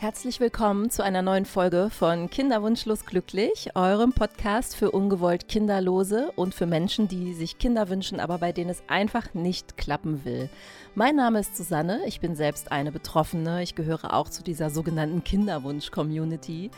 Herzlich 0.00 0.38
willkommen 0.38 0.90
zu 0.90 1.02
einer 1.02 1.22
neuen 1.22 1.44
Folge 1.44 1.90
von 1.90 2.30
Kinderwunschlos 2.30 3.04
glücklich, 3.04 3.70
eurem 3.74 4.12
Podcast 4.12 4.76
für 4.76 4.92
ungewollt 4.92 5.48
Kinderlose 5.48 6.30
und 6.36 6.54
für 6.54 6.66
Menschen, 6.66 7.08
die 7.08 7.34
sich 7.34 7.58
Kinder 7.58 7.88
wünschen, 7.88 8.20
aber 8.20 8.38
bei 8.38 8.52
denen 8.52 8.70
es 8.70 8.84
einfach 8.86 9.34
nicht 9.34 9.76
klappen 9.76 10.24
will. 10.24 10.50
Mein 10.94 11.16
Name 11.16 11.40
ist 11.40 11.56
Susanne, 11.56 12.02
ich 12.06 12.20
bin 12.20 12.36
selbst 12.36 12.70
eine 12.70 12.92
Betroffene, 12.92 13.60
ich 13.64 13.74
gehöre 13.74 14.14
auch 14.14 14.28
zu 14.28 14.44
dieser 14.44 14.70
sogenannten 14.70 15.24
Kinderwunsch-Community. 15.24 16.70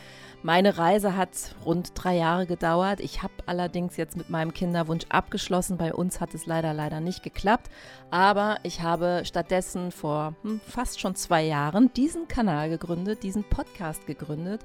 Meine 0.43 0.79
Reise 0.79 1.15
hat 1.15 1.55
rund 1.65 1.91
drei 1.93 2.15
Jahre 2.15 2.47
gedauert. 2.47 2.99
Ich 2.99 3.21
habe 3.21 3.33
allerdings 3.45 3.95
jetzt 3.95 4.17
mit 4.17 4.31
meinem 4.31 4.53
Kinderwunsch 4.53 5.05
abgeschlossen. 5.09 5.77
Bei 5.77 5.93
uns 5.93 6.19
hat 6.19 6.33
es 6.33 6.47
leider, 6.47 6.73
leider 6.73 6.99
nicht 6.99 7.21
geklappt. 7.21 7.69
Aber 8.09 8.57
ich 8.63 8.81
habe 8.81 9.21
stattdessen 9.23 9.91
vor 9.91 10.33
hm, 10.41 10.59
fast 10.67 10.99
schon 10.99 11.13
zwei 11.13 11.43
Jahren 11.43 11.93
diesen 11.93 12.27
Kanal 12.27 12.69
gegründet, 12.69 13.10
diesen 13.15 13.43
Podcast 13.43 14.05
gegründet, 14.07 14.61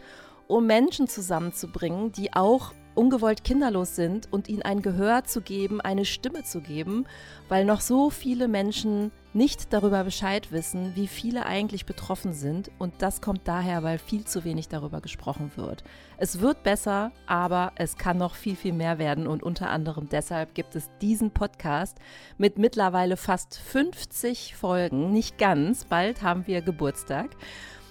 um 0.46 0.66
Menschen 0.66 1.08
zusammenzubringen, 1.08 2.12
die 2.12 2.32
auch 2.32 2.72
ungewollt 2.96 3.44
kinderlos 3.44 3.94
sind 3.94 4.32
und 4.32 4.48
ihnen 4.48 4.62
ein 4.62 4.82
Gehör 4.82 5.24
zu 5.24 5.42
geben, 5.42 5.80
eine 5.80 6.04
Stimme 6.04 6.42
zu 6.42 6.60
geben, 6.60 7.04
weil 7.48 7.64
noch 7.64 7.80
so 7.80 8.10
viele 8.10 8.48
Menschen 8.48 9.12
nicht 9.34 9.74
darüber 9.74 10.02
Bescheid 10.02 10.50
wissen, 10.50 10.96
wie 10.96 11.06
viele 11.06 11.44
eigentlich 11.44 11.84
betroffen 11.84 12.32
sind. 12.32 12.70
Und 12.78 12.94
das 13.00 13.20
kommt 13.20 13.46
daher, 13.46 13.82
weil 13.82 13.98
viel 13.98 14.24
zu 14.24 14.44
wenig 14.44 14.68
darüber 14.68 15.02
gesprochen 15.02 15.52
wird. 15.56 15.84
Es 16.16 16.40
wird 16.40 16.62
besser, 16.62 17.12
aber 17.26 17.72
es 17.76 17.98
kann 17.98 18.16
noch 18.16 18.34
viel, 18.34 18.56
viel 18.56 18.72
mehr 18.72 18.98
werden. 18.98 19.26
Und 19.26 19.42
unter 19.42 19.68
anderem 19.68 20.08
deshalb 20.08 20.54
gibt 20.54 20.74
es 20.74 20.88
diesen 21.02 21.32
Podcast 21.32 21.98
mit 22.38 22.56
mittlerweile 22.56 23.18
fast 23.18 23.58
50 23.58 24.56
Folgen. 24.56 25.12
Nicht 25.12 25.36
ganz, 25.36 25.84
bald 25.84 26.22
haben 26.22 26.46
wir 26.46 26.62
Geburtstag. 26.62 27.36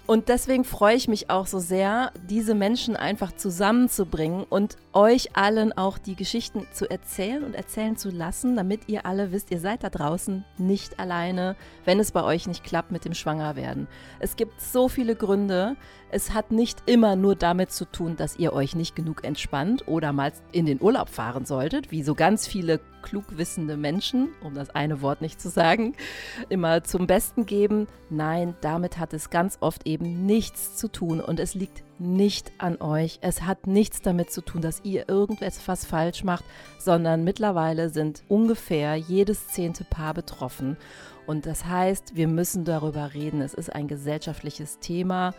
Und 0.08 0.30
deswegen 0.30 0.66
freue 0.66 0.96
ich 0.96 1.08
mich 1.08 1.32
auch 1.32 1.48
so 1.48 1.58
sehr, 1.58 2.12
diese 2.30 2.54
Menschen 2.54 2.96
einfach 2.96 3.32
zusammenzubringen 3.32 4.44
und 4.48 4.78
euch 4.94 5.36
allen 5.36 5.74
auch 5.74 5.98
die 5.98 6.16
Geschichten 6.16 6.68
zu 6.72 6.88
erzählen 6.88 7.44
und 7.44 7.56
erzählen 7.56 7.98
zu 7.98 8.12
lassen, 8.12 8.56
damit 8.56 8.82
ihr 8.88 9.08
alle 9.08 9.32
wisst, 9.32 9.50
ihr 9.50 9.60
seid 9.60 9.84
da 9.84 9.90
draußen 9.90 10.46
nicht 10.60 11.00
alleine, 11.00 11.56
wenn 11.86 12.00
es 12.00 12.12
bei 12.12 12.24
euch 12.24 12.46
nicht 12.46 12.64
klappt 12.64 12.92
mit 12.92 13.04
dem 13.04 13.16
Schwangerwerden. 13.16 13.88
Es 14.20 14.36
gibt 14.36 14.62
so 14.62 14.90
viele 14.90 15.16
Gründe. 15.16 15.76
Es 16.12 16.36
hat 16.36 16.52
nicht 16.52 16.84
immer 16.86 17.16
nur 17.16 17.36
damit 17.36 17.72
zu 17.72 17.86
tun, 17.86 18.16
dass 18.16 18.38
ihr 18.38 18.54
euch 18.54 18.76
nicht 18.76 18.96
genug 18.96 19.24
entspannt 19.24 19.88
oder 19.88 20.14
mal 20.14 20.32
in 20.52 20.68
den 20.68 20.82
Urlaub 20.82 21.10
fahren 21.10 21.46
solltet, 21.46 21.90
wie 21.90 22.04
so 22.04 22.14
ganz 22.14 22.46
viele 22.46 22.80
klugwissende 23.06 23.78
Menschen, 23.78 24.30
um 24.42 24.56
das 24.56 24.72
eine 24.72 25.02
Wort 25.02 25.22
nicht 25.22 25.40
zu 25.40 25.50
sagen, 25.50 25.96
immer 26.50 26.84
zum 26.84 27.08
Besten 27.08 27.46
geben. 27.46 27.88
Nein, 28.10 28.56
damit 28.62 28.98
hat 28.98 29.14
es 29.14 29.30
ganz 29.30 29.60
oft 29.62 29.88
eben 29.88 30.26
nichts 30.26 30.76
zu 30.76 30.90
tun 30.90 31.22
und 31.22 31.40
es 31.40 31.54
liegt 31.54 31.84
nicht 32.00 32.52
an 32.58 32.82
euch. 32.82 33.20
Es 33.22 33.44
hat 33.44 33.68
nichts 33.68 34.02
damit 34.02 34.32
zu 34.32 34.42
tun, 34.42 34.62
dass 34.62 34.82
ihr 34.84 35.08
irgendetwas 35.08 35.86
falsch 35.86 36.24
macht, 36.24 36.44
sondern 36.80 37.24
mittlerweile 37.24 37.90
sind 37.90 38.24
ungefähr 38.28 38.96
jedes 38.96 39.48
zehnte 39.48 39.86
Paar 39.86 40.14
betroffen. 40.14 40.76
Und 41.28 41.46
das 41.46 41.66
heißt, 41.66 42.16
wir 42.16 42.28
müssen 42.28 42.66
darüber 42.66 43.14
reden. 43.14 43.42
Es 43.42 43.54
ist 43.54 43.74
ein 43.74 43.88
gesellschaftliches 43.88 44.80
Thema. 44.80 45.34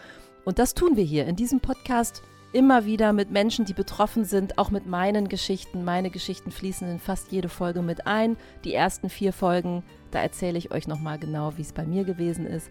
Und 0.45 0.59
das 0.61 0.75
tun 0.75 0.97
wir 0.97 1.05
hier 1.05 1.27
in 1.27 1.37
diesem 1.37 1.61
Podcast 1.61 2.23
immer 2.57 2.87
wieder 2.87 3.13
mit 3.13 3.31
Menschen, 3.31 3.67
die 3.67 3.75
betroffen 3.75 4.25
sind, 4.25 4.57
auch 4.57 4.71
mit 4.71 4.87
meinen 4.87 5.29
Geschichten. 5.29 5.85
Meine 5.85 6.09
Geschichten 6.09 6.51
fließen 6.51 6.91
in 6.91 6.99
fast 6.99 7.31
jede 7.31 7.51
Folge 7.51 7.83
mit 7.83 8.07
ein. 8.07 8.39
Die 8.65 8.73
ersten 8.73 9.11
vier 9.11 9.35
Folgen, 9.35 9.83
da 10.11 10.23
erzähle 10.23 10.57
ich 10.57 10.71
euch 10.71 10.89
nochmal 10.89 11.19
genau, 11.19 11.53
wie 11.59 11.63
es 11.63 11.75
bei 11.75 11.85
mir 11.85 12.05
gewesen 12.05 12.47
ist. 12.47 12.71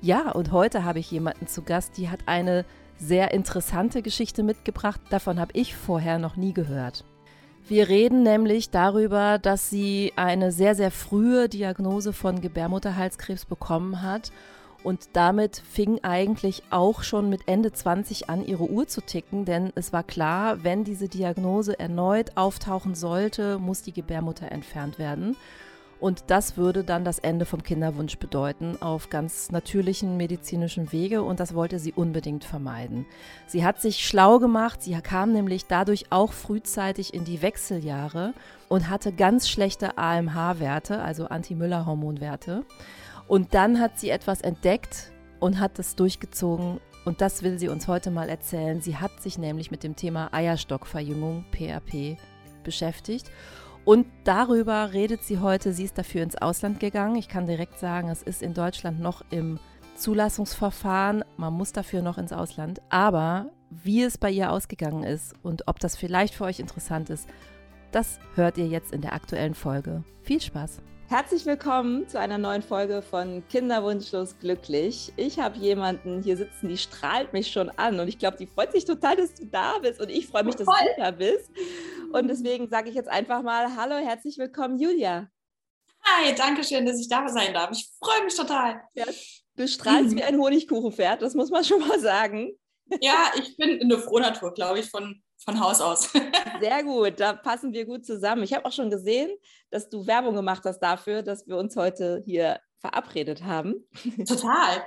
Ja, 0.00 0.30
und 0.30 0.50
heute 0.50 0.82
habe 0.82 0.98
ich 0.98 1.10
jemanden 1.10 1.46
zu 1.46 1.60
Gast, 1.60 1.98
die 1.98 2.08
hat 2.08 2.20
eine 2.24 2.64
sehr 2.96 3.32
interessante 3.32 4.00
Geschichte 4.00 4.42
mitgebracht. 4.42 4.98
Davon 5.10 5.38
habe 5.38 5.52
ich 5.52 5.76
vorher 5.76 6.18
noch 6.18 6.36
nie 6.36 6.54
gehört. 6.54 7.04
Wir 7.68 7.90
reden 7.90 8.22
nämlich 8.22 8.70
darüber, 8.70 9.38
dass 9.38 9.68
sie 9.68 10.14
eine 10.16 10.52
sehr, 10.52 10.74
sehr 10.74 10.90
frühe 10.90 11.50
Diagnose 11.50 12.14
von 12.14 12.40
Gebärmutterhalskrebs 12.40 13.44
bekommen 13.44 14.00
hat 14.00 14.32
und 14.84 15.10
damit 15.14 15.56
fing 15.56 15.98
eigentlich 16.02 16.62
auch 16.70 17.02
schon 17.02 17.28
mit 17.28 17.42
Ende 17.46 17.72
20 17.72 18.30
an, 18.30 18.44
ihre 18.44 18.70
Uhr 18.70 18.86
zu 18.86 19.00
ticken, 19.00 19.44
denn 19.44 19.72
es 19.74 19.92
war 19.92 20.02
klar, 20.02 20.62
wenn 20.62 20.84
diese 20.84 21.08
Diagnose 21.08 21.78
erneut 21.78 22.36
auftauchen 22.36 22.94
sollte, 22.94 23.58
muss 23.58 23.82
die 23.82 23.92
Gebärmutter 23.92 24.50
entfernt 24.52 24.98
werden. 24.98 25.36
Und 26.00 26.24
das 26.28 26.56
würde 26.56 26.84
dann 26.84 27.04
das 27.04 27.18
Ende 27.18 27.44
vom 27.44 27.62
Kinderwunsch 27.62 28.18
bedeuten, 28.18 28.80
auf 28.80 29.10
ganz 29.10 29.50
natürlichen 29.50 30.16
medizinischen 30.16 30.92
Wege. 30.92 31.22
Und 31.22 31.40
das 31.40 31.54
wollte 31.54 31.80
sie 31.80 31.92
unbedingt 31.92 32.44
vermeiden. 32.44 33.04
Sie 33.46 33.64
hat 33.64 33.80
sich 33.80 34.06
schlau 34.06 34.38
gemacht. 34.38 34.80
Sie 34.80 34.94
kam 35.00 35.32
nämlich 35.32 35.66
dadurch 35.66 36.06
auch 36.10 36.32
frühzeitig 36.32 37.14
in 37.14 37.24
die 37.24 37.42
Wechseljahre 37.42 38.32
und 38.68 38.88
hatte 38.88 39.12
ganz 39.12 39.48
schlechte 39.48 39.98
AMH-Werte, 39.98 41.02
also 41.02 41.26
Anti-Müller-Hormonwerte. 41.26 42.64
Und 43.28 43.54
dann 43.54 43.78
hat 43.78 43.98
sie 43.98 44.10
etwas 44.10 44.40
entdeckt 44.40 45.12
und 45.38 45.60
hat 45.60 45.78
es 45.78 45.94
durchgezogen. 45.94 46.80
Und 47.04 47.20
das 47.20 47.42
will 47.42 47.58
sie 47.58 47.68
uns 47.68 47.86
heute 47.86 48.10
mal 48.10 48.28
erzählen. 48.28 48.80
Sie 48.80 48.96
hat 48.96 49.20
sich 49.22 49.38
nämlich 49.38 49.70
mit 49.70 49.82
dem 49.82 49.96
Thema 49.96 50.32
Eierstockverjüngung, 50.32 51.44
PRP, 51.50 52.16
beschäftigt. 52.64 53.30
Und 53.84 54.06
darüber 54.24 54.92
redet 54.92 55.22
sie 55.22 55.38
heute. 55.38 55.72
Sie 55.72 55.84
ist 55.84 55.96
dafür 55.96 56.22
ins 56.22 56.36
Ausland 56.36 56.80
gegangen. 56.80 57.16
Ich 57.16 57.28
kann 57.28 57.46
direkt 57.46 57.78
sagen, 57.78 58.08
es 58.08 58.22
ist 58.22 58.42
in 58.42 58.54
Deutschland 58.54 59.00
noch 59.00 59.22
im 59.30 59.58
Zulassungsverfahren. 59.96 61.24
Man 61.36 61.54
muss 61.54 61.72
dafür 61.72 62.02
noch 62.02 62.18
ins 62.18 62.32
Ausland. 62.32 62.80
Aber 62.88 63.50
wie 63.70 64.02
es 64.02 64.18
bei 64.18 64.30
ihr 64.30 64.52
ausgegangen 64.52 65.04
ist 65.04 65.34
und 65.42 65.68
ob 65.68 65.80
das 65.80 65.96
vielleicht 65.96 66.34
für 66.34 66.44
euch 66.44 66.60
interessant 66.60 67.10
ist, 67.10 67.28
das 67.92 68.18
hört 68.34 68.58
ihr 68.58 68.66
jetzt 68.66 68.92
in 68.92 69.00
der 69.00 69.14
aktuellen 69.14 69.54
Folge. 69.54 70.02
Viel 70.22 70.40
Spaß! 70.40 70.82
Herzlich 71.10 71.46
willkommen 71.46 72.06
zu 72.06 72.20
einer 72.20 72.36
neuen 72.36 72.62
Folge 72.62 73.00
von 73.00 73.42
Kinderwunschlos 73.48 74.38
glücklich. 74.40 75.10
Ich 75.16 75.38
habe 75.38 75.56
jemanden 75.56 76.22
hier 76.22 76.36
sitzen, 76.36 76.68
die 76.68 76.76
strahlt 76.76 77.32
mich 77.32 77.50
schon 77.50 77.70
an 77.70 77.98
und 77.98 78.08
ich 78.08 78.18
glaube, 78.18 78.36
die 78.36 78.46
freut 78.46 78.72
sich 78.72 78.84
total, 78.84 79.16
dass 79.16 79.32
du 79.32 79.46
da 79.46 79.78
bist 79.78 80.02
und 80.02 80.10
ich 80.10 80.26
freue 80.26 80.44
mich, 80.44 80.56
dass 80.56 80.66
Voll. 80.66 80.76
du 80.96 81.02
da 81.02 81.10
bist. 81.10 81.50
Und 82.12 82.28
deswegen 82.28 82.68
sage 82.68 82.90
ich 82.90 82.94
jetzt 82.94 83.08
einfach 83.08 83.42
mal 83.42 83.74
Hallo, 83.74 83.96
herzlich 83.96 84.36
willkommen, 84.36 84.78
Julia. 84.78 85.30
Hi, 86.04 86.34
danke 86.34 86.62
schön, 86.62 86.84
dass 86.84 87.00
ich 87.00 87.08
da 87.08 87.26
sein 87.26 87.54
darf. 87.54 87.70
Ich 87.72 87.88
freue 87.98 88.24
mich 88.26 88.36
total. 88.36 88.82
Ja, 88.92 89.06
du 89.56 89.66
strahlst 89.66 90.14
wie 90.14 90.22
ein 90.22 90.38
Honigkuchenpferd, 90.38 91.22
das 91.22 91.32
muss 91.32 91.48
man 91.48 91.64
schon 91.64 91.80
mal 91.88 91.98
sagen. 91.98 92.50
Ja, 93.00 93.32
ich 93.36 93.56
bin 93.56 93.80
eine 93.80 93.98
Frohnatur, 93.98 94.54
glaube 94.54 94.80
ich, 94.80 94.90
von 94.90 95.22
von 95.44 95.60
Haus 95.60 95.80
aus. 95.80 96.10
Sehr 96.60 96.82
gut, 96.82 97.20
da 97.20 97.32
passen 97.32 97.72
wir 97.72 97.84
gut 97.86 98.04
zusammen. 98.04 98.42
Ich 98.42 98.52
habe 98.52 98.64
auch 98.64 98.72
schon 98.72 98.90
gesehen, 98.90 99.30
dass 99.70 99.88
du 99.88 100.06
Werbung 100.06 100.34
gemacht 100.34 100.62
hast 100.64 100.80
dafür, 100.80 101.22
dass 101.22 101.46
wir 101.46 101.56
uns 101.56 101.76
heute 101.76 102.22
hier 102.26 102.60
verabredet 102.80 103.44
haben. 103.44 103.86
Total. 104.26 104.84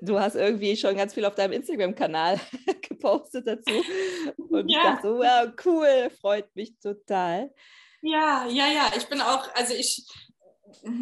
Du 0.00 0.18
hast 0.18 0.34
irgendwie 0.34 0.76
schon 0.76 0.96
ganz 0.96 1.14
viel 1.14 1.24
auf 1.24 1.36
deinem 1.36 1.52
Instagram-Kanal 1.52 2.40
gepostet 2.88 3.46
dazu. 3.46 3.84
Und 4.36 4.68
ja. 4.68 4.78
ich 4.78 4.84
dachte 4.84 5.08
so, 5.08 5.18
wow, 5.18 5.52
cool, 5.64 6.10
freut 6.20 6.54
mich 6.56 6.76
total. 6.80 7.52
Ja, 8.00 8.46
ja, 8.48 8.66
ja. 8.66 8.90
Ich 8.96 9.06
bin 9.06 9.20
auch, 9.20 9.48
also 9.54 9.74
ich, 9.74 10.04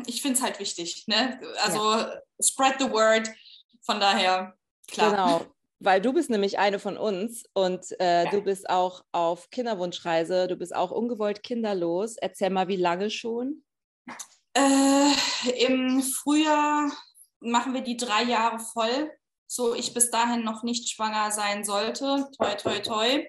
ich 0.07 0.21
finde 0.21 0.37
es 0.37 0.43
halt 0.43 0.61
wichtig. 0.61 1.05
Ne? 1.07 1.41
Also 1.63 1.79
ja. 1.79 2.21
spread 2.43 2.75
the 2.79 2.91
word. 2.91 3.31
Von 3.87 3.99
daher, 3.99 4.55
klar. 4.87 5.11
Genau 5.11 5.47
weil 5.81 6.01
du 6.01 6.13
bist 6.13 6.31
nämlich 6.31 6.59
eine 6.59 6.79
von 6.79 6.97
uns 6.97 7.45
und 7.55 7.99
äh, 8.01 8.25
ja. 8.25 8.31
du 8.31 8.43
bist 8.43 8.69
auch 8.69 9.03
auf 9.13 9.51
Kinderwunschreise, 9.51 10.47
du 10.47 10.57
bist 10.57 10.75
auch 10.75 10.91
ungewollt 10.91 11.43
kinderlos. 11.43 12.17
Erzähl 12.19 12.51
mal, 12.51 12.69
wie 12.69 12.77
lange 12.77 13.11
schon? 13.11 13.65
Äh, 14.55 15.13
Im 15.67 16.03
Frühjahr 16.03 16.91
machen 17.41 17.73
wir 17.73 17.81
die 17.81 17.97
drei 17.97 18.25
Jahre 18.25 18.59
voll, 18.59 19.11
so 19.47 19.75
ich 19.75 19.95
bis 19.95 20.11
dahin 20.11 20.45
noch 20.45 20.63
nicht 20.63 20.91
schwanger 20.91 21.31
sein 21.33 21.65
sollte. 21.65 22.29
Toi, 22.37 22.55
toi, 22.57 22.79
toi. 22.81 23.27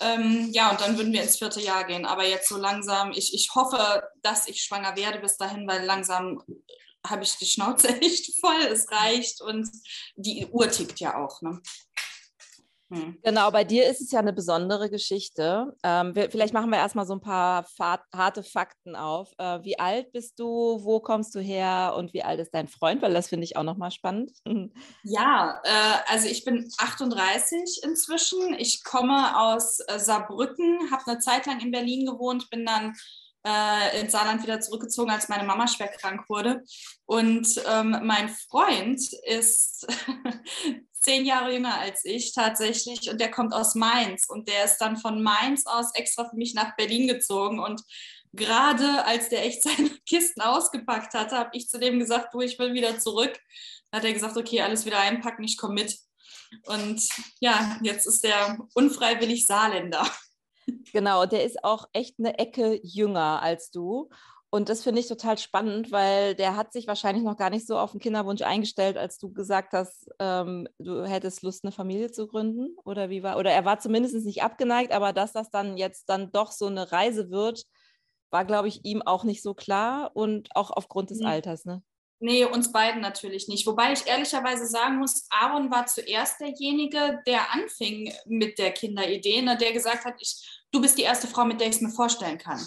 Ähm, 0.00 0.50
ja, 0.52 0.70
und 0.70 0.80
dann 0.80 0.96
würden 0.96 1.12
wir 1.12 1.22
ins 1.22 1.38
vierte 1.38 1.60
Jahr 1.60 1.84
gehen. 1.84 2.06
Aber 2.06 2.26
jetzt 2.26 2.48
so 2.48 2.56
langsam, 2.56 3.12
ich, 3.12 3.34
ich 3.34 3.54
hoffe, 3.54 4.02
dass 4.22 4.48
ich 4.48 4.62
schwanger 4.62 4.96
werde 4.96 5.18
bis 5.20 5.36
dahin, 5.36 5.66
weil 5.68 5.84
langsam 5.84 6.42
habe 7.10 7.24
ich 7.24 7.36
die 7.36 7.46
Schnauze 7.46 7.88
echt 8.00 8.38
voll, 8.40 8.62
es 8.70 8.90
reicht 8.90 9.40
und 9.40 9.68
die 10.16 10.46
Uhr 10.46 10.70
tickt 10.70 11.00
ja 11.00 11.16
auch. 11.16 11.42
Ne? 11.42 11.60
Hm. 12.88 13.18
Genau, 13.24 13.50
bei 13.50 13.64
dir 13.64 13.90
ist 13.90 14.00
es 14.00 14.12
ja 14.12 14.20
eine 14.20 14.32
besondere 14.32 14.88
Geschichte. 14.88 15.74
Ähm, 15.82 16.14
wir, 16.14 16.30
vielleicht 16.30 16.54
machen 16.54 16.70
wir 16.70 16.78
erstmal 16.78 17.06
so 17.06 17.14
ein 17.14 17.20
paar 17.20 17.66
harte 17.78 18.44
Fakten 18.44 18.94
auf. 18.94 19.32
Äh, 19.38 19.64
wie 19.64 19.78
alt 19.78 20.12
bist 20.12 20.38
du, 20.38 20.78
wo 20.84 21.00
kommst 21.00 21.34
du 21.34 21.40
her 21.40 21.94
und 21.96 22.12
wie 22.12 22.22
alt 22.22 22.38
ist 22.38 22.54
dein 22.54 22.68
Freund? 22.68 23.02
Weil 23.02 23.12
das 23.12 23.28
finde 23.28 23.44
ich 23.44 23.56
auch 23.56 23.64
nochmal 23.64 23.90
spannend. 23.90 24.32
Ja, 25.02 25.60
äh, 25.64 26.12
also 26.12 26.28
ich 26.28 26.44
bin 26.44 26.68
38 26.78 27.82
inzwischen. 27.82 28.54
Ich 28.54 28.84
komme 28.84 29.38
aus 29.38 29.80
äh, 29.80 29.98
Saarbrücken, 29.98 30.90
habe 30.90 31.02
eine 31.06 31.18
Zeit 31.20 31.46
lang 31.46 31.60
in 31.60 31.70
Berlin 31.70 32.06
gewohnt, 32.06 32.50
bin 32.50 32.66
dann 32.66 32.94
äh, 33.46 34.00
ins 34.00 34.12
Saarland 34.12 34.42
wieder 34.42 34.60
zurückgezogen, 34.60 35.10
als 35.10 35.28
meine 35.28 35.44
Mama 35.44 35.68
schwer 35.68 35.88
krank 35.88 36.28
wurde. 36.28 36.64
Und 37.04 37.48
ähm, 37.70 38.00
mein 38.02 38.28
Freund 38.28 39.00
ist 39.24 39.86
zehn 41.00 41.24
Jahre 41.24 41.52
jünger 41.52 41.78
als 41.78 42.04
ich 42.04 42.34
tatsächlich 42.34 43.08
und 43.08 43.20
der 43.20 43.30
kommt 43.30 43.54
aus 43.54 43.76
Mainz 43.76 44.24
und 44.28 44.48
der 44.48 44.64
ist 44.64 44.78
dann 44.78 44.96
von 44.96 45.22
Mainz 45.22 45.64
aus 45.66 45.94
extra 45.94 46.28
für 46.28 46.36
mich 46.36 46.54
nach 46.54 46.74
Berlin 46.74 47.06
gezogen 47.06 47.60
und 47.60 47.82
gerade 48.32 49.04
als 49.04 49.28
der 49.28 49.44
echt 49.44 49.62
seine 49.64 49.90
Kisten 50.06 50.40
ausgepackt 50.40 51.14
hatte, 51.14 51.36
habe 51.36 51.50
ich 51.52 51.68
zu 51.68 51.78
dem 51.78 52.00
gesagt, 52.00 52.34
du, 52.34 52.40
ich 52.40 52.58
will 52.58 52.74
wieder 52.74 52.98
zurück. 52.98 53.38
Dann 53.90 54.00
hat 54.00 54.06
er 54.06 54.12
gesagt, 54.12 54.36
okay, 54.36 54.62
alles 54.62 54.84
wieder 54.84 54.98
einpacken, 54.98 55.44
ich 55.44 55.56
komme 55.56 55.74
mit. 55.74 55.96
Und 56.64 57.02
ja, 57.40 57.78
jetzt 57.82 58.06
ist 58.06 58.24
der 58.24 58.58
unfreiwillig 58.74 59.46
Saarländer. 59.46 60.08
Genau, 60.92 61.26
der 61.26 61.44
ist 61.44 61.62
auch 61.64 61.88
echt 61.92 62.18
eine 62.18 62.38
Ecke 62.38 62.80
jünger 62.82 63.42
als 63.42 63.70
du. 63.70 64.08
Und 64.50 64.68
das 64.68 64.82
finde 64.82 65.00
ich 65.00 65.08
total 65.08 65.36
spannend, 65.38 65.90
weil 65.90 66.34
der 66.34 66.56
hat 66.56 66.72
sich 66.72 66.86
wahrscheinlich 66.86 67.24
noch 67.24 67.36
gar 67.36 67.50
nicht 67.50 67.66
so 67.66 67.78
auf 67.78 67.90
den 67.90 68.00
Kinderwunsch 68.00 68.42
eingestellt, 68.42 68.96
als 68.96 69.18
du 69.18 69.32
gesagt 69.32 69.72
hast, 69.72 70.08
ähm, 70.18 70.68
du 70.78 71.04
hättest 71.04 71.42
Lust, 71.42 71.64
eine 71.64 71.72
Familie 71.72 72.10
zu 72.10 72.26
gründen. 72.26 72.76
Oder 72.84 73.10
wie 73.10 73.22
war? 73.22 73.36
Oder 73.38 73.50
er 73.50 73.64
war 73.64 73.80
zumindest 73.80 74.14
nicht 74.24 74.42
abgeneigt, 74.42 74.92
aber 74.92 75.12
dass 75.12 75.32
das 75.32 75.50
dann 75.50 75.76
jetzt 75.76 76.08
dann 76.08 76.30
doch 76.32 76.52
so 76.52 76.66
eine 76.66 76.90
Reise 76.92 77.30
wird, 77.30 77.64
war, 78.30 78.44
glaube 78.44 78.68
ich, 78.68 78.84
ihm 78.84 79.02
auch 79.02 79.24
nicht 79.24 79.42
so 79.42 79.54
klar 79.54 80.12
und 80.14 80.48
auch 80.54 80.70
aufgrund 80.70 81.10
des 81.10 81.18
nee. 81.18 81.26
Alters, 81.26 81.64
ne? 81.64 81.82
Nee, 82.18 82.46
uns 82.46 82.72
beiden 82.72 83.02
natürlich 83.02 83.46
nicht. 83.46 83.66
Wobei 83.66 83.92
ich 83.92 84.06
ehrlicherweise 84.06 84.66
sagen 84.66 84.96
muss, 84.96 85.26
Aaron 85.28 85.70
war 85.70 85.86
zuerst 85.86 86.40
derjenige, 86.40 87.20
der 87.26 87.52
anfing 87.52 88.10
mit 88.24 88.58
der 88.58 88.72
Kinderidee, 88.72 89.42
ne, 89.42 89.58
der 89.58 89.72
gesagt 89.72 90.06
hat, 90.06 90.14
ich, 90.18 90.55
du 90.76 90.82
bist 90.82 90.98
die 90.98 91.02
erste 91.02 91.26
Frau, 91.26 91.44
mit 91.44 91.60
der 91.60 91.68
ich 91.68 91.76
es 91.76 91.80
mir 91.80 91.90
vorstellen 91.90 92.38
kann. 92.38 92.60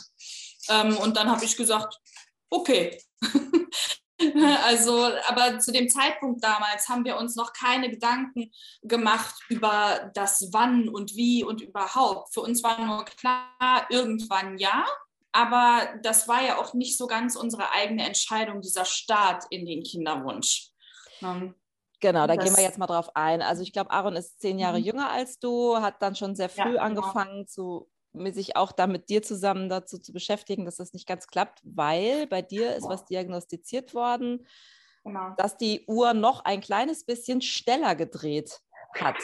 Ähm, 0.67 0.97
und 0.97 1.15
dann 1.15 1.29
habe 1.29 1.45
ich 1.45 1.55
gesagt, 1.55 1.99
okay. 2.49 2.99
also, 4.65 5.09
aber 5.27 5.59
zu 5.59 5.71
dem 5.71 5.89
Zeitpunkt 5.89 6.43
damals 6.43 6.89
haben 6.89 7.05
wir 7.05 7.17
uns 7.17 7.35
noch 7.35 7.53
keine 7.53 7.89
Gedanken 7.89 8.51
gemacht 8.81 9.35
über 9.49 10.11
das 10.15 10.49
Wann 10.51 10.89
und 10.89 11.15
Wie 11.15 11.43
und 11.43 11.61
überhaupt. 11.61 12.33
Für 12.33 12.41
uns 12.41 12.63
war 12.63 12.83
nur 12.83 13.05
klar, 13.05 13.85
irgendwann 13.89 14.57
ja, 14.57 14.85
aber 15.31 15.87
das 16.01 16.27
war 16.27 16.41
ja 16.41 16.57
auch 16.57 16.73
nicht 16.73 16.97
so 16.97 17.05
ganz 17.05 17.35
unsere 17.35 17.71
eigene 17.71 18.05
Entscheidung, 18.05 18.61
dieser 18.61 18.85
Start 18.85 19.45
in 19.51 19.67
den 19.67 19.83
Kinderwunsch. 19.83 20.71
Ähm, 21.21 21.53
genau, 21.99 22.25
da 22.25 22.35
das, 22.35 22.43
gehen 22.43 22.57
wir 22.57 22.63
jetzt 22.63 22.79
mal 22.79 22.87
drauf 22.87 23.15
ein. 23.15 23.43
Also 23.43 23.61
ich 23.61 23.71
glaube, 23.71 23.91
Aaron 23.91 24.15
ist 24.15 24.41
zehn 24.41 24.57
Jahre 24.57 24.79
mhm. 24.79 24.85
jünger 24.85 25.11
als 25.11 25.37
du, 25.37 25.77
hat 25.77 26.01
dann 26.01 26.15
schon 26.15 26.35
sehr 26.35 26.49
früh 26.49 26.59
ja, 26.59 26.65
genau. 26.65 26.81
angefangen 26.81 27.47
zu 27.47 27.87
sich 28.31 28.55
auch 28.55 28.71
da 28.71 28.87
mit 28.87 29.09
dir 29.09 29.21
zusammen 29.21 29.69
dazu 29.69 29.97
zu 29.97 30.13
beschäftigen, 30.13 30.65
dass 30.65 30.77
das 30.77 30.93
nicht 30.93 31.07
ganz 31.07 31.27
klappt, 31.27 31.61
weil 31.63 32.27
bei 32.27 32.41
dir 32.41 32.75
ist 32.75 32.87
was 32.87 33.05
diagnostiziert 33.05 33.93
worden, 33.93 34.47
genau. 35.03 35.33
dass 35.37 35.57
die 35.57 35.85
Uhr 35.87 36.13
noch 36.13 36.45
ein 36.45 36.61
kleines 36.61 37.05
bisschen 37.05 37.41
schneller 37.41 37.95
gedreht 37.95 38.61
hat. 38.99 39.17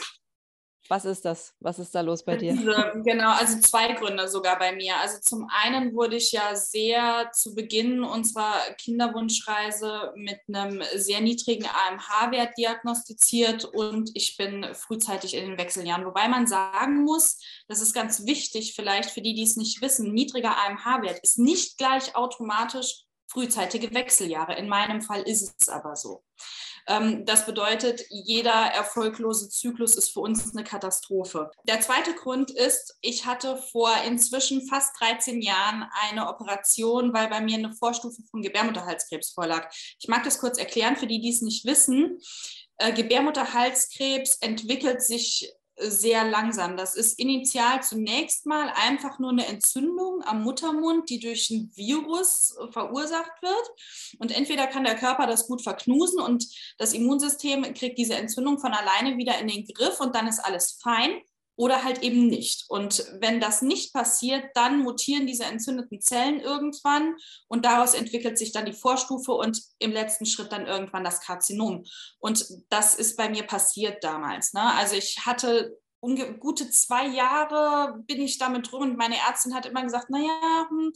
Was 0.88 1.06
ist 1.06 1.26
das? 1.26 1.54
Was 1.60 1.80
ist 1.80 1.96
da 1.96 2.02
los 2.02 2.24
bei 2.24 2.38
dir? 2.38 2.54
Diese, 2.54 3.02
genau, 3.04 3.32
also 3.32 3.60
zwei 3.60 3.94
Gründe 3.94 4.28
sogar 4.28 4.60
bei 4.60 4.76
mir. 4.76 4.98
Also 4.98 5.20
zum 5.22 5.48
einen 5.50 5.96
wurde 5.96 6.18
ich 6.18 6.32
ja 6.32 6.56
sehr 6.56 7.32
zu 7.34 7.56
Beginn 7.56 8.04
unserer 8.04 8.54
Kinderwunschreise 8.78 10.14
mit 10.16 10.40
einem 10.48 10.84
sehr 10.96 11.22
niedrigen 11.22 11.66
AMH-Wert 11.66 12.58
diagnostiziert 12.58 13.66
und 13.66 14.12
ich 14.14 14.38
bin 14.38 14.68
frühzeitig 14.74 15.34
in 15.34 15.50
den 15.50 15.58
Wechseljahren. 15.58 16.06
Wobei 16.06 16.28
man 16.28 16.46
sagen 16.46 17.04
muss, 17.04 17.40
das 17.68 17.82
ist 17.82 17.94
ganz 17.94 18.26
wichtig 18.26 18.74
vielleicht 18.76 19.10
für 19.10 19.22
die, 19.22 19.34
die 19.34 19.44
es 19.44 19.58
nicht 19.58 19.82
wissen, 19.82 20.14
niedriger 20.14 20.56
AMH-Wert 20.66 21.20
ist 21.24 21.40
nicht 21.40 21.78
gleich 21.78 22.16
automatisch 22.16 23.06
frühzeitige 23.28 23.94
Wechseljahre. 23.94 24.56
In 24.56 24.70
meinem 24.70 25.02
Fall 25.02 25.24
ist 25.24 25.56
es 25.60 25.70
aber 25.70 25.96
so. 25.96 26.24
Ähm, 26.88 27.26
das 27.26 27.46
bedeutet, 27.46 28.04
jeder 28.10 28.52
erfolglose 28.52 29.50
Zyklus 29.50 29.96
ist 29.96 30.10
für 30.14 30.20
uns 30.20 30.56
eine 30.56 30.64
Katastrophe. 30.64 31.52
Der 31.68 31.82
zweite 31.82 32.14
Grund 32.14 32.52
ist, 32.52 32.98
ich 33.02 33.26
hatte 33.26 33.58
vor 33.58 33.92
inzwischen 34.06 34.68
fast 34.68 35.00
13 35.00 35.42
Jahren 35.42 35.86
eine 36.10 36.28
Operation, 36.28 37.14
weil 37.14 37.28
bei 37.28 37.42
mir 37.42 37.58
eine 37.58 37.74
Vorstufe 37.74 38.22
von 38.30 38.42
Gebärmutterhalskrebs 38.42 39.32
vorlag. 39.32 39.70
Ich 40.00 40.08
mag 40.08 40.24
das 40.24 40.40
kurz 40.40 40.58
erklären 40.58 40.96
für 40.96 41.08
die, 41.08 41.20
die 41.20 41.30
es 41.30 41.42
nicht 41.42 41.66
wissen. 41.66 42.20
Äh, 42.78 42.94
Gebärmutterhalskrebs 42.94 44.38
entwickelt 44.38 45.02
sich 45.02 45.52
sehr 45.78 46.30
langsam. 46.30 46.78
Das 46.78 46.96
ist 46.96 47.20
initial 47.20 47.84
zunächst 47.84 48.46
mal 48.46 48.72
einfach 48.76 49.20
nur 49.20 49.32
eine 49.32 49.46
Entzündung 49.46 50.24
am 50.24 50.44
Muttermund, 50.44 51.10
die 51.10 51.20
durch 51.20 51.50
ein 51.50 51.72
Virus 51.76 52.58
verursacht 52.72 53.42
wird. 53.42 54.20
Und 54.20 54.36
entweder 54.36 54.68
kann 54.68 54.84
der 54.84 54.96
Körper 54.96 55.28
das 55.28 55.48
gut 55.48 55.62
verknusen 55.62 56.20
und 56.20 56.46
das 56.78 56.94
Immunsystem 56.94 57.74
kriegt 57.74 57.98
diese 57.98 58.16
Entzündung 58.16 58.60
von 58.60 58.74
alleine 58.74 59.18
wieder 59.18 59.38
in 59.40 59.48
den 59.48 59.66
Griff 59.66 60.00
und 60.00 60.16
dann 60.16 60.28
ist 60.28 60.40
alles 60.40 60.80
fein 60.82 61.22
oder 61.56 61.84
halt 61.84 62.04
eben 62.04 62.28
nicht. 62.28 62.66
Und 62.70 63.06
wenn 63.20 63.40
das 63.40 63.62
nicht 63.62 63.94
passiert, 63.94 64.46
dann 64.56 64.80
mutieren 64.80 65.28
diese 65.28 65.46
entzündeten 65.46 66.02
Zellen 66.02 66.40
irgendwann 66.40 67.16
und 67.48 67.66
daraus 67.66 67.94
entwickelt 67.94 68.38
sich 68.38 68.52
dann 68.52 68.66
die 68.66 68.74
Vorstufe 68.74 69.32
und 69.32 69.62
im 69.80 69.92
letzten 69.92 70.26
Schritt 70.26 70.52
dann 70.52 70.68
irgendwann 70.68 71.04
das 71.04 71.22
Karzinom. 71.22 71.86
Und 72.20 72.46
das 72.70 72.96
ist 72.96 73.16
bei 73.18 73.30
mir 73.30 73.44
passiert 73.44 74.04
damals. 74.04 74.54
Ne? 74.54 74.62
Also 74.76 74.96
ich 74.96 75.26
hatte 75.26 75.78
gute 76.40 76.70
zwei 76.70 77.08
Jahre 77.08 78.04
bin 78.08 78.22
ich 78.22 78.38
damit 78.38 78.72
drum 78.72 78.82
und 78.84 78.98
meine 78.98 79.18
Ärztin 79.18 79.56
hat 79.56 79.66
immer 79.66 79.84
gesagt, 79.84 80.10
naja, 80.10 80.68
hm, 80.70 80.92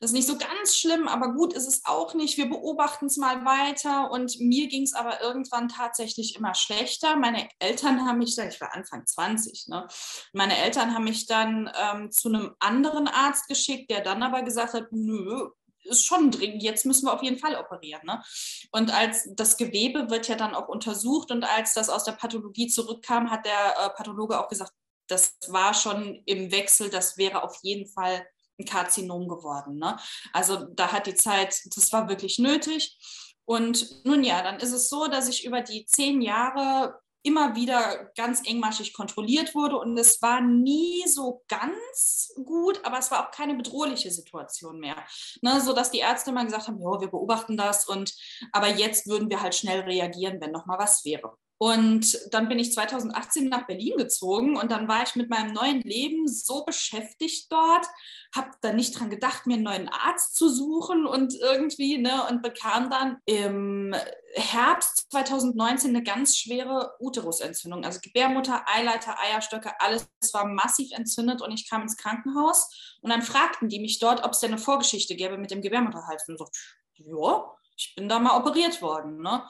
das 0.00 0.10
ist 0.10 0.12
nicht 0.12 0.26
so 0.26 0.38
ganz 0.38 0.76
schlimm, 0.76 1.08
aber 1.08 1.34
gut 1.34 1.52
ist 1.52 1.66
es 1.66 1.82
auch 1.84 2.14
nicht. 2.14 2.36
Wir 2.38 2.48
beobachten 2.48 3.06
es 3.06 3.16
mal 3.16 3.44
weiter 3.44 4.10
und 4.10 4.40
mir 4.40 4.68
ging 4.68 4.82
es 4.82 4.94
aber 4.94 5.20
irgendwann 5.20 5.68
tatsächlich 5.68 6.36
immer 6.36 6.54
schlechter. 6.54 7.16
Meine 7.16 7.48
Eltern 7.58 8.06
haben 8.06 8.18
mich 8.18 8.34
dann, 8.34 8.48
ich 8.48 8.60
war 8.60 8.74
Anfang 8.74 9.06
20, 9.06 9.68
ne? 9.68 9.86
meine 10.32 10.56
Eltern 10.56 10.94
haben 10.94 11.04
mich 11.04 11.26
dann 11.26 11.70
ähm, 11.74 12.10
zu 12.10 12.28
einem 12.28 12.54
anderen 12.60 13.08
Arzt 13.08 13.48
geschickt, 13.48 13.90
der 13.90 14.00
dann 14.00 14.22
aber 14.22 14.42
gesagt 14.42 14.74
hat, 14.74 14.88
nö, 14.90 15.50
ist 15.84 16.04
schon 16.04 16.30
dringend, 16.30 16.62
jetzt 16.62 16.86
müssen 16.86 17.06
wir 17.06 17.12
auf 17.12 17.22
jeden 17.22 17.38
Fall 17.38 17.56
operieren. 17.56 18.02
Ne? 18.04 18.22
Und 18.70 18.92
als 18.92 19.28
das 19.34 19.56
Gewebe 19.56 20.10
wird 20.10 20.28
ja 20.28 20.36
dann 20.36 20.54
auch 20.54 20.68
untersucht 20.68 21.30
und 21.30 21.44
als 21.44 21.74
das 21.74 21.88
aus 21.88 22.04
der 22.04 22.12
Pathologie 22.12 22.68
zurückkam, 22.68 23.30
hat 23.30 23.46
der 23.46 23.76
äh, 23.78 23.90
Pathologe 23.90 24.40
auch 24.40 24.48
gesagt, 24.48 24.72
das 25.08 25.36
war 25.48 25.74
schon 25.74 26.22
im 26.26 26.52
Wechsel, 26.52 26.88
das 26.88 27.16
wäre 27.16 27.42
auf 27.42 27.58
jeden 27.62 27.90
Fall 27.90 28.26
ein 28.58 28.64
Karzinom 28.64 29.28
geworden. 29.28 29.78
Ne? 29.78 29.98
Also 30.32 30.64
da 30.74 30.92
hat 30.92 31.06
die 31.06 31.14
Zeit, 31.14 31.60
das 31.74 31.92
war 31.92 32.08
wirklich 32.08 32.38
nötig. 32.38 32.98
Und 33.44 34.04
nun 34.04 34.22
ja, 34.22 34.42
dann 34.42 34.60
ist 34.60 34.72
es 34.72 34.88
so, 34.88 35.08
dass 35.08 35.28
ich 35.28 35.44
über 35.44 35.60
die 35.62 35.84
zehn 35.84 36.22
Jahre 36.22 37.00
immer 37.22 37.54
wieder 37.54 38.10
ganz 38.16 38.46
engmaschig 38.46 38.92
kontrolliert 38.94 39.54
wurde 39.54 39.76
und 39.76 39.96
es 39.98 40.22
war 40.22 40.40
nie 40.40 41.04
so 41.06 41.42
ganz 41.48 42.32
gut, 42.44 42.80
aber 42.84 42.98
es 42.98 43.10
war 43.10 43.26
auch 43.26 43.30
keine 43.30 43.54
bedrohliche 43.54 44.10
Situation 44.10 44.78
mehr, 44.78 44.96
ne, 45.42 45.60
so 45.60 45.72
dass 45.72 45.90
die 45.90 45.98
Ärzte 45.98 46.30
immer 46.30 46.44
gesagt 46.44 46.68
haben, 46.68 46.80
ja, 46.80 47.00
wir 47.00 47.08
beobachten 47.08 47.56
das 47.56 47.86
und 47.86 48.14
aber 48.52 48.68
jetzt 48.68 49.06
würden 49.06 49.28
wir 49.28 49.42
halt 49.42 49.54
schnell 49.54 49.80
reagieren, 49.80 50.40
wenn 50.40 50.52
noch 50.52 50.66
mal 50.66 50.78
was 50.78 51.04
wäre. 51.04 51.36
Und 51.62 52.18
dann 52.30 52.48
bin 52.48 52.58
ich 52.58 52.72
2018 52.72 53.50
nach 53.50 53.66
Berlin 53.66 53.98
gezogen 53.98 54.56
und 54.56 54.70
dann 54.70 54.88
war 54.88 55.02
ich 55.02 55.14
mit 55.14 55.28
meinem 55.28 55.52
neuen 55.52 55.82
Leben 55.82 56.26
so 56.26 56.64
beschäftigt 56.64 57.52
dort, 57.52 57.86
habe 58.34 58.52
dann 58.62 58.76
nicht 58.76 58.98
dran 58.98 59.10
gedacht, 59.10 59.46
mir 59.46 59.56
einen 59.56 59.64
neuen 59.64 59.88
Arzt 59.90 60.36
zu 60.36 60.48
suchen 60.48 61.04
und 61.04 61.34
irgendwie, 61.34 61.98
ne, 61.98 62.26
und 62.30 62.40
bekam 62.40 62.88
dann 62.88 63.18
im 63.26 63.94
Herbst 64.36 65.10
2019 65.10 65.90
eine 65.90 66.02
ganz 66.02 66.38
schwere 66.38 66.94
Uterusentzündung. 66.98 67.84
Also 67.84 68.00
Gebärmutter, 68.00 68.64
Eileiter, 68.66 69.18
Eierstöcke, 69.20 69.78
alles 69.80 70.08
war 70.32 70.46
massiv 70.46 70.92
entzündet 70.92 71.42
und 71.42 71.52
ich 71.52 71.68
kam 71.68 71.82
ins 71.82 71.98
Krankenhaus 71.98 72.98
und 73.02 73.10
dann 73.10 73.20
fragten 73.20 73.68
die 73.68 73.80
mich 73.80 73.98
dort, 73.98 74.24
ob 74.24 74.32
es 74.32 74.40
denn 74.40 74.52
eine 74.52 74.58
Vorgeschichte 74.58 75.14
gäbe 75.14 75.36
mit 75.36 75.50
dem 75.50 75.60
Gebärmutterhals. 75.60 76.26
Und 76.26 76.38
so, 76.38 76.48
ja, 76.94 77.54
ich 77.76 77.94
bin 77.94 78.08
da 78.08 78.18
mal 78.18 78.38
operiert 78.38 78.80
worden, 78.80 79.20
ne? 79.20 79.44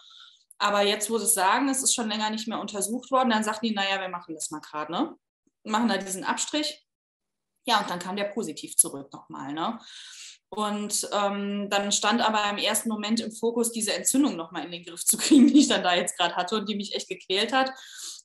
Aber 0.61 0.83
jetzt, 0.83 1.11
wo 1.11 1.17
sie 1.17 1.25
es 1.25 1.35
sagen, 1.35 1.71
es 1.71 1.83
ist 1.83 1.95
schon 1.95 2.09
länger 2.09 2.29
nicht 2.29 2.47
mehr 2.47 2.61
untersucht 2.61 3.11
worden, 3.11 3.31
dann 3.31 3.43
sagten 3.43 3.67
die, 3.67 3.75
naja, 3.75 3.99
wir 3.99 4.11
machen 4.11 4.35
das 4.35 4.51
mal 4.51 4.61
gerade, 4.61 4.93
ne? 4.93 5.17
Machen 5.65 5.89
da 5.89 5.97
diesen 5.97 6.23
Abstrich. 6.23 6.87
Ja, 7.67 7.81
und 7.81 7.89
dann 7.89 7.99
kam 7.99 8.17
der 8.17 8.25
positiv 8.25 8.77
zurück 8.77 9.11
nochmal, 9.11 9.55
ne? 9.55 9.81
Und 10.51 11.09
ähm, 11.13 11.71
dann 11.71 11.93
stand 11.93 12.21
aber 12.21 12.51
im 12.51 12.59
ersten 12.59 12.91
Moment 12.91 13.21
im 13.21 13.33
Fokus, 13.33 13.73
diese 13.73 13.95
Entzündung 13.95 14.37
nochmal 14.37 14.65
in 14.65 14.73
den 14.73 14.85
Griff 14.85 15.05
zu 15.05 15.17
kriegen, 15.17 15.47
die 15.53 15.61
ich 15.61 15.69
dann 15.69 15.83
da 15.83 15.95
jetzt 15.95 16.19
gerade 16.19 16.37
hatte 16.37 16.57
und 16.57 16.69
die 16.69 16.77
mich 16.77 16.95
echt 16.95 17.09
gequält 17.09 17.53
hat. 17.53 17.73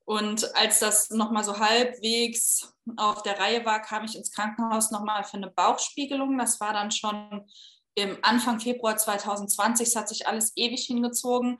Und 0.03 0.53
als 0.55 0.79
das 0.79 1.11
nochmal 1.11 1.45
so 1.45 1.57
halbwegs 1.57 2.73
auf 2.97 3.23
der 3.23 3.39
Reihe 3.39 3.65
war, 3.65 3.81
kam 3.81 4.03
ich 4.03 4.15
ins 4.15 4.31
Krankenhaus 4.31 4.91
nochmal 4.91 5.23
für 5.23 5.37
eine 5.37 5.49
Bauchspiegelung. 5.49 6.37
Das 6.37 6.59
war 6.59 6.73
dann 6.73 6.91
schon 6.91 7.47
im 7.95 8.17
Anfang 8.23 8.59
Februar 8.59 8.97
2020. 8.97 9.87
Es 9.87 9.95
hat 9.95 10.09
sich 10.09 10.27
alles 10.27 10.51
ewig 10.55 10.85
hingezogen. 10.85 11.59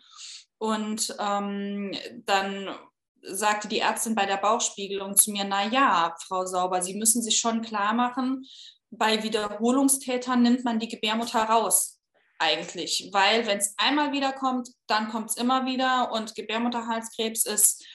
Und 0.65 1.15
ähm, 1.19 1.95
dann 2.25 2.75
sagte 3.21 3.67
die 3.67 3.79
Ärztin 3.79 4.15
bei 4.15 4.25
der 4.25 4.37
Bauchspiegelung 4.37 5.15
zu 5.15 5.31
mir, 5.31 5.43
na 5.43 5.67
ja, 5.67 6.15
Frau 6.27 6.45
Sauber, 6.45 6.81
Sie 6.81 6.95
müssen 6.95 7.21
sich 7.21 7.37
schon 7.37 7.61
klar 7.61 7.93
machen, 7.93 8.45
bei 8.91 9.23
Wiederholungstätern 9.23 10.41
nimmt 10.41 10.63
man 10.63 10.79
die 10.79 10.87
Gebärmutter 10.87 11.43
raus. 11.43 11.99
eigentlich, 12.39 13.09
weil 13.13 13.47
wenn 13.47 13.59
es 13.59 13.73
einmal 13.77 14.11
wieder 14.11 14.33
kommt, 14.33 14.69
dann 14.87 15.09
kommt 15.09 15.29
es 15.29 15.37
immer 15.37 15.65
wieder 15.65 16.11
und 16.11 16.35
Gebärmutterhalskrebs 16.35 17.45
ist 17.45 17.85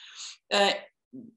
äh, 0.49 0.73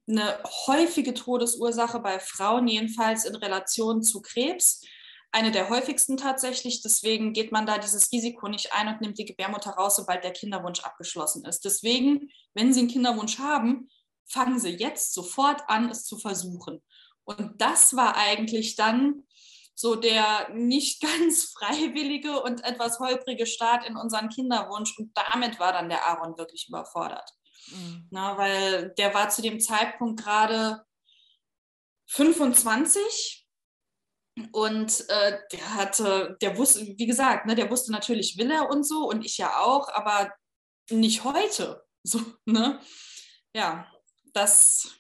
eine 0.09 0.39
häufige 0.67 1.15
Todesursache 1.15 2.01
bei 2.01 2.19
Frauen, 2.19 2.69
jedenfalls 2.69 3.25
in 3.25 3.35
Relation 3.35 4.03
zu 4.03 4.23
Krebs. 4.23 4.83
Eine 5.35 5.51
der 5.51 5.69
häufigsten 5.69 6.17
tatsächlich. 6.17 6.81
Deswegen 6.81 7.33
geht 7.33 7.51
man 7.51 7.67
da 7.67 7.79
dieses 7.79 8.13
Risiko 8.13 8.47
nicht 8.47 8.73
ein 8.73 8.87
und 8.87 9.01
nimmt 9.01 9.19
die 9.19 9.25
Gebärmutter 9.25 9.73
raus, 9.73 9.97
sobald 9.97 10.23
der 10.23 10.33
Kinderwunsch 10.33 10.79
abgeschlossen 10.79 11.45
ist. 11.45 11.65
Deswegen, 11.65 12.31
wenn 12.55 12.73
Sie 12.73 12.79
einen 12.79 12.89
Kinderwunsch 12.89 13.41
haben, 13.41 13.89
fangen 14.27 14.61
Sie 14.61 14.69
jetzt 14.69 15.13
sofort 15.13 15.69
an, 15.69 15.91
es 15.91 16.05
zu 16.05 16.19
versuchen. 16.19 16.85
Und 17.25 17.61
das 17.61 17.97
war 17.97 18.17
eigentlich 18.17 18.77
dann 18.77 19.25
so 19.75 19.97
der 19.97 20.51
nicht 20.51 21.03
ganz 21.19 21.53
freiwillige 21.53 22.41
und 22.41 22.63
etwas 22.63 23.01
holprige 23.01 23.47
Start 23.47 23.89
in 23.89 23.97
unseren 23.97 24.29
Kinderwunsch. 24.29 24.97
Und 24.97 25.19
damit 25.19 25.59
war 25.59 25.73
dann 25.73 25.89
der 25.89 26.05
Aaron 26.07 26.39
wirklich 26.39 26.69
überfordert. 26.69 27.29
Mhm. 27.73 28.07
Na, 28.13 28.39
weil 28.39 28.95
der 28.99 29.13
war 29.15 29.31
zu 29.31 29.43
dem 29.43 29.59
Zeitpunkt 29.59 30.23
gerade 30.23 30.85
25 32.07 33.44
und 34.53 35.09
äh, 35.09 35.39
der 35.53 35.75
hatte, 35.75 36.37
der 36.41 36.57
wusste, 36.59 36.87
wie 36.87 37.07
gesagt, 37.07 37.47
ne, 37.47 37.55
der 37.55 37.71
wusste 37.71 37.93
natürlich, 37.93 38.37
will 38.37 38.51
er 38.51 38.69
und 38.69 38.85
so 38.85 39.09
und 39.09 39.25
ich 39.25 39.39
ja 39.39 39.61
auch, 39.61 39.89
aber 39.89 40.33
nicht 40.91 41.25
heute. 41.25 41.83
So, 42.07 42.21
ne? 42.45 42.81
Ja, 43.55 43.91
das, 44.35 44.95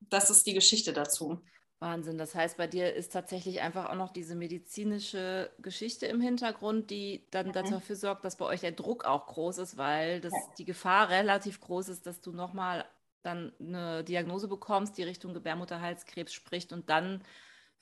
das 0.00 0.28
ist 0.28 0.44
die 0.44 0.54
Geschichte 0.54 0.92
dazu. 0.92 1.40
Wahnsinn. 1.78 2.18
Das 2.18 2.34
heißt, 2.34 2.56
bei 2.56 2.66
dir 2.66 2.94
ist 2.94 3.12
tatsächlich 3.12 3.60
einfach 3.60 3.90
auch 3.90 3.94
noch 3.94 4.12
diese 4.12 4.34
medizinische 4.34 5.52
Geschichte 5.60 6.06
im 6.06 6.20
Hintergrund, 6.20 6.90
die 6.90 7.28
dann 7.30 7.48
mhm. 7.48 7.52
dafür 7.52 7.94
sorgt, 7.94 8.24
dass 8.24 8.36
bei 8.36 8.46
euch 8.46 8.62
der 8.62 8.72
Druck 8.72 9.04
auch 9.04 9.26
groß 9.26 9.58
ist, 9.58 9.76
weil 9.76 10.20
das, 10.20 10.32
die 10.58 10.64
Gefahr 10.64 11.10
relativ 11.10 11.60
groß 11.60 11.90
ist, 11.90 12.06
dass 12.06 12.20
du 12.20 12.32
nochmal 12.32 12.84
dann 13.22 13.52
eine 13.60 14.02
Diagnose 14.02 14.48
bekommst, 14.48 14.98
die 14.98 15.02
Richtung 15.04 15.32
Gebärmutterhalskrebs 15.32 16.32
spricht 16.32 16.72
und 16.72 16.90
dann 16.90 17.22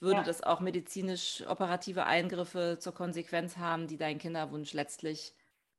würde 0.03 0.19
ja. 0.19 0.23
das 0.23 0.43
auch 0.43 0.61
medizinisch 0.61 1.43
operative 1.49 2.05
Eingriffe 2.05 2.77
zur 2.79 2.93
Konsequenz 2.93 3.57
haben, 3.57 3.87
die 3.87 3.97
deinen 3.97 4.19
Kinderwunsch 4.19 4.73
letztlich 4.75 5.35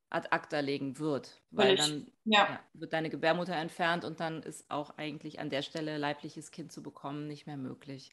ad 0.09 0.27
acta 0.31 0.59
legen 0.59 0.99
wird, 0.99 1.41
weil 1.51 1.75
dann 1.75 2.07
ja. 2.23 2.47
Ja, 2.47 2.59
wird 2.73 2.93
deine 2.93 3.09
Gebärmutter 3.09 3.55
entfernt 3.55 4.05
und 4.05 4.19
dann 4.19 4.43
ist 4.43 4.69
auch 4.69 4.97
eigentlich 4.97 5.39
an 5.39 5.49
der 5.49 5.61
Stelle 5.61 5.97
leibliches 5.97 6.51
Kind 6.51 6.71
zu 6.71 6.81
bekommen 6.81 7.27
nicht 7.27 7.47
mehr 7.47 7.57
möglich. 7.57 8.11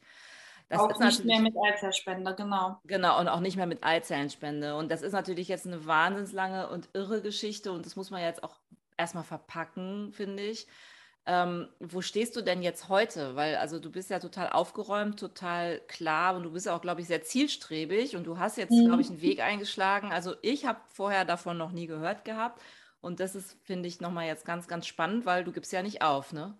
Das 0.68 0.80
auch 0.80 0.98
nicht 0.98 1.24
mehr 1.24 1.40
mit 1.40 1.54
Eizellspende, 1.66 2.34
genau. 2.34 2.78
Genau, 2.84 3.18
und 3.18 3.28
auch 3.28 3.40
nicht 3.40 3.56
mehr 3.56 3.66
mit 3.66 3.82
Eizellenspende. 3.82 4.76
Und 4.76 4.90
das 4.90 5.02
ist 5.02 5.12
natürlich 5.12 5.48
jetzt 5.48 5.66
eine 5.66 5.84
wahnsinnslange 5.84 6.70
und 6.70 6.88
irre 6.92 7.22
Geschichte 7.22 7.72
und 7.72 7.86
das 7.86 7.96
muss 7.96 8.10
man 8.10 8.22
jetzt 8.22 8.44
auch 8.44 8.56
erstmal 8.96 9.24
verpacken, 9.24 10.12
finde 10.12 10.44
ich. 10.44 10.68
Ähm, 11.26 11.68
wo 11.80 12.00
stehst 12.00 12.34
du 12.34 12.42
denn 12.42 12.62
jetzt 12.62 12.88
heute? 12.88 13.36
Weil 13.36 13.56
also 13.56 13.78
du 13.78 13.90
bist 13.90 14.10
ja 14.10 14.18
total 14.18 14.50
aufgeräumt, 14.50 15.20
total 15.20 15.80
klar 15.86 16.34
und 16.36 16.44
du 16.44 16.52
bist 16.52 16.68
auch, 16.68 16.80
glaube 16.80 17.02
ich, 17.02 17.06
sehr 17.06 17.22
zielstrebig 17.22 18.16
und 18.16 18.24
du 18.24 18.38
hast 18.38 18.56
jetzt, 18.56 18.72
mhm. 18.72 18.86
glaube 18.86 19.02
ich, 19.02 19.10
einen 19.10 19.20
Weg 19.20 19.40
eingeschlagen. 19.40 20.12
Also 20.12 20.34
ich 20.42 20.64
habe 20.64 20.80
vorher 20.92 21.24
davon 21.24 21.58
noch 21.58 21.72
nie 21.72 21.86
gehört 21.86 22.24
gehabt 22.24 22.60
und 23.00 23.20
das 23.20 23.34
ist, 23.34 23.56
finde 23.62 23.88
ich, 23.88 24.00
nochmal 24.00 24.26
jetzt 24.26 24.44
ganz, 24.44 24.66
ganz 24.66 24.86
spannend, 24.86 25.26
weil 25.26 25.44
du 25.44 25.52
gibst 25.52 25.72
ja 25.72 25.82
nicht 25.82 26.02
auf, 26.02 26.32
ne? 26.32 26.58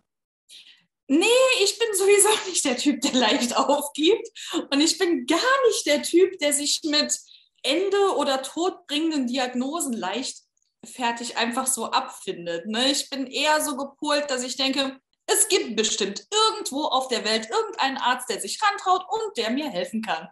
Nee, 1.06 1.26
ich 1.64 1.76
bin 1.76 1.88
sowieso 1.94 2.28
nicht 2.48 2.64
der 2.64 2.76
Typ, 2.76 3.00
der 3.00 3.14
leicht 3.14 3.56
aufgibt. 3.56 4.28
Und 4.70 4.80
ich 4.80 4.96
bin 4.96 5.26
gar 5.26 5.66
nicht 5.68 5.86
der 5.86 6.02
Typ, 6.02 6.38
der 6.38 6.52
sich 6.52 6.80
mit 6.84 7.18
Ende 7.62 8.16
oder 8.16 8.42
todbringenden 8.42 9.26
Diagnosen 9.26 9.92
leicht 9.92 10.44
fertig 10.84 11.36
einfach 11.36 11.66
so 11.66 11.90
abfindet. 11.90 12.66
Ne? 12.66 12.90
Ich 12.90 13.10
bin 13.10 13.26
eher 13.26 13.60
so 13.60 13.76
gepolt, 13.76 14.30
dass 14.30 14.42
ich 14.42 14.56
denke, 14.56 15.00
es 15.32 15.48
gibt 15.48 15.76
bestimmt 15.76 16.26
irgendwo 16.32 16.84
auf 16.84 17.08
der 17.08 17.24
Welt 17.24 17.48
irgendeinen 17.48 17.98
Arzt, 17.98 18.28
der 18.28 18.40
sich 18.40 18.58
rantraut 18.62 19.04
und 19.08 19.36
der 19.36 19.50
mir 19.50 19.70
helfen 19.70 20.02
kann. 20.02 20.28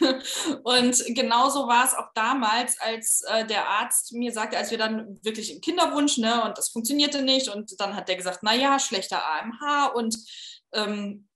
und 0.62 1.02
genauso 1.14 1.66
war 1.66 1.84
es 1.84 1.94
auch 1.94 2.08
damals, 2.14 2.78
als 2.80 3.22
äh, 3.28 3.44
der 3.46 3.68
Arzt 3.68 4.12
mir 4.12 4.32
sagte, 4.32 4.56
als 4.56 4.70
wir 4.70 4.78
dann 4.78 5.18
wirklich 5.22 5.52
im 5.52 5.60
Kinderwunsch, 5.60 6.18
ne, 6.18 6.44
und 6.44 6.56
das 6.58 6.68
funktionierte 6.68 7.22
nicht, 7.22 7.48
und 7.48 7.80
dann 7.80 7.96
hat 7.96 8.08
der 8.08 8.16
gesagt, 8.16 8.42
naja, 8.42 8.78
schlechter 8.78 9.24
AMH 9.26 9.86
und 9.94 10.16
ähm, 10.72 11.28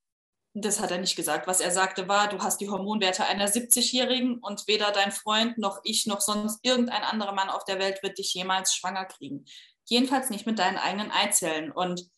das 0.55 0.81
hat 0.81 0.93
er 0.93 0.99
nicht 0.99 1.17
gesagt. 1.17 1.49
Was 1.49 1.61
er 1.61 1.73
sagte 1.73 2.07
war, 2.07 2.29
du 2.29 2.39
hast 2.39 2.61
die 2.61 2.71
Hormonwerte 2.71 3.25
einer 3.25 3.49
70-Jährigen 3.49 4.39
und 4.39 4.69
weder 4.69 4.93
dein 4.93 5.11
Freund 5.11 5.59
noch 5.59 5.81
ich 5.83 6.07
noch 6.07 6.21
sonst 6.21 6.61
irgendein 6.63 7.03
anderer 7.03 7.33
Mann 7.33 7.51
auf 7.51 7.65
der 7.65 7.81
Welt 7.81 8.03
wird 8.05 8.19
dich 8.19 8.33
jemals 8.35 8.75
schwanger 8.75 9.05
kriegen. 9.05 9.45
Jedenfalls 9.87 10.31
nicht 10.31 10.47
mit 10.47 10.61
deinen 10.61 10.79
eigenen 10.79 11.11
Eizellen. 11.11 11.73
Und 11.73 12.09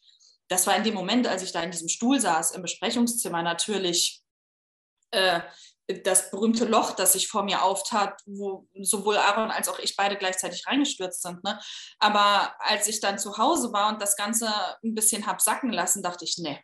das 0.48 0.66
war 0.66 0.76
in 0.76 0.84
dem 0.84 0.94
Moment, 0.94 1.26
als 1.26 1.42
ich 1.42 1.52
da 1.52 1.62
in 1.62 1.70
diesem 1.70 1.88
Stuhl 1.88 2.20
saß, 2.20 2.52
im 2.52 2.62
Besprechungszimmer, 2.62 3.42
natürlich 3.42 4.22
äh, 5.12 5.40
das 6.04 6.30
berühmte 6.30 6.66
Loch, 6.66 6.92
das 6.92 7.14
sich 7.14 7.28
vor 7.28 7.42
mir 7.42 7.62
auftat, 7.62 8.20
wo 8.26 8.68
sowohl 8.82 9.16
Aaron 9.16 9.50
als 9.50 9.68
auch 9.68 9.78
ich 9.78 9.96
beide 9.96 10.16
gleichzeitig 10.16 10.66
reingestürzt 10.66 11.22
sind. 11.22 11.42
Ne? 11.42 11.58
Aber 11.98 12.54
als 12.58 12.86
ich 12.86 13.00
dann 13.00 13.18
zu 13.18 13.38
Hause 13.38 13.72
war 13.72 13.88
und 13.88 14.02
das 14.02 14.16
Ganze 14.16 14.48
ein 14.84 14.94
bisschen 14.94 15.26
hab 15.26 15.40
sacken 15.40 15.72
lassen, 15.72 16.02
dachte 16.02 16.24
ich, 16.24 16.36
nee, 16.38 16.60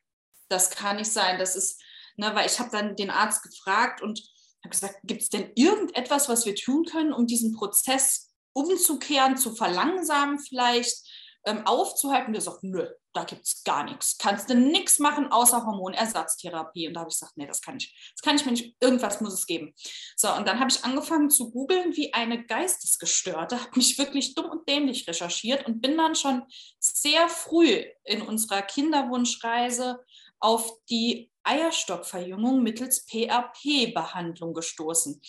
das 0.53 0.71
kann 0.71 0.97
nicht 0.97 1.11
sein. 1.11 1.39
Das 1.39 1.57
ist, 1.57 1.83
ne, 2.17 2.35
weil 2.35 2.47
ich 2.47 2.59
habe 2.59 2.71
dann 2.71 2.95
den 2.97 3.11
Arzt 3.11 3.43
gefragt 3.43 4.03
und 4.03 4.21
habe 4.63 4.71
gesagt, 4.71 4.99
gibt 5.05 5.23
es 5.23 5.29
denn 5.29 5.51
irgendetwas, 5.55 6.29
was 6.29 6.47
wir 6.47 6.55
tun 6.55 6.85
können, 6.85 7.13
um 7.13 7.27
diesen 7.27 7.55
Prozess 7.55 8.31
umzukehren, 8.53 9.37
zu 9.37 9.55
verlangsamen 9.55 10.39
vielleicht, 10.39 11.09
ähm, 11.45 11.67
aufzuhalten? 11.67 12.33
Der 12.33 12.43
sagt, 12.43 12.63
nö, 12.63 12.87
da 13.13 13.25
gibt 13.25 13.45
es 13.45 13.65
gar 13.65 13.85
nichts. 13.85 14.17
Kannst 14.19 14.49
du 14.49 14.55
nichts 14.55 14.99
machen 14.99 15.33
außer 15.33 15.65
Hormonersatztherapie. 15.67 16.89
Und 16.89 16.95
da 16.95 17.01
habe 17.01 17.11
ich 17.11 17.17
gesagt, 17.17 17.37
nee, 17.37 17.47
das 17.47 17.61
kann 17.61 17.77
ich. 17.77 18.13
Das 18.15 18.23
kann 18.23 18.37
ich 18.37 18.45
mir 18.45 18.53
nicht. 18.53 18.77
Irgendwas 18.81 19.21
muss 19.21 19.35
es 19.35 19.47
geben. 19.47 19.75
So, 20.17 20.33
und 20.33 20.47
dann 20.47 20.61
habe 20.61 20.71
ich 20.71 20.85
angefangen 20.85 21.31
zu 21.31 21.51
googeln, 21.51 21.97
wie 21.97 22.15
eine 22.15 22.45
Geistesgestörte, 22.47 23.61
habe 23.61 23.77
mich 23.77 23.99
wirklich 23.99 24.35
dumm 24.35 24.51
und 24.51 24.69
dämlich 24.69 25.09
recherchiert 25.09 25.67
und 25.67 25.81
bin 25.81 25.97
dann 25.97 26.15
schon 26.15 26.45
sehr 26.79 27.29
früh 27.29 27.85
in 28.05 28.23
unserer 28.23 28.63
Kinderwunschreise 28.63 29.99
auf 30.43 30.73
die 30.91 31.31
Eierstockverjüngung 31.45 32.63
mittels 32.63 33.07
PRP-Behandlung 33.07 34.55
gestoßen. 34.55 35.21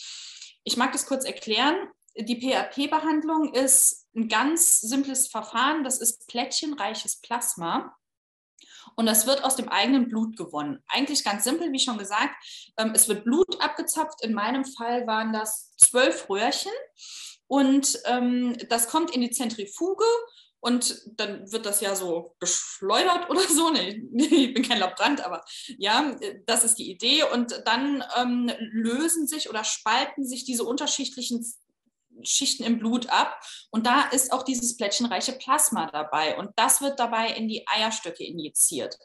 Ich 0.63 0.77
mag 0.77 0.91
das 0.91 1.05
kurz 1.05 1.25
erklären. 1.25 1.75
Die 2.15 2.35
PRP-Behandlung 2.35 3.53
ist 3.53 4.07
ein 4.15 4.27
ganz 4.27 4.81
simples 4.81 5.27
Verfahren. 5.27 5.83
Das 5.83 5.99
ist 5.99 6.27
plättchenreiches 6.27 7.21
Plasma. 7.21 7.95
Und 8.95 9.05
das 9.05 9.25
wird 9.25 9.43
aus 9.43 9.55
dem 9.55 9.69
eigenen 9.69 10.09
Blut 10.09 10.37
gewonnen. 10.37 10.83
Eigentlich 10.87 11.23
ganz 11.23 11.43
simpel, 11.43 11.71
wie 11.71 11.79
schon 11.79 11.97
gesagt. 11.97 12.35
Ähm, 12.77 12.91
es 12.93 13.07
wird 13.07 13.23
Blut 13.23 13.61
abgezapft. 13.61 14.23
In 14.23 14.33
meinem 14.33 14.65
Fall 14.65 15.07
waren 15.07 15.33
das 15.33 15.75
zwölf 15.77 16.29
Röhrchen. 16.29 16.71
Und 17.47 17.99
ähm, 18.05 18.55
das 18.69 18.87
kommt 18.87 19.11
in 19.11 19.21
die 19.21 19.31
Zentrifuge 19.31 20.05
und 20.63 21.01
dann 21.17 21.51
wird 21.51 21.65
das 21.65 21.81
ja 21.81 21.93
so 21.93 22.35
geschleudert 22.39 23.29
oder 23.29 23.41
so. 23.41 23.69
Nee, 23.69 24.01
ich 24.17 24.53
bin 24.53 24.63
kein 24.63 24.79
Laborant, 24.79 25.19
aber 25.19 25.43
ja, 25.77 26.15
das 26.45 26.63
ist 26.63 26.75
die 26.75 26.89
Idee. 26.89 27.23
Und 27.23 27.63
dann 27.65 28.01
ähm, 28.15 28.49
lösen 28.71 29.27
sich 29.27 29.49
oder 29.49 29.65
spalten 29.65 30.25
sich 30.25 30.45
diese 30.45 30.63
unterschiedlichen 30.63 31.45
Schichten 32.21 32.63
im 32.63 32.79
Blut 32.79 33.09
ab. 33.09 33.41
Und 33.71 33.85
da 33.85 34.03
ist 34.03 34.31
auch 34.31 34.43
dieses 34.43 34.77
plättchenreiche 34.77 35.33
Plasma 35.33 35.89
dabei. 35.91 36.37
Und 36.37 36.51
das 36.55 36.79
wird 36.79 36.97
dabei 36.97 37.31
in 37.31 37.49
die 37.49 37.67
Eierstöcke 37.67 38.23
injiziert. 38.23 38.97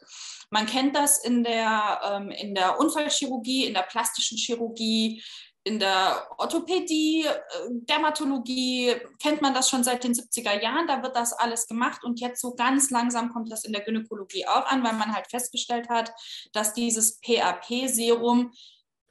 Man 0.51 0.65
kennt 0.65 0.95
das 0.95 1.21
in 1.21 1.43
der, 1.43 1.99
ähm, 2.05 2.31
in 2.31 2.55
der 2.55 2.79
Unfallchirurgie, 2.79 3.65
in 3.65 3.73
der 3.73 3.83
plastischen 3.83 4.37
Chirurgie, 4.37 5.21
in 5.63 5.79
der 5.79 6.27
Orthopädie, 6.37 7.25
äh, 7.25 7.33
Dermatologie 7.69 8.95
kennt 9.21 9.41
man 9.41 9.53
das 9.53 9.69
schon 9.69 9.83
seit 9.83 10.03
den 10.03 10.13
70er 10.13 10.61
Jahren, 10.61 10.87
da 10.87 11.03
wird 11.03 11.15
das 11.15 11.33
alles 11.33 11.67
gemacht 11.67 12.03
und 12.03 12.19
jetzt 12.19 12.41
so 12.41 12.55
ganz 12.55 12.89
langsam 12.89 13.29
kommt 13.31 13.51
das 13.51 13.65
in 13.65 13.73
der 13.73 13.83
Gynäkologie 13.83 14.47
auch 14.47 14.65
an, 14.65 14.83
weil 14.83 14.93
man 14.93 15.13
halt 15.13 15.27
festgestellt 15.29 15.89
hat, 15.89 16.11
dass 16.53 16.73
dieses 16.73 17.19
PAP-Serum 17.21 18.51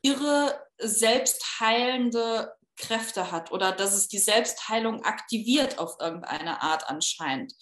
irre 0.03 0.61
selbstheilende 0.79 2.53
Kräfte 2.77 3.33
hat 3.33 3.53
oder 3.53 3.73
dass 3.73 3.95
es 3.95 4.09
die 4.09 4.19
Selbstheilung 4.19 5.03
aktiviert 5.03 5.79
auf 5.79 5.97
irgendeine 6.01 6.63
Art 6.63 6.89
anscheinend. 6.89 7.53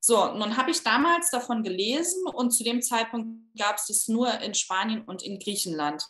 So, 0.00 0.32
nun 0.34 0.56
habe 0.56 0.70
ich 0.70 0.82
damals 0.82 1.30
davon 1.30 1.62
gelesen 1.62 2.26
und 2.26 2.50
zu 2.50 2.64
dem 2.64 2.82
Zeitpunkt 2.82 3.40
gab 3.58 3.76
es 3.76 3.86
das 3.86 4.08
nur 4.08 4.40
in 4.40 4.54
Spanien 4.54 5.02
und 5.02 5.22
in 5.22 5.38
Griechenland. 5.38 6.04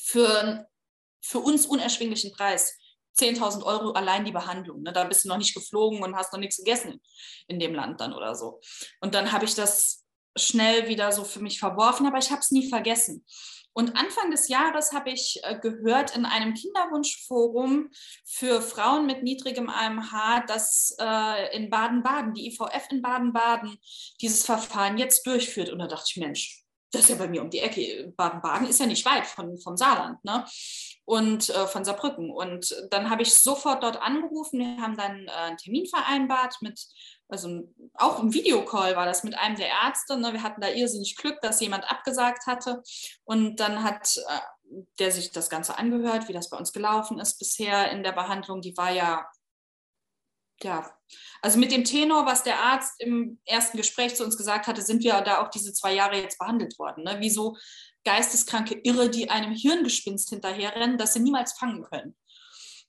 Für 0.00 0.69
für 1.20 1.38
uns 1.38 1.66
unerschwinglichen 1.66 2.32
Preis. 2.32 2.76
10.000 3.18 3.64
Euro 3.64 3.90
allein 3.92 4.24
die 4.24 4.32
Behandlung. 4.32 4.82
Ne? 4.82 4.92
Da 4.92 5.04
bist 5.04 5.24
du 5.24 5.28
noch 5.28 5.36
nicht 5.36 5.54
geflogen 5.54 6.02
und 6.02 6.16
hast 6.16 6.32
noch 6.32 6.40
nichts 6.40 6.58
gegessen 6.58 7.00
in 7.48 7.58
dem 7.58 7.74
Land 7.74 8.00
dann 8.00 8.14
oder 8.14 8.34
so. 8.34 8.60
Und 9.00 9.14
dann 9.14 9.32
habe 9.32 9.44
ich 9.44 9.54
das 9.54 10.04
schnell 10.36 10.88
wieder 10.88 11.10
so 11.12 11.24
für 11.24 11.40
mich 11.40 11.58
verworfen, 11.58 12.06
aber 12.06 12.18
ich 12.18 12.30
habe 12.30 12.40
es 12.40 12.50
nie 12.50 12.68
vergessen. 12.68 13.24
Und 13.72 13.96
Anfang 13.96 14.30
des 14.30 14.48
Jahres 14.48 14.92
habe 14.92 15.10
ich 15.10 15.40
äh, 15.42 15.58
gehört 15.58 16.16
in 16.16 16.24
einem 16.24 16.54
Kinderwunschforum 16.54 17.90
für 18.24 18.62
Frauen 18.62 19.06
mit 19.06 19.22
niedrigem 19.22 19.68
AMH, 19.68 20.44
dass 20.48 20.96
äh, 20.98 21.56
in 21.56 21.70
Baden-Baden, 21.70 22.34
die 22.34 22.48
IVF 22.48 22.88
in 22.90 23.00
Baden-Baden, 23.00 23.78
dieses 24.20 24.44
Verfahren 24.44 24.98
jetzt 24.98 25.24
durchführt. 25.26 25.70
Und 25.70 25.78
da 25.78 25.86
dachte 25.86 26.06
ich, 26.08 26.16
Mensch, 26.16 26.64
das 26.90 27.02
ist 27.02 27.10
ja 27.10 27.16
bei 27.16 27.28
mir 27.28 27.42
um 27.42 27.50
die 27.50 27.60
Ecke. 27.60 28.12
Baden-Baden 28.16 28.66
ist 28.66 28.80
ja 28.80 28.86
nicht 28.86 29.04
weit 29.06 29.26
von, 29.26 29.56
vom 29.58 29.76
Saarland 29.76 30.22
ne? 30.24 30.44
Und 31.10 31.50
äh, 31.50 31.66
von 31.66 31.84
Saarbrücken. 31.84 32.30
Und 32.30 32.72
dann 32.90 33.10
habe 33.10 33.22
ich 33.22 33.34
sofort 33.34 33.82
dort 33.82 34.00
angerufen. 34.00 34.60
Wir 34.60 34.80
haben 34.80 34.96
dann 34.96 35.26
äh, 35.26 35.30
einen 35.30 35.56
Termin 35.56 35.86
vereinbart 35.86 36.56
mit 36.60 36.80
also 37.28 37.72
auch 37.94 38.18
im 38.18 38.32
Videocall 38.32 38.96
war 38.96 39.06
das 39.06 39.22
mit 39.22 39.38
einem 39.38 39.54
der 39.56 39.68
Ärzte. 39.68 40.18
Ne? 40.18 40.32
Wir 40.32 40.42
hatten 40.42 40.60
da 40.60 40.68
irrsinnig 40.68 41.14
Glück, 41.16 41.40
dass 41.42 41.60
jemand 41.60 41.88
abgesagt 41.88 42.46
hatte. 42.46 42.82
Und 43.24 43.56
dann 43.56 43.84
hat 43.84 44.16
äh, 44.16 44.76
der 45.00 45.10
sich 45.10 45.32
das 45.32 45.50
Ganze 45.50 45.78
angehört, 45.78 46.28
wie 46.28 46.32
das 46.32 46.48
bei 46.48 46.56
uns 46.56 46.72
gelaufen 46.72 47.18
ist 47.18 47.38
bisher 47.38 47.90
in 47.90 48.04
der 48.04 48.12
Behandlung. 48.12 48.60
Die 48.60 48.76
war 48.76 48.92
ja, 48.92 49.28
ja, 50.62 50.92
also 51.42 51.58
mit 51.58 51.72
dem 51.72 51.84
Tenor, 51.84 52.26
was 52.26 52.44
der 52.44 52.60
Arzt 52.60 53.00
im 53.00 53.40
ersten 53.44 53.76
Gespräch 53.76 54.14
zu 54.14 54.24
uns 54.24 54.36
gesagt 54.36 54.68
hatte, 54.68 54.82
sind 54.82 55.02
wir 55.02 55.20
da 55.22 55.42
auch 55.42 55.50
diese 55.50 55.72
zwei 55.72 55.92
Jahre 55.92 56.20
jetzt 56.20 56.38
behandelt 56.38 56.78
worden. 56.78 57.04
Ne? 57.04 57.18
Wie 57.20 57.30
so 57.30 57.56
geisteskranke 58.04 58.80
Irre, 58.82 59.10
die 59.10 59.30
einem 59.30 59.52
Hirngespinst 59.52 60.30
hinterherrennen, 60.30 60.98
das 60.98 61.14
sie 61.14 61.20
niemals 61.20 61.52
fangen 61.52 61.82
können. 61.82 62.16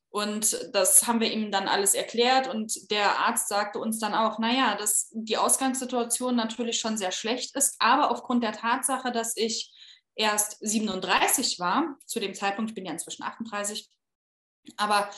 Und 0.09 0.69
das 0.73 1.07
haben 1.07 1.21
wir 1.21 1.31
ihm 1.31 1.51
dann 1.51 1.69
alles 1.69 1.93
erklärt 1.93 2.49
und 2.49 2.91
der 2.91 3.19
Arzt 3.19 3.47
sagte 3.47 3.79
uns 3.79 3.97
dann 3.97 4.13
auch, 4.13 4.39
naja, 4.39 4.75
dass 4.75 5.09
die 5.13 5.37
Ausgangssituation 5.37 6.35
natürlich 6.35 6.79
schon 6.79 6.97
sehr 6.97 7.13
schlecht 7.13 7.55
ist, 7.55 7.77
aber 7.79 8.11
aufgrund 8.11 8.43
der 8.43 8.51
Tatsache, 8.51 9.13
dass 9.13 9.37
ich 9.37 9.71
erst 10.15 10.57
37 10.59 11.59
war, 11.59 11.97
zu 12.05 12.19
dem 12.19 12.33
Zeitpunkt, 12.33 12.71
ich 12.71 12.75
bin 12.75 12.85
ja 12.85 12.91
inzwischen 12.91 13.23
38, 13.23 13.89
aber 14.77 15.09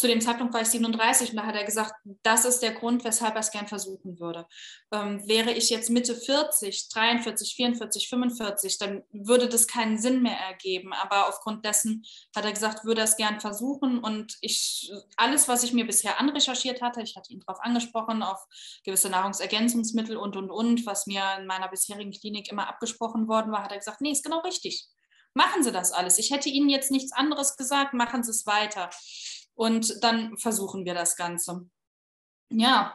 zu 0.00 0.06
dem 0.06 0.22
Zeitpunkt 0.22 0.54
war 0.54 0.62
ich 0.62 0.68
37 0.68 1.30
und 1.30 1.36
da 1.36 1.44
hat 1.44 1.54
er 1.54 1.64
gesagt, 1.64 1.92
das 2.22 2.46
ist 2.46 2.60
der 2.60 2.72
Grund, 2.72 3.04
weshalb 3.04 3.34
er 3.34 3.40
es 3.40 3.50
gern 3.50 3.68
versuchen 3.68 4.18
würde. 4.18 4.46
Ähm, 4.92 5.20
wäre 5.28 5.52
ich 5.52 5.68
jetzt 5.68 5.90
Mitte 5.90 6.14
40, 6.14 6.88
43, 6.88 7.54
44, 7.54 8.08
45, 8.08 8.78
dann 8.78 9.02
würde 9.12 9.46
das 9.46 9.66
keinen 9.66 9.98
Sinn 9.98 10.22
mehr 10.22 10.38
ergeben. 10.38 10.94
Aber 10.94 11.28
aufgrund 11.28 11.66
dessen 11.66 12.02
hat 12.34 12.46
er 12.46 12.52
gesagt, 12.52 12.86
würde 12.86 13.02
er 13.02 13.04
es 13.04 13.18
gern 13.18 13.40
versuchen. 13.40 13.98
Und 13.98 14.38
ich, 14.40 14.90
alles, 15.18 15.48
was 15.48 15.64
ich 15.64 15.74
mir 15.74 15.86
bisher 15.86 16.18
anrecherchiert 16.18 16.80
hatte, 16.80 17.02
ich 17.02 17.16
hatte 17.16 17.34
ihn 17.34 17.40
darauf 17.40 17.62
angesprochen, 17.62 18.22
auf 18.22 18.46
gewisse 18.84 19.10
Nahrungsergänzungsmittel 19.10 20.16
und, 20.16 20.34
und, 20.34 20.50
und, 20.50 20.86
was 20.86 21.06
mir 21.06 21.24
in 21.38 21.46
meiner 21.46 21.68
bisherigen 21.68 22.12
Klinik 22.12 22.50
immer 22.50 22.68
abgesprochen 22.68 23.28
worden 23.28 23.52
war, 23.52 23.64
hat 23.64 23.72
er 23.72 23.78
gesagt, 23.78 24.00
nee, 24.00 24.12
ist 24.12 24.24
genau 24.24 24.40
richtig. 24.40 24.88
Machen 25.34 25.62
Sie 25.62 25.72
das 25.72 25.92
alles. 25.92 26.18
Ich 26.18 26.30
hätte 26.30 26.48
Ihnen 26.48 26.68
jetzt 26.68 26.90
nichts 26.90 27.12
anderes 27.12 27.56
gesagt, 27.56 27.94
machen 27.94 28.22
Sie 28.22 28.30
es 28.30 28.46
weiter 28.46 28.90
und 29.54 30.02
dann 30.02 30.36
versuchen 30.38 30.84
wir 30.84 30.94
das 30.94 31.16
Ganze. 31.16 31.68
Ja, 32.50 32.94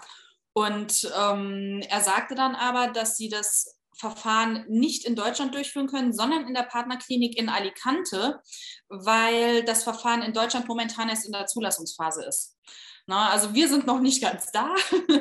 und 0.54 1.12
ähm, 1.18 1.82
er 1.90 2.02
sagte 2.02 2.34
dann 2.34 2.56
aber, 2.56 2.88
dass 2.88 3.18
sie 3.18 3.30
das 3.30 3.78
Verfahren 3.98 4.66
nicht 4.68 5.06
in 5.06 5.16
Deutschland 5.16 5.54
durchführen 5.54 5.88
können, 5.88 6.14
sondern 6.14 6.48
in 6.48 6.54
der 6.54 6.64
Partnerklinik 6.64 7.38
in 7.38 7.50
Alicante, 7.50 8.42
weil 8.90 9.64
das 9.64 9.84
Verfahren 9.84 10.22
in 10.22 10.34
Deutschland 10.34 10.68
momentan 10.68 11.10
erst 11.10 11.26
in 11.26 11.34
der 11.34 11.46
Zulassungsphase 11.46 12.26
ist. 12.26 12.58
Na, 13.06 13.30
also 13.30 13.54
wir 13.54 13.68
sind 13.68 13.86
noch 13.86 14.00
nicht 14.00 14.22
ganz 14.22 14.52
da, 14.52 14.74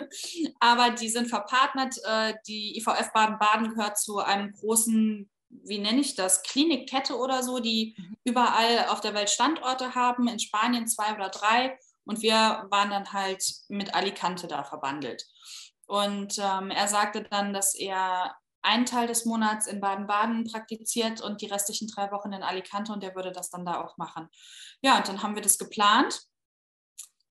aber 0.60 0.90
die 0.90 1.08
sind 1.08 1.28
verpartnert. 1.28 1.96
Äh, 2.04 2.34
die 2.46 2.78
IVF 2.78 3.12
Baden-Baden 3.12 3.74
gehört 3.74 3.98
zu 3.98 4.18
einem 4.18 4.52
großen 4.52 5.30
wie 5.64 5.78
nenne 5.78 6.00
ich 6.00 6.14
das, 6.14 6.42
Klinikkette 6.42 7.16
oder 7.16 7.42
so, 7.42 7.58
die 7.58 7.94
mhm. 7.96 8.16
überall 8.24 8.88
auf 8.88 9.00
der 9.00 9.14
Welt 9.14 9.30
Standorte 9.30 9.94
haben, 9.94 10.28
in 10.28 10.38
Spanien 10.38 10.86
zwei 10.86 11.14
oder 11.14 11.28
drei. 11.28 11.78
Und 12.04 12.22
wir 12.22 12.66
waren 12.70 12.90
dann 12.90 13.12
halt 13.12 13.44
mit 13.68 13.94
Alicante 13.94 14.46
da 14.46 14.64
verbandelt. 14.64 15.24
Und 15.86 16.38
ähm, 16.38 16.70
er 16.70 16.88
sagte 16.88 17.22
dann, 17.22 17.52
dass 17.52 17.74
er 17.74 18.34
einen 18.62 18.86
Teil 18.86 19.06
des 19.06 19.26
Monats 19.26 19.66
in 19.66 19.80
Baden-Baden 19.80 20.44
praktiziert 20.44 21.20
und 21.20 21.42
die 21.42 21.46
restlichen 21.46 21.88
drei 21.88 22.10
Wochen 22.10 22.32
in 22.32 22.42
Alicante 22.42 22.92
und 22.92 23.04
er 23.04 23.14
würde 23.14 23.30
das 23.30 23.50
dann 23.50 23.66
da 23.66 23.82
auch 23.82 23.98
machen. 23.98 24.28
Ja, 24.80 24.96
und 24.96 25.06
dann 25.06 25.22
haben 25.22 25.34
wir 25.34 25.42
das 25.42 25.58
geplant. 25.58 26.18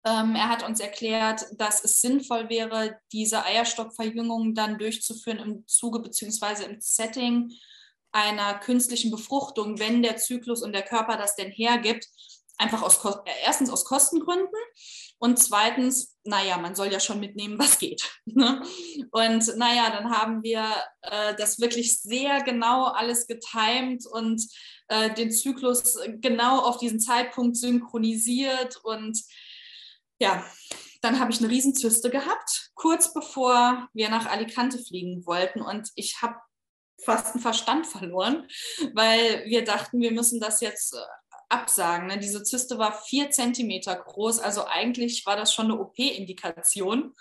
Ähm, 0.06 0.36
er 0.36 0.50
hat 0.50 0.64
uns 0.64 0.80
erklärt, 0.80 1.46
dass 1.54 1.84
es 1.84 2.02
sinnvoll 2.02 2.50
wäre, 2.50 3.00
diese 3.12 3.44
Eierstockverjüngung 3.46 4.54
dann 4.54 4.78
durchzuführen 4.78 5.40
im 5.40 5.68
Zuge 5.68 6.00
bzw. 6.02 6.66
im 6.66 6.82
Setting 6.82 7.52
einer 8.14 8.54
künstlichen 8.60 9.12
Befruchtung, 9.12 9.80
wenn 9.80 10.02
der 10.02 10.18
Zyklus 10.18 10.62
und 10.62 10.74
der 10.74 10.84
Körper 10.84 11.18
das 11.18 11.36
denn 11.36 11.52
hergibt, 11.52 12.08
einfach 12.58 12.82
aus 12.82 13.04
äh, 13.04 13.32
erstens 13.44 13.70
aus 13.70 13.84
Kostengründen 13.84 14.60
und 15.18 15.40
zweitens, 15.40 16.16
naja, 16.24 16.58
man 16.58 16.76
soll 16.76 16.92
ja 16.92 17.00
schon 17.00 17.20
mitnehmen, 17.20 17.60
was 17.60 17.80
geht. 17.80 18.10
Ne? 18.26 18.64
Und 19.12 19.58
naja, 19.58 19.90
dann 19.92 20.10
haben 20.10 20.44
wir 20.44 20.66
äh, 21.02 21.36
das 21.36 21.60
wirklich 21.60 22.02
sehr 22.02 22.42
genau 22.44 22.86
alles 22.86 23.28
getimt 23.28 24.06
und 24.08 24.42
äh, 24.88 25.14
den 25.14 25.32
Zyklus 25.32 26.00
genau 26.22 26.60
auf 26.60 26.78
diesen 26.78 27.00
Zeitpunkt 27.00 27.58
synchronisiert 27.58 28.78
und 28.84 29.20
ja, 30.20 30.46
dann 31.02 31.20
habe 31.20 31.32
ich 31.32 31.40
eine 31.40 31.50
Riesenzyste 31.50 32.10
gehabt, 32.10 32.72
kurz 32.76 33.14
bevor 33.14 33.90
wir 33.94 34.10
nach 34.10 34.26
Alicante 34.26 34.80
fliegen 34.80 35.26
wollten. 35.26 35.62
Und 35.62 35.90
ich 35.96 36.22
habe 36.22 36.36
fast 37.02 37.34
einen 37.34 37.42
Verstand 37.42 37.88
verloren, 37.88 38.48
weil 38.94 39.46
wir 39.46 39.64
dachten, 39.64 40.00
wir 40.00 40.12
müssen 40.12 40.40
das 40.40 40.62
jetzt 40.62 40.94
äh, 40.94 40.98
absagen. 41.50 42.08
Ne? 42.08 42.18
Diese 42.18 42.44
Zyste 42.44 42.78
war 42.78 42.94
vier 43.06 43.30
Zentimeter 43.32 43.96
groß, 43.96 44.40
also 44.40 44.66
eigentlich 44.66 45.26
war 45.26 45.36
das 45.36 45.54
schon 45.54 45.66
eine 45.66 45.80
OP-Indikation. 45.80 47.14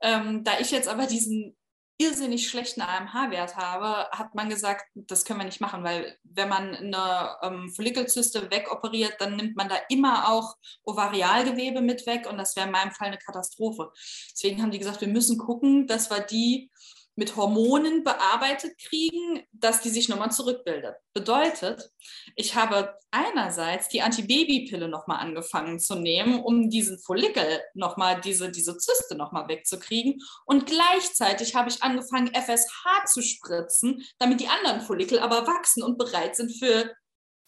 Ähm, 0.00 0.44
da 0.44 0.58
ich 0.60 0.70
jetzt 0.70 0.88
aber 0.88 1.06
diesen 1.06 1.56
irrsinnig 2.00 2.48
schlechten 2.48 2.80
AMH-Wert 2.80 3.56
habe, 3.56 4.08
hat 4.12 4.34
man 4.36 4.48
gesagt, 4.48 4.84
das 4.94 5.24
können 5.24 5.40
wir 5.40 5.44
nicht 5.44 5.60
machen, 5.60 5.82
weil 5.82 6.16
wenn 6.22 6.48
man 6.48 6.74
eine 6.74 7.36
ähm, 7.42 7.72
Follikelzyste 7.74 8.50
wegoperiert, 8.52 9.16
dann 9.18 9.34
nimmt 9.34 9.56
man 9.56 9.68
da 9.68 9.76
immer 9.88 10.30
auch 10.30 10.54
Ovarialgewebe 10.84 11.80
mit 11.80 12.06
weg 12.06 12.28
und 12.30 12.38
das 12.38 12.54
wäre 12.54 12.66
in 12.66 12.72
meinem 12.72 12.92
Fall 12.92 13.08
eine 13.08 13.18
Katastrophe. 13.18 13.90
Deswegen 14.32 14.62
haben 14.62 14.70
die 14.70 14.78
gesagt, 14.78 15.00
wir 15.00 15.08
müssen 15.08 15.38
gucken, 15.38 15.88
dass 15.88 16.08
wir 16.08 16.20
die 16.20 16.70
mit 17.18 17.34
Hormonen 17.34 18.04
bearbeitet 18.04 18.78
kriegen, 18.78 19.42
dass 19.50 19.80
die 19.80 19.88
sich 19.88 20.08
nochmal 20.08 20.30
zurückbildet. 20.30 20.94
Bedeutet, 21.12 21.90
ich 22.36 22.54
habe 22.54 22.96
einerseits 23.10 23.88
die 23.88 24.02
Antibabypille 24.02 24.86
nochmal 24.86 25.18
angefangen 25.18 25.80
zu 25.80 25.96
nehmen, 25.96 26.40
um 26.40 26.70
diesen 26.70 26.96
Follikel 27.00 27.60
nochmal, 27.74 28.20
diese, 28.20 28.52
diese 28.52 28.78
Zyste 28.78 29.16
nochmal 29.16 29.48
wegzukriegen. 29.48 30.22
Und 30.46 30.66
gleichzeitig 30.66 31.56
habe 31.56 31.70
ich 31.70 31.82
angefangen, 31.82 32.32
FSH 32.32 33.06
zu 33.06 33.20
spritzen, 33.20 34.06
damit 34.20 34.38
die 34.40 34.48
anderen 34.48 34.80
Follikel 34.80 35.18
aber 35.18 35.48
wachsen 35.48 35.82
und 35.82 35.98
bereit 35.98 36.36
sind 36.36 36.52
für 36.52 36.94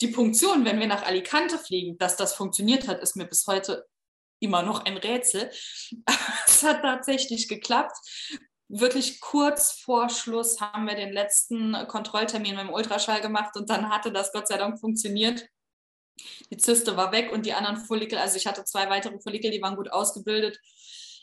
die 0.01 0.09
Punktion, 0.09 0.65
wenn 0.65 0.81
wir 0.81 0.89
nach 0.89 1.07
Alicante 1.07 1.59
fliegen. 1.59 1.97
Dass 1.97 2.17
das 2.17 2.35
funktioniert 2.35 2.89
hat, 2.89 3.01
ist 3.01 3.15
mir 3.15 3.27
bis 3.27 3.47
heute 3.47 3.87
immer 4.41 4.63
noch 4.63 4.85
ein 4.85 4.97
Rätsel. 4.97 5.49
es 6.47 6.65
hat 6.65 6.83
tatsächlich 6.83 7.47
geklappt 7.47 7.97
wirklich 8.71 9.21
kurz 9.21 9.73
vor 9.73 10.09
Schluss 10.09 10.61
haben 10.61 10.87
wir 10.87 10.95
den 10.95 11.13
letzten 11.13 11.73
Kontrolltermin 11.89 12.57
dem 12.57 12.71
Ultraschall 12.71 13.21
gemacht 13.21 13.57
und 13.57 13.69
dann 13.69 13.91
hatte 13.91 14.13
das 14.13 14.33
Gott 14.33 14.49
sei 14.49 14.57
Dank 14.57 14.79
funktioniert. 14.79 15.47
Die 16.51 16.57
Zyste 16.57 16.97
war 16.97 17.13
weg 17.13 17.33
und 17.33 17.47
die 17.47 17.53
anderen 17.53 17.79
Follikel, 17.79 18.19
also 18.19 18.37
ich 18.37 18.47
hatte 18.47 18.65
zwei 18.65 18.89
weitere 18.89 19.19
Follikel, 19.21 19.51
die 19.51 19.63
waren 19.63 19.77
gut 19.77 19.91
ausgebildet. 19.91 20.59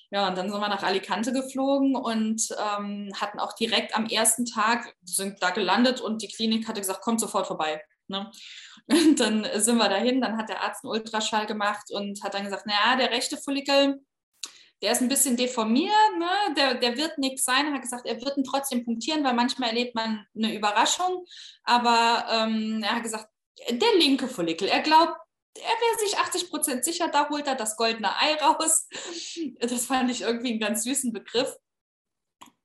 Ja, 0.10 0.28
und 0.28 0.38
dann 0.38 0.50
sind 0.50 0.60
wir 0.60 0.70
nach 0.70 0.84
Alicante 0.84 1.34
geflogen 1.34 1.96
und 1.96 2.48
ähm, 2.52 3.12
hatten 3.20 3.40
auch 3.40 3.54
direkt 3.54 3.94
am 3.96 4.06
ersten 4.06 4.46
Tag, 4.46 4.96
sind 5.04 5.42
da 5.42 5.50
gelandet 5.50 6.00
und 6.00 6.22
die 6.22 6.30
Klinik 6.30 6.68
hatte 6.68 6.80
gesagt, 6.80 7.02
kommt 7.02 7.20
sofort 7.20 7.48
vorbei. 7.48 7.82
Ne? 8.08 8.32
Und 8.88 9.20
dann 9.20 9.46
sind 9.56 9.78
wir 9.78 9.90
dahin, 9.90 10.22
dann 10.22 10.38
hat 10.38 10.48
der 10.48 10.62
Arzt 10.62 10.86
einen 10.86 10.92
Ultraschall 10.92 11.46
gemacht 11.46 11.92
und 11.92 12.24
hat 12.24 12.34
dann 12.34 12.46
gesagt, 12.46 12.66
naja, 12.66 12.96
der 12.96 13.12
rechte 13.12 13.36
Follikel, 13.36 14.00
der 14.82 14.92
ist 14.92 15.02
ein 15.02 15.08
bisschen 15.08 15.38
deformiert, 15.38 16.18
ne? 16.20 16.54
der, 16.56 16.76
der 16.76 16.98
wird 16.98 17.18
nichts 17.18 17.46
sein, 17.46 17.66
er 17.68 17.74
hat 17.74 17.82
gesagt, 17.82 18.06
er 18.06 18.22
wird 18.22 18.38
ihn 18.38 18.44
trotzdem 18.44 18.86
punktieren, 18.86 19.24
weil 19.24 19.34
manchmal 19.34 19.70
erlebt 19.70 19.96
man 19.96 20.26
eine 20.36 20.56
Überraschung. 20.56 21.26
Aber 21.64 22.26
ähm, 22.30 22.84
er 22.84 22.96
hat 22.96 23.04
gesagt, 23.04 23.28
der 23.70 23.96
linke 23.98 24.28
Follikel, 24.28 24.68
er 24.68 24.82
glaubt, 24.82 25.18
er 25.56 25.64
wäre 25.64 26.00
sich 26.00 26.18
80 26.18 26.50
Prozent 26.52 26.86
sicher, 26.86 27.08
da 27.08 27.30
holt 27.30 27.48
er 27.48 27.56
das 27.56 27.76
goldene 27.76 28.16
Ei 28.18 28.36
raus. 28.36 28.88
Das 29.60 29.86
fand 29.86 30.12
ich 30.12 30.22
irgendwie 30.22 30.52
einen 30.52 30.60
ganz 30.60 30.84
süßen 30.84 31.12
Begriff. 31.14 31.56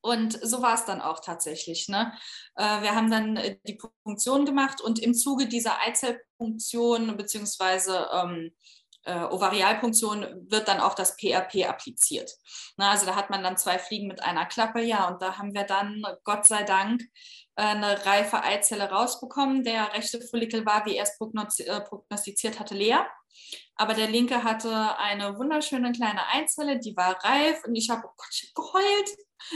Und 0.02 0.38
so 0.42 0.60
war 0.62 0.74
es 0.74 0.84
dann 0.84 1.00
auch 1.00 1.20
tatsächlich. 1.20 1.88
Ne? 1.88 2.12
Äh, 2.56 2.82
wir 2.82 2.94
haben 2.94 3.10
dann 3.10 3.36
äh, 3.36 3.56
die 3.66 3.78
Punktion 4.04 4.44
gemacht 4.44 4.80
und 4.80 4.98
im 4.98 5.14
Zuge 5.14 5.46
dieser 5.46 5.80
Eizellpunktion 5.80 7.16
beziehungsweise 7.16 8.08
ähm, 8.12 8.52
äh, 9.04 9.24
Ovarialpunktion 9.24 10.46
wird 10.48 10.68
dann 10.68 10.80
auch 10.80 10.94
das 10.94 11.16
PRP 11.16 11.68
appliziert. 11.68 12.30
Na, 12.76 12.90
also 12.90 13.06
da 13.06 13.16
hat 13.16 13.30
man 13.30 13.42
dann 13.42 13.56
zwei 13.56 13.78
Fliegen 13.78 14.08
mit 14.08 14.22
einer 14.22 14.46
Klappe, 14.46 14.80
ja, 14.80 15.08
und 15.08 15.20
da 15.22 15.38
haben 15.38 15.54
wir 15.54 15.64
dann, 15.64 16.02
Gott 16.24 16.46
sei 16.46 16.62
Dank, 16.62 17.02
äh, 17.56 17.62
eine 17.62 18.04
reife 18.06 18.42
Eizelle 18.42 18.90
rausbekommen. 18.90 19.64
Der 19.64 19.92
rechte 19.92 20.20
Follikel 20.20 20.64
war, 20.64 20.86
wie 20.86 20.96
erst 20.96 21.20
äh, 21.20 21.80
prognostiziert 21.80 22.58
hatte, 22.58 22.74
leer. 22.74 23.06
Aber 23.76 23.94
der 23.94 24.08
linke 24.08 24.44
hatte 24.44 24.98
eine 24.98 25.36
wunderschöne 25.38 25.92
kleine 25.92 26.26
Eizelle, 26.28 26.78
die 26.78 26.96
war 26.96 27.22
reif 27.24 27.64
und 27.64 27.74
ich 27.74 27.90
habe, 27.90 28.02
oh 28.04 28.12
Gott, 28.16 28.28
ich 28.30 28.52
habe 28.54 28.66
geheult 28.66 29.10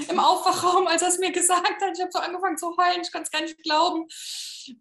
im 0.08 0.18
Aufwachraum, 0.18 0.86
als 0.86 1.02
er 1.02 1.08
es 1.08 1.18
mir 1.18 1.32
gesagt 1.32 1.82
hat. 1.82 1.90
Ich 1.94 2.00
habe 2.00 2.12
so 2.12 2.18
angefangen 2.18 2.58
zu 2.58 2.76
heulen, 2.76 3.02
ich 3.02 3.12
konnte 3.12 3.24
es 3.24 3.30
gar 3.30 3.42
nicht 3.42 3.62
glauben. 3.62 4.06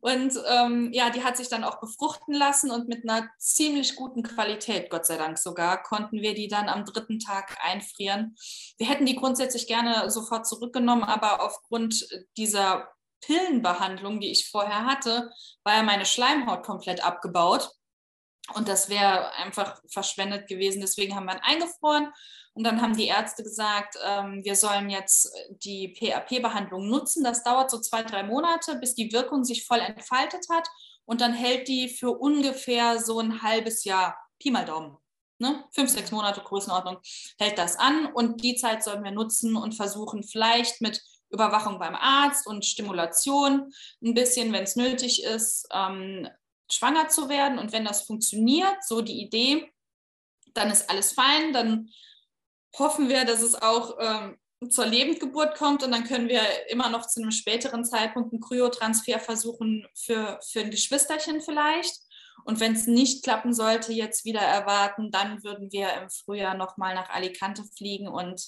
Und 0.02 0.34
ähm, 0.48 0.89
ja, 0.94 1.10
die 1.10 1.24
hat 1.24 1.38
sich 1.38 1.48
dann 1.48 1.63
auch 1.63 1.80
befruchten 1.80 2.34
lassen 2.34 2.72
und 2.72 2.88
mit 2.88 3.08
einer 3.08 3.30
ziemlich 3.38 3.96
guten 3.96 4.24
Qualität, 4.24 4.89
Gott 4.89 5.06
sei 5.06 5.18
Dank 5.18 5.38
sogar, 5.38 5.84
konnten 5.84 6.22
wir 6.22 6.34
die 6.34 6.48
dann 6.48 6.70
am 6.70 6.86
dritten 6.86 7.20
Tag 7.20 7.58
einfrieren. 7.63 8.36
Wir 8.78 8.88
hätten 8.88 9.06
die 9.06 9.15
grundsätzlich 9.15 9.68
gerne 9.68 10.10
sofort 10.10 10.48
zurückgenommen, 10.48 11.04
aber 11.04 11.41
aufgrund 11.41 12.08
dieser 12.38 12.89
Pillenbehandlung, 13.22 14.20
die 14.20 14.32
ich 14.32 14.50
vorher 14.50 14.86
hatte, 14.86 15.32
war 15.63 15.76
ja 15.76 15.84
meine 15.84 16.06
Schleimhaut 16.06 16.63
komplett 16.63 17.04
abgebaut. 17.04 17.72
Und 18.54 18.68
das 18.68 18.89
wäre 18.89 19.34
einfach 19.34 19.82
verschwendet 19.89 20.48
gewesen. 20.48 20.82
Deswegen 20.82 21.15
haben 21.15 21.26
wir 21.26 21.34
ihn 21.34 21.41
eingefroren. 21.41 22.12
Und 22.56 22.63
dann 22.63 22.82
haben 22.82 22.96
die 22.96 23.08
Ärzte 23.08 23.44
gesagt, 23.44 23.98
ähm, 24.04 24.41
wir 24.46 24.56
sollen 24.56 24.89
jetzt 24.89 25.30
die 25.50 25.89
PAP-Behandlung 25.89 26.88
nutzen. 26.89 27.22
Das 27.22 27.44
dauert 27.44 27.70
so 27.70 27.80
zwei, 27.80 28.02
drei 28.02 28.24
Monate, 28.24 28.78
bis 28.78 28.96
die 28.96 29.12
Wirkung 29.12 29.44
sich 29.44 29.65
voll 29.65 29.80
entfaltet 29.80 30.48
hat. 30.50 30.65
Und 31.04 31.20
dann 31.20 31.34
hält 31.34 31.68
die 31.68 31.89
für 31.89 32.12
ungefähr 32.12 33.00
so 33.00 33.20
ein 33.20 33.41
halbes 33.41 33.84
Jahr, 33.84 34.18
Pi 34.39 34.52
mal 34.52 34.63
Daumen. 34.63 34.98
Ne? 35.38 35.65
Fünf, 35.74 35.91
sechs 35.91 36.12
Monate 36.12 36.39
Größenordnung 36.39 36.98
hält 37.38 37.58
das 37.58 37.78
an. 37.78 38.06
Und 38.13 38.41
die 38.41 38.56
Zeit 38.56 38.86
sollen 38.86 39.04
wir 39.04 39.12
nutzen 39.12 39.58
und 39.58 39.76
versuchen, 39.76 40.24
vielleicht 40.24 40.80
mit 40.80 41.04
Überwachung 41.30 41.78
beim 41.78 41.96
Arzt 41.96 42.48
und 42.48 42.63
Stimulation 42.63 43.74
ein 44.02 44.13
bisschen, 44.13 44.54
wenn 44.54 44.63
es 44.63 44.78
nötig 44.78 45.24
ist, 45.24 45.68
ähm, 45.74 46.30
schwanger 46.72 47.10
zu 47.10 47.28
werden. 47.28 47.60
Und 47.60 47.74
wenn 47.74 47.84
das 47.84 48.04
funktioniert, 48.04 48.78
so 48.82 49.02
die 49.02 49.22
Idee, 49.22 49.74
dann 50.54 50.72
ist 50.72 50.89
alles 50.89 51.12
fein. 51.12 51.52
Dann 51.52 51.89
hoffen 52.78 53.10
wir, 53.10 53.26
dass 53.26 53.42
es 53.42 53.62
auch 53.62 53.98
ähm, 54.00 54.38
zur 54.70 54.86
Lebendgeburt 54.86 55.58
kommt 55.58 55.84
und 55.84 55.92
dann 55.92 56.06
können 56.06 56.30
wir 56.30 56.42
immer 56.70 56.90
noch 56.90 57.08
zu 57.08 57.22
einem 57.22 57.32
späteren 57.32 57.84
Zeitpunkt 57.84 58.34
einen 58.34 58.42
Kryotransfer 58.42 59.20
versuchen 59.20 59.88
für, 59.96 60.40
für 60.48 60.62
ein 60.62 60.72
Geschwisterchen 60.72 61.42
vielleicht. 61.42 62.00
Und 62.44 62.60
wenn 62.60 62.74
es 62.74 62.86
nicht 62.86 63.24
klappen 63.24 63.54
sollte, 63.54 63.94
jetzt 63.94 64.26
wieder 64.26 64.42
erwarten, 64.42 65.12
dann 65.12 65.44
würden 65.44 65.72
wir 65.72 65.94
im 65.94 66.10
Frühjahr 66.10 66.56
nochmal 66.56 66.94
nach 66.94 67.10
Alicante 67.10 67.64
fliegen 67.76 68.08
und 68.08 68.42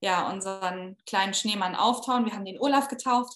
ja, 0.00 0.30
unseren 0.30 0.96
kleinen 1.06 1.34
Schneemann 1.34 1.74
auftauen. 1.74 2.26
Wir 2.26 2.34
haben 2.34 2.44
den 2.44 2.60
Olaf 2.60 2.88
getauft 2.88 3.34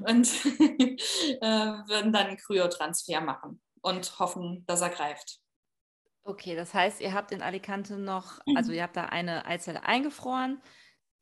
und 0.00 0.28
äh, 0.44 1.40
würden 1.40 2.12
dann 2.12 2.26
einen 2.26 2.36
Kryotransfer 2.38 3.20
machen 3.20 3.60
und 3.82 4.18
hoffen, 4.18 4.64
dass 4.66 4.80
er 4.80 4.90
greift. 4.90 5.40
Okay, 6.22 6.54
das 6.54 6.74
heißt, 6.74 7.00
ihr 7.00 7.12
habt 7.14 7.32
in 7.32 7.42
Alicante 7.42 7.96
noch, 7.96 8.40
mhm. 8.46 8.56
also 8.56 8.72
ihr 8.72 8.82
habt 8.82 8.96
da 8.96 9.06
eine 9.06 9.46
Eizelle 9.46 9.84
eingefroren, 9.84 10.60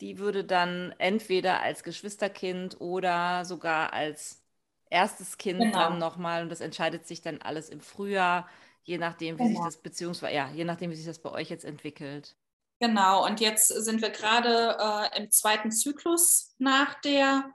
die 0.01 0.19
würde 0.19 0.45
dann 0.45 0.95
entweder 0.99 1.61
als 1.61 1.83
Geschwisterkind 1.83 2.81
oder 2.81 3.45
sogar 3.45 3.93
als 3.93 4.43
erstes 4.91 5.39
Kind 5.39 5.61
genau. 5.61 5.79
dann 5.79 5.99
nochmal, 5.99 6.43
und 6.43 6.49
das 6.51 6.61
entscheidet 6.61 7.07
sich 7.07 7.23
dann 7.23 7.41
alles 7.43 7.69
im 7.69 7.81
Frühjahr, 7.81 8.49
je 8.83 8.99
nachdem, 8.99 9.39
wie 9.39 9.45
genau. 9.45 9.57
sich 9.57 9.65
das, 9.65 9.83
beziehungsweise 9.83 10.35
ja, 10.35 10.51
je 10.51 10.65
nachdem, 10.65 10.91
wie 10.91 10.97
sich 10.97 11.07
das 11.07 11.21
bei 11.21 11.31
euch 11.31 11.51
jetzt 11.51 11.65
entwickelt. 11.65 12.37
Genau, 12.81 13.27
und 13.27 13.41
jetzt 13.41 13.69
sind 13.69 14.03
wir 14.03 14.11
gerade 14.11 14.77
äh, 14.81 15.21
im 15.21 15.31
zweiten 15.31 15.73
Zyklus 15.73 16.55
nach 16.59 17.01
der, 17.01 17.51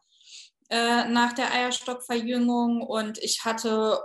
äh, 0.69 1.05
nach 1.07 1.33
der 1.33 1.51
Eierstockverjüngung 1.53 2.81
und 2.81 3.17
ich 3.19 3.45
hatte 3.45 3.99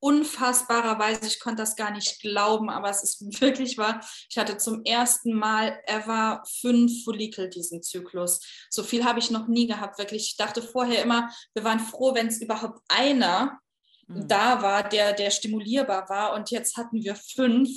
unfassbarerweise, 0.00 1.26
ich 1.26 1.40
konnte 1.40 1.62
das 1.62 1.76
gar 1.76 1.90
nicht 1.90 2.20
glauben, 2.20 2.70
aber 2.70 2.90
es 2.90 3.02
ist 3.02 3.20
wirklich 3.40 3.78
wahr, 3.78 4.00
ich 4.30 4.38
hatte 4.38 4.56
zum 4.56 4.84
ersten 4.84 5.32
Mal 5.32 5.78
ever 5.86 6.42
fünf 6.60 7.04
Follikel 7.04 7.48
diesen 7.48 7.82
Zyklus. 7.82 8.40
So 8.70 8.82
viel 8.82 9.04
habe 9.04 9.18
ich 9.18 9.30
noch 9.30 9.48
nie 9.48 9.66
gehabt, 9.66 9.98
wirklich. 9.98 10.30
Ich 10.30 10.36
dachte 10.36 10.62
vorher 10.62 11.02
immer, 11.02 11.30
wir 11.54 11.64
waren 11.64 11.80
froh, 11.80 12.14
wenn 12.14 12.28
es 12.28 12.40
überhaupt 12.40 12.80
einer 12.88 13.58
mhm. 14.06 14.28
da 14.28 14.62
war, 14.62 14.88
der, 14.88 15.12
der 15.12 15.30
stimulierbar 15.30 16.08
war 16.08 16.34
und 16.34 16.50
jetzt 16.50 16.76
hatten 16.76 17.02
wir 17.02 17.16
fünf. 17.16 17.70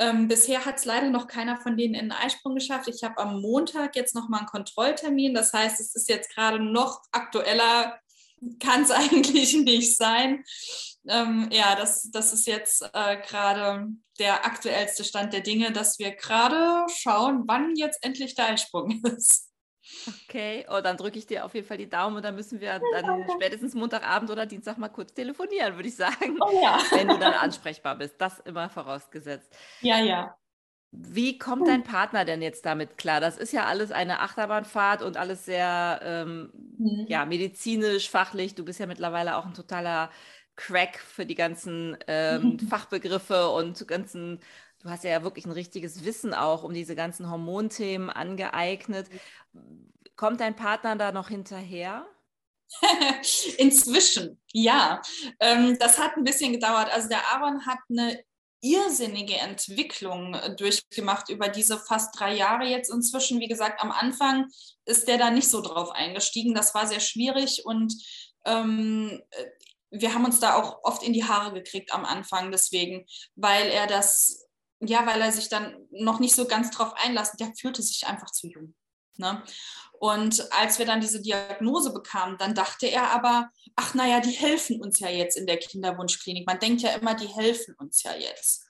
Ähm, 0.00 0.28
bisher 0.28 0.64
hat 0.64 0.76
es 0.76 0.84
leider 0.84 1.10
noch 1.10 1.26
keiner 1.26 1.60
von 1.60 1.76
denen 1.76 1.94
in 1.94 2.10
den 2.10 2.12
Eisprung 2.12 2.54
geschafft. 2.54 2.88
Ich 2.88 3.02
habe 3.02 3.18
am 3.18 3.40
Montag 3.40 3.96
jetzt 3.96 4.14
nochmal 4.14 4.40
einen 4.40 4.48
Kontrolltermin. 4.48 5.34
Das 5.34 5.52
heißt, 5.52 5.80
es 5.80 5.94
ist 5.96 6.08
jetzt 6.08 6.32
gerade 6.32 6.60
noch 6.60 7.02
aktueller, 7.10 7.98
kann 8.60 8.82
es 8.82 8.90
eigentlich 8.90 9.54
nicht 9.56 9.96
sein. 9.96 10.44
Ähm, 11.08 11.48
ja, 11.52 11.74
das, 11.74 12.10
das 12.10 12.32
ist 12.32 12.46
jetzt 12.46 12.82
äh, 12.92 13.16
gerade 13.22 13.86
der 14.18 14.44
aktuellste 14.44 15.04
Stand 15.04 15.32
der 15.32 15.40
Dinge, 15.40 15.72
dass 15.72 15.98
wir 15.98 16.10
gerade 16.12 16.86
schauen, 16.92 17.44
wann 17.46 17.74
jetzt 17.76 18.04
endlich 18.04 18.34
der 18.34 18.50
Eisprung 18.50 19.02
ist. 19.16 19.48
Okay, 20.06 20.66
oh, 20.68 20.80
dann 20.82 20.98
drücke 20.98 21.18
ich 21.18 21.26
dir 21.26 21.46
auf 21.46 21.54
jeden 21.54 21.66
Fall 21.66 21.78
die 21.78 21.88
Daumen 21.88 22.16
und 22.16 22.22
dann 22.22 22.34
müssen 22.34 22.60
wir 22.60 22.78
dann 22.92 23.26
spätestens 23.30 23.74
Montagabend 23.74 24.30
oder 24.30 24.44
Dienstag 24.44 24.76
mal 24.76 24.90
kurz 24.90 25.14
telefonieren, 25.14 25.76
würde 25.76 25.88
ich 25.88 25.96
sagen. 25.96 26.36
Oh 26.40 26.60
ja. 26.62 26.78
Wenn 26.90 27.08
du 27.08 27.18
dann 27.18 27.32
ansprechbar 27.32 27.96
bist. 27.96 28.16
Das 28.18 28.38
immer 28.40 28.68
vorausgesetzt. 28.68 29.50
Ja, 29.80 29.98
ja. 29.98 30.36
Wie 30.90 31.38
kommt 31.38 31.68
dein 31.68 31.84
Partner 31.84 32.24
denn 32.24 32.40
jetzt 32.40 32.64
damit 32.64 32.96
klar? 32.96 33.20
Das 33.20 33.36
ist 33.36 33.52
ja 33.52 33.66
alles 33.66 33.92
eine 33.92 34.20
Achterbahnfahrt 34.20 35.02
und 35.02 35.18
alles 35.18 35.44
sehr 35.44 36.00
ähm, 36.02 36.50
mhm. 36.78 37.04
ja, 37.08 37.26
medizinisch, 37.26 38.08
fachlich. 38.08 38.54
Du 38.54 38.64
bist 38.64 38.80
ja 38.80 38.86
mittlerweile 38.86 39.36
auch 39.36 39.44
ein 39.44 39.54
totaler 39.54 40.10
Crack 40.56 40.98
für 40.98 41.26
die 41.26 41.34
ganzen 41.34 41.96
ähm, 42.06 42.58
Fachbegriffe 42.70 43.50
und 43.50 43.86
ganzen 43.86 44.40
du 44.82 44.88
hast 44.88 45.04
ja 45.04 45.22
wirklich 45.22 45.44
ein 45.44 45.52
richtiges 45.52 46.04
Wissen 46.04 46.34
auch 46.34 46.62
um 46.62 46.72
diese 46.72 46.94
ganzen 46.94 47.30
Hormonthemen 47.30 48.10
angeeignet. 48.10 49.08
Kommt 50.16 50.40
dein 50.40 50.56
Partner 50.56 50.96
da 50.96 51.12
noch 51.12 51.28
hinterher? 51.28 52.06
Inzwischen, 53.58 54.40
ja. 54.52 55.00
Ähm, 55.40 55.76
das 55.78 55.98
hat 55.98 56.16
ein 56.16 56.24
bisschen 56.24 56.52
gedauert. 56.52 56.92
Also 56.92 57.08
der 57.08 57.26
Aaron 57.32 57.66
hat 57.66 57.78
eine 57.90 58.20
irrsinnige 58.60 59.36
Entwicklung 59.36 60.34
äh, 60.34 60.54
durchgemacht 60.54 61.28
über 61.28 61.48
diese 61.48 61.78
fast 61.78 62.18
drei 62.18 62.34
Jahre 62.34 62.64
jetzt 62.64 62.92
inzwischen. 62.92 63.40
Wie 63.40 63.48
gesagt, 63.48 63.80
am 63.82 63.90
Anfang 63.90 64.46
ist 64.84 65.08
der 65.08 65.18
da 65.18 65.30
nicht 65.30 65.48
so 65.48 65.60
drauf 65.60 65.90
eingestiegen. 65.90 66.54
Das 66.54 66.74
war 66.74 66.86
sehr 66.86 67.00
schwierig 67.00 67.64
und 67.64 67.94
ähm, 68.44 69.22
äh, 69.30 69.44
wir 69.90 70.12
haben 70.14 70.24
uns 70.24 70.38
da 70.38 70.54
auch 70.54 70.80
oft 70.82 71.02
in 71.02 71.12
die 71.14 71.24
Haare 71.24 71.52
gekriegt 71.52 71.94
am 71.94 72.04
Anfang 72.04 72.50
deswegen, 72.50 73.06
weil 73.36 73.68
er 73.68 73.86
das 73.86 74.44
ja, 74.80 75.04
weil 75.06 75.20
er 75.20 75.32
sich 75.32 75.48
dann 75.48 75.74
noch 75.90 76.20
nicht 76.20 76.34
so 76.34 76.46
ganz 76.46 76.70
drauf 76.70 76.94
einlassen, 77.02 77.36
der 77.38 77.52
fühlte 77.58 77.82
sich 77.82 78.06
einfach 78.06 78.30
zu 78.30 78.46
jung. 78.46 78.74
Ne? 79.18 79.42
Und 79.98 80.52
als 80.52 80.78
wir 80.78 80.86
dann 80.86 81.00
diese 81.00 81.20
Diagnose 81.20 81.92
bekamen, 81.92 82.38
dann 82.38 82.54
dachte 82.54 82.86
er 82.86 83.10
aber, 83.10 83.50
ach 83.76 83.94
naja, 83.94 84.20
die 84.20 84.30
helfen 84.30 84.80
uns 84.80 85.00
ja 85.00 85.08
jetzt 85.08 85.36
in 85.36 85.46
der 85.46 85.58
Kinderwunschklinik. 85.58 86.46
Man 86.46 86.60
denkt 86.60 86.82
ja 86.82 86.90
immer, 86.90 87.14
die 87.14 87.26
helfen 87.26 87.74
uns 87.78 88.02
ja 88.02 88.14
jetzt. 88.14 88.64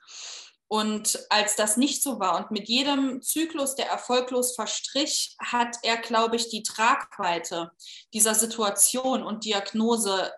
Und 0.66 1.18
als 1.30 1.56
das 1.56 1.76
nicht 1.76 2.02
so 2.02 2.18
war 2.20 2.37
und 2.37 2.50
mit 2.50 2.68
jedem 2.68 3.22
Zyklus, 3.22 3.74
der 3.74 3.88
erfolglos 3.88 4.54
verstrich, 4.54 5.34
hat 5.38 5.76
er, 5.82 5.96
glaube 5.96 6.37
ich, 6.37 6.50
die 6.50 6.62
Tragweite 6.62 7.72
dieser 8.12 8.34
Situation 8.34 9.22
und 9.22 9.44
Diagnose 9.44 10.32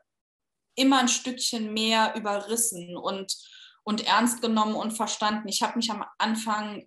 immer 0.76 1.00
ein 1.00 1.08
Stückchen 1.08 1.72
mehr 1.72 2.14
überrissen 2.16 2.96
und 2.96 3.36
und 3.82 4.06
ernst 4.06 4.42
genommen 4.42 4.74
und 4.74 4.92
verstanden. 4.92 5.48
Ich 5.48 5.62
habe 5.62 5.76
mich 5.76 5.90
am 5.90 6.04
Anfang 6.18 6.86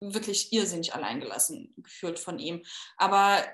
wirklich 0.00 0.52
irrsinnig 0.52 0.94
alleingelassen 0.94 1.74
gefühlt 1.78 2.18
von 2.18 2.38
ihm. 2.38 2.64
Aber 2.96 3.44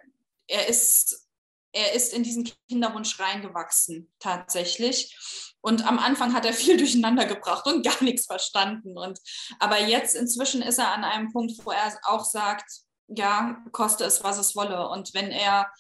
er 0.46 0.68
ist, 0.68 1.28
er 1.72 1.92
ist 1.92 2.12
in 2.12 2.22
diesen 2.22 2.50
Kinderwunsch 2.68 3.18
reingewachsen, 3.18 4.12
tatsächlich. 4.18 5.16
Und 5.60 5.86
am 5.86 5.98
Anfang 5.98 6.32
hat 6.34 6.44
er 6.44 6.52
viel 6.52 6.76
durcheinander 6.78 7.26
gebracht 7.26 7.66
und 7.66 7.84
gar 7.84 8.02
nichts 8.02 8.26
verstanden. 8.26 8.96
Und, 8.96 9.18
aber 9.58 9.80
jetzt 9.80 10.14
inzwischen 10.14 10.62
ist 10.62 10.78
er 10.78 10.92
an 10.92 11.04
einem 11.04 11.32
Punkt, 11.32 11.52
wo 11.64 11.72
er 11.72 11.98
auch 12.04 12.24
sagt, 12.24 12.70
ja, 13.08 13.62
koste 13.72 14.04
es, 14.04 14.24
was 14.24 14.38
es 14.38 14.56
wolle. 14.56 14.88
Und 14.88 15.14
wenn 15.14 15.30
er 15.30 15.70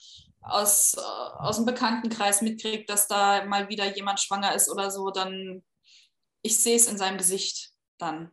aus, 0.40 0.94
äh, 0.94 1.00
aus 1.00 1.56
dem 1.56 1.66
Bekanntenkreis 1.66 2.40
mitkriegt, 2.40 2.88
dass 2.88 3.08
da 3.08 3.44
mal 3.44 3.68
wieder 3.68 3.96
jemand 3.96 4.20
schwanger 4.20 4.54
ist 4.54 4.70
oder 4.70 4.90
so, 4.90 5.10
dann 5.10 5.64
ich 6.42 6.60
sehe 6.60 6.76
es 6.76 6.86
in 6.86 6.96
seinem 6.96 7.18
Gesicht 7.18 7.72
dann. 7.98 8.30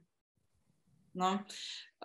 Ne? 1.13 1.45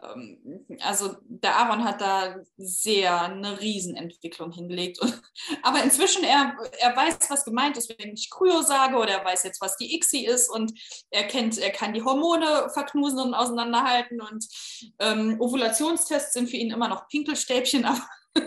Ähm, 0.03 0.67
also 0.81 1.17
der 1.23 1.57
Aaron 1.57 1.85
hat 1.85 2.01
da 2.01 2.37
sehr 2.57 3.23
eine 3.23 3.61
Riesenentwicklung 3.61 4.53
hingelegt. 4.53 4.99
aber 5.63 5.83
inzwischen, 5.83 6.25
er, 6.25 6.57
er 6.79 6.97
weiß, 6.97 7.19
was 7.29 7.45
gemeint 7.45 7.77
ist, 7.77 7.89
wenn 7.99 8.15
ich 8.15 8.31
Kryo 8.31 8.63
sage 8.63 8.97
oder 8.97 9.11
er 9.19 9.25
weiß 9.25 9.45
jetzt, 9.45 9.61
was 9.61 9.77
die 9.77 9.95
ICSI 9.97 10.27
ist 10.27 10.49
und 10.51 10.73
er 11.11 11.25
kennt, 11.25 11.59
er 11.59 11.71
kann 11.71 11.93
die 11.93 12.03
Hormone 12.03 12.71
verknusen 12.73 13.21
und 13.21 13.35
auseinanderhalten 13.35 14.21
und 14.21 14.47
ähm, 14.99 15.41
Ovulationstests 15.41 16.33
sind 16.33 16.49
für 16.51 16.57
ihn 16.57 16.71
immer 16.71 16.89
noch 16.89 17.09
Pinkelstäbchen, 17.09 17.85
aber, 17.85 18.09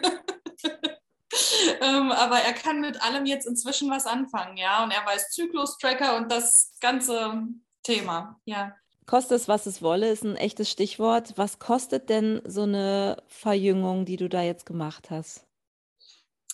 ähm, 1.81 2.11
aber 2.11 2.39
er 2.39 2.53
kann 2.53 2.81
mit 2.81 3.01
allem 3.01 3.25
jetzt 3.25 3.47
inzwischen 3.47 3.89
was 3.89 4.05
anfangen, 4.05 4.57
ja, 4.57 4.83
und 4.83 4.91
er 4.91 5.05
weiß 5.05 5.31
Zyklus-Tracker 5.31 6.17
und 6.17 6.31
das 6.31 6.75
ganze 6.79 7.43
Thema, 7.83 8.39
ja. 8.45 8.75
Koste 9.05 9.35
es, 9.35 9.47
was 9.47 9.65
es 9.65 9.81
wolle, 9.81 10.09
ist 10.09 10.23
ein 10.23 10.35
echtes 10.35 10.69
Stichwort. 10.69 11.33
Was 11.35 11.59
kostet 11.59 12.09
denn 12.09 12.41
so 12.45 12.63
eine 12.63 13.21
Verjüngung, 13.27 14.05
die 14.05 14.17
du 14.17 14.29
da 14.29 14.41
jetzt 14.41 14.65
gemacht 14.65 15.09
hast? 15.09 15.45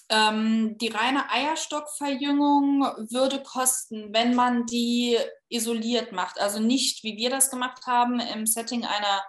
Ähm, 0.10 0.78
die 0.78 0.88
reine 0.88 1.30
Eierstockverjüngung 1.30 2.82
würde 3.10 3.44
kosten, 3.44 4.14
wenn 4.14 4.36
man 4.36 4.66
die 4.66 5.18
isoliert 5.50 6.14
macht. 6.14 6.40
Also 6.40 6.60
nicht, 6.60 7.04
wie 7.04 7.18
wir 7.18 7.30
das 7.30 7.52
gemacht 7.52 7.86
haben, 7.88 8.20
im 8.22 8.46
Setting 8.46 8.86
einer 8.86 9.22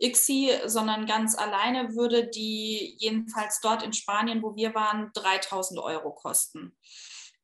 ICSI, 0.00 0.62
sondern 0.66 1.06
ganz 1.06 1.38
alleine 1.38 1.94
würde 1.94 2.26
die 2.26 2.96
jedenfalls 2.98 3.60
dort 3.60 3.84
in 3.84 3.92
Spanien, 3.92 4.42
wo 4.42 4.56
wir 4.56 4.74
waren, 4.74 5.10
3000 5.14 5.80
Euro 5.80 6.12
kosten. 6.12 6.76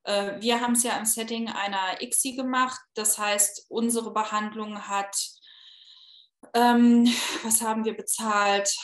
Äh, 0.05 0.41
wir 0.41 0.61
haben 0.61 0.73
es 0.73 0.83
ja 0.83 0.97
im 0.97 1.05
Setting 1.05 1.49
einer 1.49 2.01
ICSI 2.01 2.37
gemacht. 2.37 2.81
Das 2.95 3.19
heißt, 3.19 3.67
unsere 3.69 4.13
Behandlung 4.13 4.89
hat, 4.89 5.17
ähm, 6.55 7.07
was 7.43 7.61
haben 7.63 7.85
wir 7.85 7.97
bezahlt? 7.97 8.75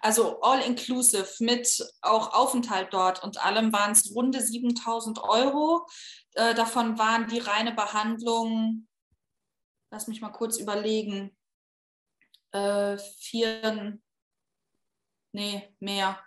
Also 0.00 0.40
all-inclusive 0.40 1.28
mit 1.40 1.84
auch 2.00 2.32
Aufenthalt 2.32 2.92
dort 2.92 3.22
und 3.22 3.44
allem 3.44 3.72
waren 3.72 3.92
es 3.92 4.14
runde 4.14 4.40
7000 4.40 5.18
Euro. 5.22 5.86
Äh, 6.32 6.54
davon 6.54 6.98
waren 6.98 7.28
die 7.28 7.38
reine 7.38 7.72
Behandlung, 7.72 8.88
lass 9.90 10.08
mich 10.08 10.20
mal 10.20 10.30
kurz 10.32 10.58
überlegen, 10.58 11.36
äh, 12.52 12.96
vier, 13.18 13.98
nee, 15.32 15.74
mehr 15.80 16.18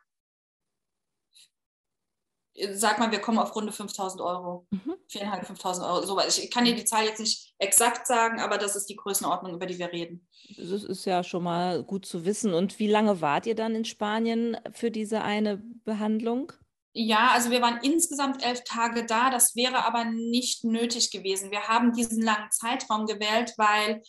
sag 2.73 2.99
mal, 2.99 3.11
wir 3.11 3.19
kommen 3.19 3.39
auf 3.39 3.55
runde 3.55 3.71
5000 3.71 4.21
Euro. 4.21 4.65
Mhm. 4.71 4.95
4.500, 5.09 5.45
5000 5.45 5.87
Euro. 5.87 6.05
So, 6.05 6.19
ich 6.19 6.51
kann 6.51 6.65
dir 6.65 6.75
die 6.75 6.85
Zahl 6.85 7.05
jetzt 7.05 7.19
nicht 7.19 7.53
exakt 7.59 8.07
sagen, 8.07 8.39
aber 8.39 8.57
das 8.57 8.75
ist 8.75 8.87
die 8.89 8.95
Größenordnung, 8.95 9.53
über 9.53 9.65
die 9.65 9.77
wir 9.77 9.91
reden. 9.91 10.27
Das 10.57 10.83
ist 10.83 11.05
ja 11.05 11.23
schon 11.23 11.43
mal 11.43 11.83
gut 11.83 12.05
zu 12.05 12.25
wissen. 12.25 12.53
Und 12.53 12.79
wie 12.79 12.87
lange 12.87 13.21
wart 13.21 13.45
ihr 13.45 13.55
dann 13.55 13.75
in 13.75 13.85
Spanien 13.85 14.57
für 14.73 14.91
diese 14.91 15.21
eine 15.21 15.57
Behandlung? 15.85 16.51
Ja, 16.93 17.29
also 17.31 17.51
wir 17.51 17.61
waren 17.61 17.79
insgesamt 17.83 18.43
elf 18.43 18.63
Tage 18.63 19.05
da. 19.05 19.29
Das 19.29 19.55
wäre 19.55 19.85
aber 19.85 20.05
nicht 20.05 20.63
nötig 20.63 21.11
gewesen. 21.11 21.51
Wir 21.51 21.67
haben 21.67 21.93
diesen 21.93 22.23
langen 22.23 22.49
Zeitraum 22.49 23.05
gewählt, 23.05 23.53
weil 23.57 24.01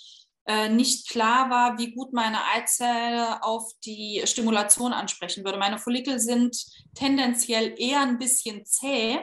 äh, 0.49 0.71
nicht 0.71 1.11
klar 1.11 1.51
war, 1.51 1.79
wie 1.79 1.93
gut 1.93 2.15
meine 2.15 2.43
Eizelle 2.55 3.43
auf 3.43 3.71
die 3.85 4.23
Stimulation 4.25 4.95
ansprechen 4.95 5.45
würde. 5.45 5.59
Meine 5.59 5.79
Follikel 5.79 6.19
sind 6.19 6.57
tendenziell 6.95 7.75
eher 7.79 8.01
ein 8.01 8.19
bisschen 8.19 8.65
zäh. 8.65 9.19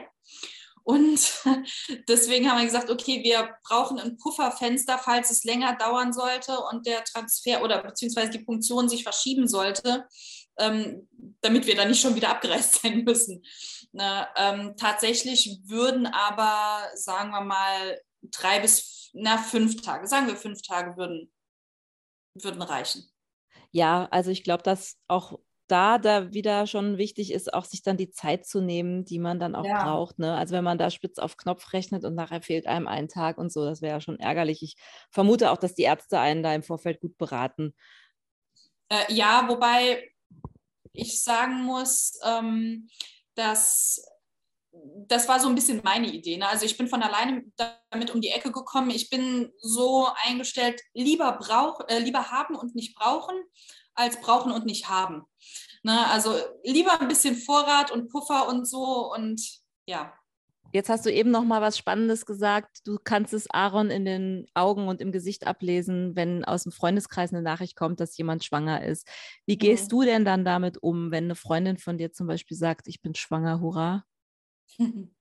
Und 0.84 1.42
deswegen 2.08 2.48
haben 2.48 2.58
wir 2.58 2.64
gesagt, 2.64 2.90
okay, 2.90 3.24
wir 3.24 3.56
brauchen 3.64 3.98
ein 3.98 4.16
Pufferfenster, 4.18 4.98
falls 4.98 5.32
es 5.32 5.42
länger 5.42 5.74
dauern 5.74 6.12
sollte 6.12 6.60
und 6.70 6.86
der 6.86 7.02
Transfer 7.02 7.60
oder 7.64 7.82
beziehungsweise 7.82 8.30
die 8.30 8.44
Punktion 8.44 8.88
sich 8.88 9.02
verschieben 9.02 9.48
sollte, 9.48 10.06
ähm, 10.58 11.08
damit 11.40 11.66
wir 11.66 11.74
dann 11.74 11.88
nicht 11.88 12.00
schon 12.00 12.14
wieder 12.14 12.28
abgereist 12.28 12.74
sein 12.82 13.02
müssen. 13.02 13.42
Ne, 13.90 14.28
ähm, 14.36 14.74
tatsächlich 14.76 15.58
würden 15.64 16.06
aber, 16.06 16.84
sagen 16.94 17.32
wir 17.32 17.40
mal, 17.40 17.98
drei 18.30 18.60
bis 18.60 19.10
na, 19.12 19.38
fünf 19.38 19.80
Tage, 19.82 20.06
sagen 20.06 20.26
wir 20.26 20.36
fünf 20.36 20.62
Tage 20.62 20.96
würden, 20.96 21.32
würden 22.34 22.62
reichen. 22.62 23.10
Ja, 23.70 24.08
also 24.10 24.30
ich 24.30 24.44
glaube, 24.44 24.62
dass 24.62 24.98
auch 25.08 25.38
da, 25.68 25.98
da 25.98 26.32
wieder 26.32 26.66
schon 26.66 26.96
wichtig 26.98 27.32
ist, 27.32 27.52
auch 27.52 27.64
sich 27.64 27.82
dann 27.82 27.96
die 27.96 28.10
Zeit 28.10 28.46
zu 28.46 28.60
nehmen, 28.60 29.04
die 29.04 29.18
man 29.18 29.40
dann 29.40 29.54
auch 29.54 29.64
ja. 29.64 29.82
braucht. 29.82 30.18
Ne? 30.18 30.34
Also 30.34 30.54
wenn 30.54 30.64
man 30.64 30.78
da 30.78 30.90
spitz 30.90 31.18
auf 31.18 31.36
Knopf 31.36 31.72
rechnet 31.72 32.04
und 32.04 32.14
nachher 32.14 32.42
fehlt 32.42 32.66
einem 32.66 32.86
ein 32.86 33.08
Tag 33.08 33.38
und 33.38 33.52
so, 33.52 33.64
das 33.64 33.82
wäre 33.82 33.94
ja 33.94 34.00
schon 34.00 34.20
ärgerlich. 34.20 34.62
Ich 34.62 34.76
vermute 35.10 35.50
auch, 35.50 35.56
dass 35.56 35.74
die 35.74 35.82
Ärzte 35.82 36.20
einen 36.20 36.42
da 36.42 36.54
im 36.54 36.62
Vorfeld 36.62 37.00
gut 37.00 37.18
beraten. 37.18 37.74
Äh, 38.88 39.12
ja, 39.12 39.48
wobei 39.48 40.12
ich 40.92 41.22
sagen 41.22 41.64
muss, 41.64 42.18
ähm, 42.24 42.88
dass 43.34 44.06
das 45.08 45.28
war 45.28 45.40
so 45.40 45.48
ein 45.48 45.54
bisschen 45.54 45.80
meine 45.84 46.08
Idee. 46.08 46.36
Ne? 46.36 46.48
Also 46.48 46.64
ich 46.66 46.76
bin 46.76 46.88
von 46.88 47.02
alleine 47.02 47.44
damit 47.90 48.14
um 48.14 48.20
die 48.20 48.30
Ecke 48.30 48.52
gekommen. 48.52 48.90
Ich 48.90 49.10
bin 49.10 49.52
so 49.58 50.08
eingestellt, 50.26 50.80
lieber, 50.94 51.38
brauch, 51.40 51.80
äh, 51.88 51.98
lieber 51.98 52.30
haben 52.30 52.56
und 52.56 52.74
nicht 52.74 52.96
brauchen, 52.96 53.36
als 53.94 54.20
brauchen 54.20 54.52
und 54.52 54.66
nicht 54.66 54.88
haben. 54.88 55.22
Ne? 55.82 56.06
Also 56.10 56.34
lieber 56.64 57.00
ein 57.00 57.08
bisschen 57.08 57.36
Vorrat 57.36 57.90
und 57.90 58.08
Puffer 58.10 58.48
und 58.48 58.66
so 58.66 59.12
und 59.14 59.40
ja. 59.86 60.12
Jetzt 60.72 60.88
hast 60.88 61.06
du 61.06 61.12
eben 61.12 61.30
noch 61.30 61.44
mal 61.44 61.62
was 61.62 61.78
Spannendes 61.78 62.26
gesagt. 62.26 62.80
Du 62.84 62.98
kannst 63.02 63.32
es 63.32 63.48
Aaron 63.50 63.90
in 63.90 64.04
den 64.04 64.46
Augen 64.52 64.88
und 64.88 65.00
im 65.00 65.12
Gesicht 65.12 65.46
ablesen, 65.46 66.16
wenn 66.16 66.44
aus 66.44 66.64
dem 66.64 66.72
Freundeskreis 66.72 67.32
eine 67.32 67.40
Nachricht 67.40 67.76
kommt, 67.76 68.00
dass 68.00 68.18
jemand 68.18 68.44
schwanger 68.44 68.84
ist. 68.84 69.08
Wie 69.46 69.56
gehst 69.56 69.84
mhm. 69.84 69.88
du 69.90 70.02
denn 70.02 70.24
dann 70.24 70.44
damit 70.44 70.82
um, 70.82 71.12
wenn 71.12 71.24
eine 71.24 71.36
Freundin 71.36 71.78
von 71.78 71.98
dir 71.98 72.12
zum 72.12 72.26
Beispiel 72.26 72.56
sagt, 72.56 72.88
ich 72.88 73.00
bin 73.00 73.14
schwanger, 73.14 73.60
hurra? 73.60 74.04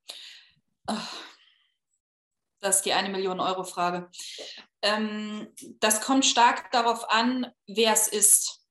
Das 2.61 2.77
ist 2.77 2.85
die 2.85 2.93
eine 2.93 3.09
Million 3.09 3.39
Euro 3.39 3.63
Frage. 3.63 4.09
Ähm, 4.81 5.53
das 5.79 6.01
kommt 6.01 6.25
stark 6.25 6.71
darauf 6.71 7.11
an, 7.11 7.45
wer 7.67 7.93
es 7.93 8.07
ist. 8.07 8.65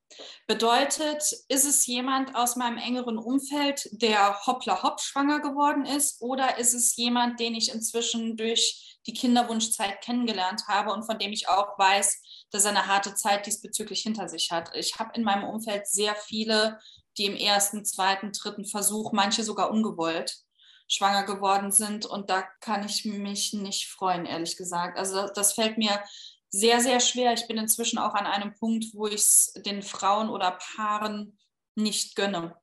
Bedeutet, 0.47 1.23
ist 1.49 1.65
es 1.65 1.87
jemand 1.87 2.35
aus 2.35 2.57
meinem 2.57 2.79
engeren 2.79 3.19
Umfeld, 3.19 3.89
der 3.93 4.47
hoppla 4.47 4.83
hopp 4.83 5.01
schwanger 5.01 5.41
geworden 5.41 5.87
ist, 5.87 6.21
oder 6.21 6.59
ist 6.59 6.75
es 6.75 6.97
jemand, 6.97 7.41
den 7.41 7.55
ich 7.55 7.73
inzwischen 7.73 8.37
durch 8.37 8.99
die 9.07 9.15
Kinderwunschzeit 9.15 10.01
kennengelernt 10.03 10.67
habe 10.67 10.93
und 10.93 11.05
von 11.05 11.19
dem 11.19 11.33
ich 11.33 11.49
auch 11.49 11.79
weiß, 11.79 12.47
dass 12.51 12.65
er 12.65 12.71
eine 12.71 12.87
harte 12.87 13.15
Zeit 13.15 13.47
diesbezüglich 13.47 14.03
hinter 14.03 14.29
sich 14.29 14.51
hat? 14.51 14.75
Ich 14.75 14.99
habe 14.99 15.13
in 15.15 15.23
meinem 15.23 15.45
Umfeld 15.45 15.87
sehr 15.87 16.15
viele, 16.15 16.79
die 17.17 17.27
im 17.27 17.37
ersten, 17.37 17.85
zweiten, 17.85 18.33
dritten 18.33 18.65
Versuch, 18.65 19.13
manche 19.13 19.45
sogar 19.45 19.71
ungewollt, 19.71 20.44
schwanger 20.87 21.25
geworden 21.25 21.73
sind. 21.73 22.07
Und 22.07 22.31
da 22.31 22.43
kann 22.61 22.85
ich 22.85 23.05
mich 23.05 23.53
nicht 23.53 23.89
freuen, 23.89 24.27
ehrlich 24.27 24.57
gesagt. 24.57 24.99
Also 24.99 25.29
das, 25.35 25.55
fällt 25.55 25.79
mir 25.79 26.03
sehr, 26.51 26.81
sehr 26.81 27.01
schwer. 27.01 27.33
Ich 27.33 27.47
bin 27.47 27.59
inzwischen 27.59 27.99
auch 27.99 28.15
an 28.15 28.27
einem 28.27 28.55
Punkt, 28.55 28.87
wo 28.93 29.07
ich 29.07 29.15
es 29.15 29.53
den 29.65 29.83
Frauen 29.83 30.29
oder 30.29 30.59
Paaren 30.77 31.39
nicht 31.75 32.17
gönne, 32.17 32.57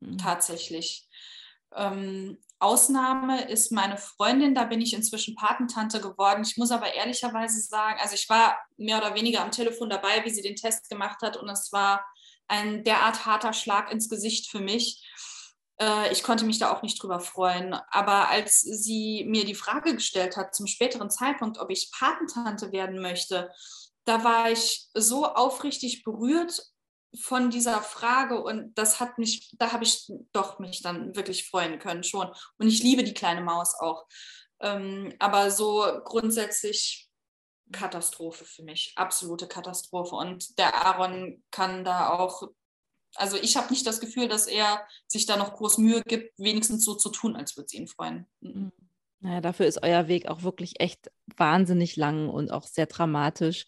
mhm. 0.00 0.18
tatsächlich. 0.18 1.08
Ähm, 1.74 2.38
Ausnahme 2.60 3.48
ist 3.48 3.70
meine 3.70 3.96
Freundin, 3.96 4.54
da 4.54 4.64
bin 4.64 4.80
ich 4.80 4.92
inzwischen 4.92 5.36
Patentante 5.36 6.00
geworden. 6.00 6.42
Ich 6.44 6.56
muss 6.56 6.72
aber 6.72 6.92
ehrlicherweise 6.92 7.60
sagen, 7.60 8.00
also 8.00 8.14
ich 8.14 8.28
war 8.28 8.58
mehr 8.76 8.98
oder 8.98 9.14
weniger 9.14 9.42
am 9.42 9.52
Telefon 9.52 9.90
dabei, 9.90 10.24
wie 10.24 10.30
sie 10.30 10.42
den 10.42 10.56
Test 10.56 10.88
gemacht 10.90 11.22
hat 11.22 11.36
und 11.36 11.48
es 11.48 11.70
war 11.72 12.04
ein 12.48 12.82
derart 12.82 13.26
harter 13.26 13.52
Schlag 13.52 13.92
ins 13.92 14.08
Gesicht 14.08 14.50
für 14.50 14.58
mich. 14.58 15.04
Äh, 15.80 16.12
ich 16.12 16.22
konnte 16.22 16.44
mich 16.44 16.58
da 16.58 16.72
auch 16.72 16.82
nicht 16.82 17.02
drüber 17.02 17.20
freuen. 17.20 17.74
Aber 17.90 18.28
als 18.28 18.60
sie 18.60 19.24
mir 19.28 19.44
die 19.44 19.54
Frage 19.54 19.94
gestellt 19.94 20.36
hat, 20.36 20.54
zum 20.54 20.66
späteren 20.66 21.10
Zeitpunkt, 21.10 21.58
ob 21.58 21.70
ich 21.70 21.90
Patentante 21.92 22.72
werden 22.72 23.00
möchte, 23.00 23.50
da 24.04 24.24
war 24.24 24.50
ich 24.50 24.88
so 24.94 25.26
aufrichtig 25.26 26.02
berührt 26.02 26.62
von 27.20 27.50
dieser 27.50 27.80
Frage 27.82 28.42
und 28.42 28.74
das 28.76 29.00
hat 29.00 29.18
mich, 29.18 29.54
da 29.58 29.72
habe 29.72 29.84
ich 29.84 30.10
doch 30.32 30.58
mich 30.58 30.82
dann 30.82 31.16
wirklich 31.16 31.48
freuen 31.48 31.78
können 31.78 32.04
schon. 32.04 32.28
Und 32.58 32.68
ich 32.68 32.82
liebe 32.82 33.04
die 33.04 33.14
kleine 33.14 33.40
Maus 33.40 33.74
auch. 33.78 34.06
Ähm, 34.60 35.14
aber 35.18 35.50
so 35.50 36.00
grundsätzlich 36.04 37.08
Katastrophe 37.72 38.44
für 38.44 38.62
mich, 38.62 38.92
absolute 38.96 39.46
Katastrophe. 39.46 40.16
Und 40.16 40.58
der 40.58 40.74
Aaron 40.74 41.42
kann 41.50 41.84
da 41.84 42.10
auch 42.10 42.48
also 43.14 43.36
ich 43.36 43.56
habe 43.56 43.70
nicht 43.70 43.86
das 43.86 44.00
Gefühl, 44.00 44.28
dass 44.28 44.46
er 44.46 44.80
sich 45.06 45.26
da 45.26 45.36
noch 45.36 45.54
groß 45.54 45.78
Mühe 45.78 46.02
gibt, 46.02 46.38
wenigstens 46.38 46.84
so 46.84 46.94
zu 46.94 47.10
tun, 47.10 47.36
als 47.36 47.56
würde 47.56 47.66
es 47.66 47.74
ihn 47.74 47.88
freuen. 47.88 48.26
Mhm. 48.40 48.72
Naja, 49.20 49.40
dafür 49.40 49.66
ist 49.66 49.82
euer 49.82 50.06
Weg 50.06 50.28
auch 50.28 50.42
wirklich 50.42 50.80
echt 50.80 51.10
wahnsinnig 51.36 51.96
lang 51.96 52.28
und 52.28 52.52
auch 52.52 52.66
sehr 52.66 52.86
dramatisch, 52.86 53.66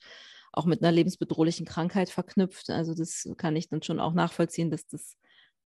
auch 0.52 0.64
mit 0.64 0.82
einer 0.82 0.92
lebensbedrohlichen 0.92 1.66
Krankheit 1.66 2.10
verknüpft. 2.10 2.70
Also 2.70 2.94
das 2.94 3.28
kann 3.36 3.56
ich 3.56 3.68
dann 3.68 3.82
schon 3.82 3.98
auch 3.98 4.12
nachvollziehen, 4.12 4.70
dass 4.70 4.86
das 4.86 5.16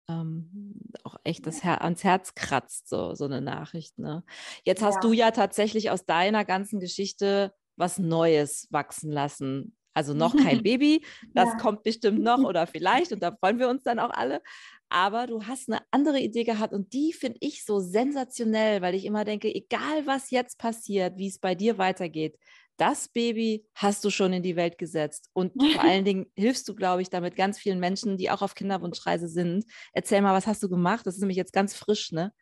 ähm, 0.10 0.82
auch 1.04 1.16
echt 1.24 1.46
das 1.46 1.64
Her 1.64 1.82
ans 1.84 2.04
Herz 2.04 2.34
kratzt, 2.36 2.90
so, 2.90 3.16
so 3.16 3.26
eine 3.26 3.42
Nachricht. 3.42 3.98
Ne? 4.00 4.24
Jetzt 4.66 4.82
hast 4.82 4.96
ja. 4.96 5.02
du 5.02 5.14
ja 5.14 5.32
tatsächlich 5.32 5.92
aus 5.92 6.06
deiner 6.06 6.44
ganzen 6.44 6.80
Geschichte 6.80 7.54
was 7.78 7.98
Neues 7.98 8.68
wachsen 8.72 9.12
lassen. 9.12 9.78
Also 9.94 10.14
noch 10.14 10.36
kein 10.36 10.64
Baby, 10.64 11.06
das 11.34 11.50
ja. 11.50 11.58
kommt 11.58 11.84
bestimmt 11.84 12.22
noch 12.22 12.40
oder 12.40 12.68
vielleicht 12.68 13.12
und 13.12 13.22
da 13.22 13.36
freuen 13.36 13.60
wir 13.60 13.70
uns 13.70 13.84
dann 13.84 14.00
auch 14.00 14.12
alle. 14.12 14.42
Aber 14.90 15.28
du 15.28 15.44
hast 15.44 15.70
eine 15.70 15.82
andere 15.92 16.20
Idee 16.20 16.44
gehabt 16.44 16.74
und 16.74 16.94
die 16.94 17.14
finde 17.14 17.38
ich 17.42 17.64
so 17.64 17.80
sensationell, 17.80 18.82
weil 18.82 18.96
ich 18.96 19.06
immer 19.06 19.24
denke, 19.24 19.54
egal 19.54 20.06
was 20.06 20.32
jetzt 20.32 20.58
passiert, 20.58 21.18
wie 21.18 21.28
es 21.28 21.38
bei 21.38 21.54
dir 21.54 21.78
weitergeht, 21.78 22.38
das 22.80 23.10
Baby 23.10 23.66
hast 23.76 24.04
du 24.04 24.10
schon 24.10 24.34
in 24.34 24.42
die 24.42 24.56
Welt 24.56 24.78
gesetzt. 24.78 25.30
Und 25.34 25.54
vor 25.54 25.84
allen 25.84 26.06
Dingen 26.06 26.32
hilfst 26.36 26.68
du, 26.68 26.74
glaube 26.74 27.02
ich, 27.02 27.10
damit 27.10 27.36
ganz 27.36 27.60
vielen 27.60 27.80
Menschen, 27.80 28.18
die 28.18 28.32
auch 28.32 28.42
auf 28.42 28.56
Kinderwunschreise 28.56 29.28
sind. 29.28 29.66
Erzähl 29.94 30.22
mal, 30.22 30.34
was 30.34 30.48
hast 30.48 30.64
du 30.64 30.70
gemacht? 30.70 31.06
Das 31.06 31.16
ist 31.16 31.20
nämlich 31.20 31.38
jetzt 31.38 31.54
ganz 31.54 31.76
frisch, 31.76 32.12
ne? 32.12 32.34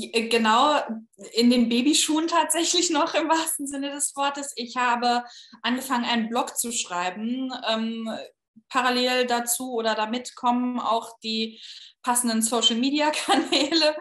Äh, 0.00 0.28
genau, 0.28 0.80
in 1.32 1.50
den 1.50 1.68
Babyschuhen 1.68 2.28
tatsächlich 2.28 2.90
noch 2.90 3.14
im 3.14 3.28
wahrsten 3.28 3.66
Sinne 3.66 3.90
des 3.90 4.14
Wortes. 4.16 4.52
Ich 4.56 4.76
habe 4.76 5.24
angefangen, 5.62 6.04
einen 6.04 6.28
Blog 6.28 6.56
zu 6.56 6.72
schreiben. 6.72 7.52
Ähm, 7.68 8.10
parallel 8.68 9.26
dazu 9.26 9.72
oder 9.72 9.94
damit 9.94 10.34
kommen 10.36 10.80
auch 10.80 11.18
die 11.22 11.60
passenden 12.02 12.42
Social-Media-Kanäle 12.42 13.96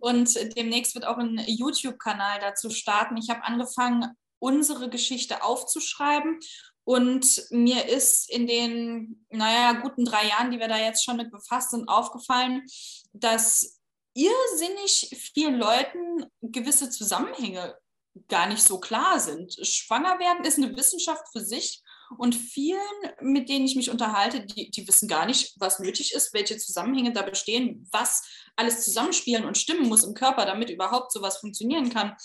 und 0.00 0.34
demnächst 0.56 0.94
wird 0.94 1.06
auch 1.06 1.18
ein 1.18 1.42
YouTube-Kanal 1.46 2.38
dazu 2.40 2.70
starten. 2.70 3.16
Ich 3.16 3.30
habe 3.30 3.44
angefangen, 3.44 4.14
unsere 4.38 4.90
Geschichte 4.90 5.42
aufzuschreiben. 5.42 6.38
Und 6.84 7.42
mir 7.50 7.88
ist 7.88 8.30
in 8.30 8.46
den, 8.46 9.26
naja, 9.30 9.72
guten 9.72 10.04
drei 10.04 10.28
Jahren, 10.28 10.52
die 10.52 10.60
wir 10.60 10.68
da 10.68 10.78
jetzt 10.78 11.04
schon 11.04 11.16
mit 11.16 11.32
befasst 11.32 11.70
sind, 11.70 11.88
aufgefallen, 11.88 12.62
dass 13.12 13.75
irrsinnig 14.16 15.10
vielen 15.34 15.56
Leuten 15.56 16.26
gewisse 16.40 16.90
Zusammenhänge 16.90 17.76
gar 18.28 18.46
nicht 18.46 18.62
so 18.62 18.80
klar 18.80 19.20
sind. 19.20 19.54
Schwanger 19.62 20.18
werden 20.18 20.44
ist 20.44 20.56
eine 20.58 20.74
Wissenschaft 20.74 21.24
für 21.32 21.40
sich 21.40 21.82
und 22.18 22.34
vielen, 22.34 22.80
mit 23.20 23.48
denen 23.48 23.66
ich 23.66 23.76
mich 23.76 23.90
unterhalte, 23.90 24.46
die, 24.46 24.70
die 24.70 24.88
wissen 24.88 25.08
gar 25.08 25.26
nicht, 25.26 25.54
was 25.58 25.80
nötig 25.80 26.14
ist, 26.14 26.32
welche 26.32 26.56
Zusammenhänge 26.56 27.12
da 27.12 27.22
bestehen, 27.22 27.86
was 27.92 28.22
alles 28.56 28.84
zusammenspielen 28.84 29.44
und 29.44 29.58
stimmen 29.58 29.88
muss 29.88 30.04
im 30.04 30.14
Körper, 30.14 30.46
damit 30.46 30.70
überhaupt 30.70 31.12
sowas 31.12 31.38
funktionieren 31.38 31.90
kann. 31.90 32.16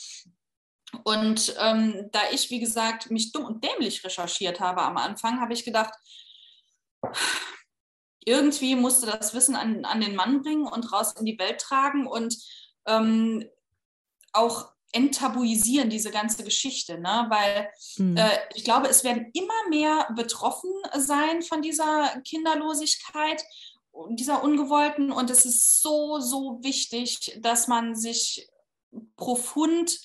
Und 1.03 1.55
ähm, 1.59 2.09
da 2.11 2.21
ich, 2.31 2.49
wie 2.49 2.59
gesagt, 2.59 3.11
mich 3.11 3.31
dumm 3.31 3.45
und 3.45 3.63
dämlich 3.63 4.03
recherchiert 4.03 4.59
habe 4.59 4.81
am 4.81 4.97
Anfang, 4.97 5.39
habe 5.39 5.53
ich 5.53 5.65
gedacht, 5.65 5.93
irgendwie 8.25 8.75
musste 8.75 9.07
das 9.07 9.33
Wissen 9.33 9.55
an, 9.55 9.85
an 9.85 10.01
den 10.01 10.15
Mann 10.15 10.41
bringen 10.41 10.67
und 10.67 10.91
raus 10.91 11.13
in 11.19 11.25
die 11.25 11.39
Welt 11.39 11.59
tragen 11.59 12.07
und 12.07 12.35
ähm, 12.85 13.45
auch 14.33 14.71
enttabuisieren, 14.93 15.89
diese 15.89 16.11
ganze 16.11 16.43
Geschichte. 16.43 16.99
Ne? 16.99 17.27
Weil 17.29 17.69
mhm. 17.97 18.17
äh, 18.17 18.37
ich 18.55 18.63
glaube, 18.63 18.87
es 18.87 19.03
werden 19.03 19.31
immer 19.33 19.69
mehr 19.69 20.09
betroffen 20.15 20.71
sein 20.97 21.41
von 21.41 21.61
dieser 21.61 22.21
Kinderlosigkeit, 22.25 23.43
dieser 24.11 24.43
Ungewollten. 24.43 25.11
Und 25.11 25.29
es 25.29 25.45
ist 25.45 25.81
so, 25.81 26.19
so 26.19 26.59
wichtig, 26.61 27.37
dass 27.39 27.67
man 27.67 27.95
sich 27.95 28.49
profund 29.15 29.97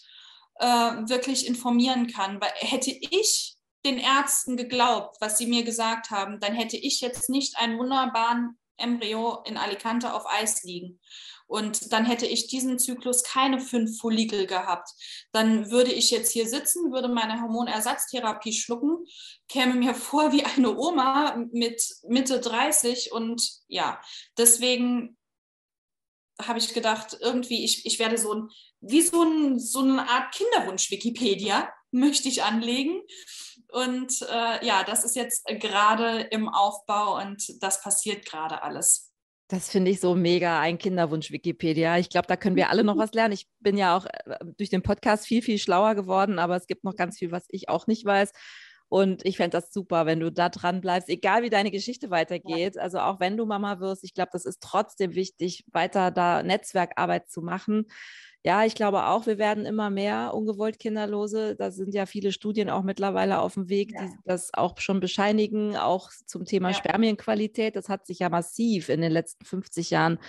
äh, 0.56 0.66
wirklich 0.66 1.46
informieren 1.46 2.06
kann. 2.06 2.40
Weil 2.40 2.52
hätte 2.56 2.90
ich 2.90 3.55
den 3.86 3.98
Ärzten 3.98 4.56
geglaubt, 4.56 5.16
was 5.20 5.38
sie 5.38 5.46
mir 5.46 5.64
gesagt 5.64 6.10
haben, 6.10 6.40
dann 6.40 6.54
hätte 6.54 6.76
ich 6.76 7.00
jetzt 7.00 7.30
nicht 7.30 7.56
einen 7.56 7.78
wunderbaren 7.78 8.58
Embryo 8.76 9.42
in 9.46 9.56
Alicante 9.56 10.12
auf 10.12 10.26
Eis 10.26 10.62
liegen. 10.62 11.00
Und 11.46 11.92
dann 11.92 12.04
hätte 12.04 12.26
ich 12.26 12.48
diesen 12.48 12.78
Zyklus 12.78 13.22
keine 13.22 13.60
fünf 13.60 13.98
Follikel 13.98 14.46
gehabt. 14.46 14.90
Dann 15.30 15.70
würde 15.70 15.92
ich 15.92 16.10
jetzt 16.10 16.32
hier 16.32 16.48
sitzen, 16.48 16.92
würde 16.92 17.08
meine 17.08 17.40
Hormonersatztherapie 17.40 18.52
schlucken, 18.52 19.06
käme 19.48 19.74
mir 19.74 19.94
vor 20.08 20.32
wie 20.32 20.44
eine 20.44 20.76
Oma 20.76 21.36
mit 21.52 21.82
Mitte 22.08 22.40
30 22.40 23.12
und 23.12 23.48
ja, 23.68 24.00
deswegen 24.36 25.16
habe 26.42 26.58
ich 26.58 26.74
gedacht, 26.74 27.16
irgendwie, 27.20 27.64
ich, 27.64 27.86
ich 27.86 27.98
werde 27.98 28.18
so 28.18 28.34
ein, 28.34 28.48
wie 28.80 29.00
so, 29.00 29.22
ein, 29.22 29.58
so 29.58 29.80
eine 29.80 30.06
Art 30.08 30.34
Kinderwunsch-Wikipedia 30.34 31.72
möchte 31.92 32.28
ich 32.28 32.42
anlegen. 32.42 33.02
Und 33.76 34.22
äh, 34.22 34.66
ja, 34.66 34.84
das 34.84 35.04
ist 35.04 35.16
jetzt 35.16 35.44
gerade 35.60 36.20
im 36.30 36.48
Aufbau 36.48 37.20
und 37.20 37.62
das 37.62 37.82
passiert 37.82 38.24
gerade 38.24 38.62
alles. 38.62 39.12
Das 39.48 39.68
finde 39.68 39.90
ich 39.90 40.00
so 40.00 40.14
mega, 40.14 40.58
ein 40.60 40.78
Kinderwunsch 40.78 41.30
Wikipedia. 41.30 41.98
Ich 41.98 42.08
glaube, 42.08 42.26
da 42.26 42.38
können 42.38 42.56
wir 42.56 42.70
alle 42.70 42.84
noch 42.84 42.96
was 42.96 43.12
lernen. 43.12 43.34
Ich 43.34 43.46
bin 43.60 43.76
ja 43.76 43.94
auch 43.94 44.06
äh, 44.06 44.38
durch 44.56 44.70
den 44.70 44.82
Podcast 44.82 45.26
viel, 45.26 45.42
viel 45.42 45.58
schlauer 45.58 45.94
geworden, 45.94 46.38
aber 46.38 46.56
es 46.56 46.66
gibt 46.66 46.84
noch 46.84 46.96
ganz 46.96 47.18
viel, 47.18 47.32
was 47.32 47.44
ich 47.50 47.68
auch 47.68 47.86
nicht 47.86 48.06
weiß. 48.06 48.32
Und 48.88 49.26
ich 49.26 49.36
fände 49.36 49.58
das 49.58 49.70
super, 49.70 50.06
wenn 50.06 50.20
du 50.20 50.32
da 50.32 50.48
dran 50.48 50.80
bleibst, 50.80 51.10
egal 51.10 51.42
wie 51.42 51.50
deine 51.50 51.70
Geschichte 51.70 52.08
weitergeht. 52.08 52.78
Also 52.78 53.00
auch 53.00 53.20
wenn 53.20 53.36
du 53.36 53.44
Mama 53.44 53.78
wirst, 53.78 54.04
ich 54.04 54.14
glaube, 54.14 54.30
das 54.32 54.46
ist 54.46 54.62
trotzdem 54.62 55.14
wichtig, 55.14 55.66
weiter 55.70 56.10
da 56.10 56.42
Netzwerkarbeit 56.42 57.28
zu 57.28 57.42
machen. 57.42 57.88
Ja, 58.46 58.64
ich 58.64 58.76
glaube 58.76 59.06
auch, 59.06 59.26
wir 59.26 59.38
werden 59.38 59.66
immer 59.66 59.90
mehr 59.90 60.32
ungewollt 60.32 60.78
Kinderlose. 60.78 61.56
Da 61.56 61.72
sind 61.72 61.92
ja 61.94 62.06
viele 62.06 62.30
Studien 62.30 62.70
auch 62.70 62.84
mittlerweile 62.84 63.40
auf 63.40 63.54
dem 63.54 63.68
Weg, 63.68 63.90
ja. 63.92 64.04
die 64.04 64.12
das 64.24 64.54
auch 64.54 64.78
schon 64.78 65.00
bescheinigen, 65.00 65.76
auch 65.76 66.12
zum 66.26 66.44
Thema 66.44 66.68
ja. 66.68 66.74
Spermienqualität. 66.74 67.74
Das 67.74 67.88
hat 67.88 68.06
sich 68.06 68.20
ja 68.20 68.28
massiv 68.28 68.88
in 68.88 69.00
den 69.00 69.10
letzten 69.10 69.44
50 69.44 69.90
Jahren 69.90 70.20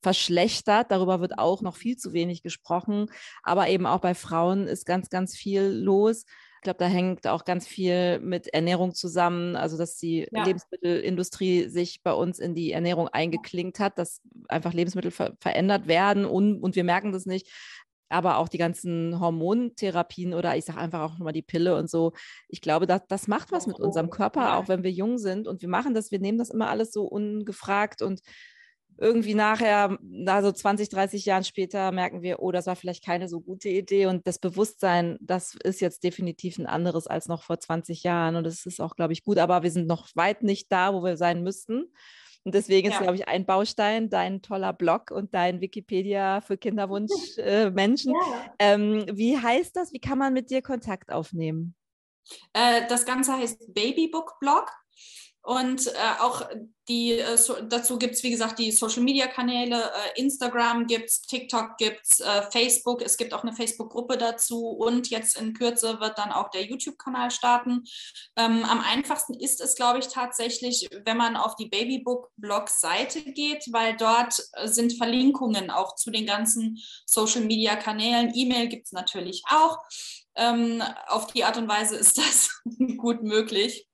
verschlechtert. 0.00 0.92
Darüber 0.92 1.20
wird 1.20 1.36
auch 1.40 1.62
noch 1.62 1.74
viel 1.74 1.96
zu 1.96 2.12
wenig 2.12 2.44
gesprochen. 2.44 3.10
Aber 3.42 3.68
eben 3.68 3.86
auch 3.86 3.98
bei 3.98 4.14
Frauen 4.14 4.68
ist 4.68 4.86
ganz, 4.86 5.10
ganz 5.10 5.34
viel 5.34 5.62
los. 5.62 6.26
Ich 6.64 6.66
glaube, 6.66 6.78
da 6.78 6.86
hängt 6.86 7.26
auch 7.26 7.44
ganz 7.44 7.66
viel 7.66 8.20
mit 8.20 8.48
Ernährung 8.48 8.94
zusammen, 8.94 9.54
also 9.54 9.76
dass 9.76 9.98
die 9.98 10.26
ja. 10.32 10.44
Lebensmittelindustrie 10.44 11.68
sich 11.68 12.02
bei 12.02 12.14
uns 12.14 12.38
in 12.38 12.54
die 12.54 12.72
Ernährung 12.72 13.08
eingeklinkt 13.08 13.80
hat, 13.80 13.98
dass 13.98 14.22
einfach 14.48 14.72
Lebensmittel 14.72 15.10
ver 15.10 15.36
verändert 15.40 15.88
werden 15.88 16.24
und, 16.24 16.62
und 16.62 16.74
wir 16.74 16.84
merken 16.84 17.12
das 17.12 17.26
nicht. 17.26 17.50
Aber 18.08 18.38
auch 18.38 18.48
die 18.48 18.56
ganzen 18.56 19.20
Hormontherapien 19.20 20.32
oder 20.32 20.56
ich 20.56 20.64
sage 20.64 20.78
einfach 20.78 21.02
auch 21.02 21.18
nochmal 21.18 21.34
die 21.34 21.42
Pille 21.42 21.76
und 21.76 21.90
so. 21.90 22.14
Ich 22.48 22.62
glaube, 22.62 22.86
das, 22.86 23.02
das 23.08 23.28
macht 23.28 23.52
was 23.52 23.66
mit 23.66 23.78
unserem 23.78 24.08
Körper, 24.08 24.56
auch 24.56 24.66
wenn 24.66 24.82
wir 24.82 24.90
jung 24.90 25.18
sind. 25.18 25.46
Und 25.46 25.60
wir 25.60 25.68
machen 25.68 25.92
das, 25.92 26.12
wir 26.12 26.18
nehmen 26.18 26.38
das 26.38 26.48
immer 26.48 26.70
alles 26.70 26.94
so 26.94 27.04
ungefragt 27.04 28.00
und 28.00 28.22
irgendwie 28.98 29.34
nachher, 29.34 29.98
da 30.00 30.42
so 30.42 30.52
20, 30.52 30.88
30 30.88 31.24
Jahren 31.24 31.44
später, 31.44 31.92
merken 31.92 32.22
wir, 32.22 32.40
oh, 32.40 32.52
das 32.52 32.66
war 32.66 32.76
vielleicht 32.76 33.04
keine 33.04 33.28
so 33.28 33.40
gute 33.40 33.68
Idee. 33.68 34.06
Und 34.06 34.26
das 34.26 34.38
Bewusstsein, 34.38 35.18
das 35.20 35.54
ist 35.64 35.80
jetzt 35.80 36.04
definitiv 36.04 36.58
ein 36.58 36.66
anderes 36.66 37.06
als 37.06 37.28
noch 37.28 37.42
vor 37.42 37.58
20 37.58 38.02
Jahren. 38.02 38.36
Und 38.36 38.44
das 38.44 38.66
ist 38.66 38.80
auch, 38.80 38.96
glaube 38.96 39.12
ich, 39.12 39.24
gut. 39.24 39.38
Aber 39.38 39.62
wir 39.62 39.70
sind 39.70 39.86
noch 39.86 40.08
weit 40.14 40.42
nicht 40.42 40.70
da, 40.70 40.94
wo 40.94 41.02
wir 41.02 41.16
sein 41.16 41.42
müssten. 41.42 41.86
Und 42.44 42.54
deswegen 42.54 42.90
ja. 42.90 42.94
ist, 42.94 43.02
glaube 43.02 43.16
ich, 43.16 43.26
ein 43.26 43.46
Baustein 43.46 44.10
dein 44.10 44.42
toller 44.42 44.74
Blog 44.74 45.10
und 45.10 45.34
dein 45.34 45.60
Wikipedia 45.60 46.40
für 46.40 46.56
Kinderwunschmenschen. 46.58 48.14
Äh, 48.58 48.64
ja. 48.66 48.74
ähm, 48.74 49.06
wie 49.12 49.38
heißt 49.38 49.74
das? 49.76 49.92
Wie 49.92 50.00
kann 50.00 50.18
man 50.18 50.32
mit 50.32 50.50
dir 50.50 50.62
Kontakt 50.62 51.10
aufnehmen? 51.10 51.74
Äh, 52.52 52.86
das 52.88 53.06
Ganze 53.06 53.32
heißt 53.32 53.72
Babybook 53.72 54.38
Blog. 54.40 54.70
Und 55.44 55.88
äh, 55.88 55.92
auch 56.20 56.48
die, 56.88 57.12
äh, 57.12 57.36
so, 57.36 57.56
dazu 57.60 57.98
gibt 57.98 58.14
es, 58.14 58.22
wie 58.22 58.30
gesagt, 58.30 58.58
die 58.58 58.72
Social-Media-Kanäle. 58.72 59.76
Äh, 59.76 60.20
Instagram 60.20 60.86
gibt 60.86 61.10
es, 61.10 61.20
TikTok 61.20 61.76
gibt 61.76 62.00
es, 62.02 62.20
äh, 62.20 62.50
Facebook. 62.50 63.02
Es 63.02 63.18
gibt 63.18 63.34
auch 63.34 63.42
eine 63.42 63.52
Facebook-Gruppe 63.52 64.16
dazu. 64.16 64.68
Und 64.70 65.10
jetzt 65.10 65.36
in 65.38 65.52
Kürze 65.52 66.00
wird 66.00 66.16
dann 66.16 66.32
auch 66.32 66.48
der 66.48 66.64
YouTube-Kanal 66.64 67.30
starten. 67.30 67.84
Ähm, 68.36 68.64
am 68.64 68.80
einfachsten 68.80 69.34
ist 69.34 69.60
es, 69.60 69.74
glaube 69.74 69.98
ich, 69.98 70.08
tatsächlich, 70.08 70.88
wenn 71.04 71.18
man 71.18 71.36
auf 71.36 71.56
die 71.56 71.68
Babybook-Blog-Seite 71.68 73.20
geht, 73.32 73.66
weil 73.70 73.98
dort 73.98 74.42
äh, 74.54 74.66
sind 74.66 74.94
Verlinkungen 74.94 75.70
auch 75.70 75.94
zu 75.94 76.10
den 76.10 76.24
ganzen 76.24 76.78
Social-Media-Kanälen. 77.04 78.32
E-Mail 78.34 78.68
gibt 78.68 78.86
es 78.86 78.92
natürlich 78.92 79.42
auch. 79.50 79.76
Ähm, 80.36 80.82
auf 81.08 81.26
die 81.26 81.44
Art 81.44 81.58
und 81.58 81.68
Weise 81.68 81.96
ist 81.96 82.16
das 82.16 82.62
gut 82.96 83.22
möglich. 83.22 83.86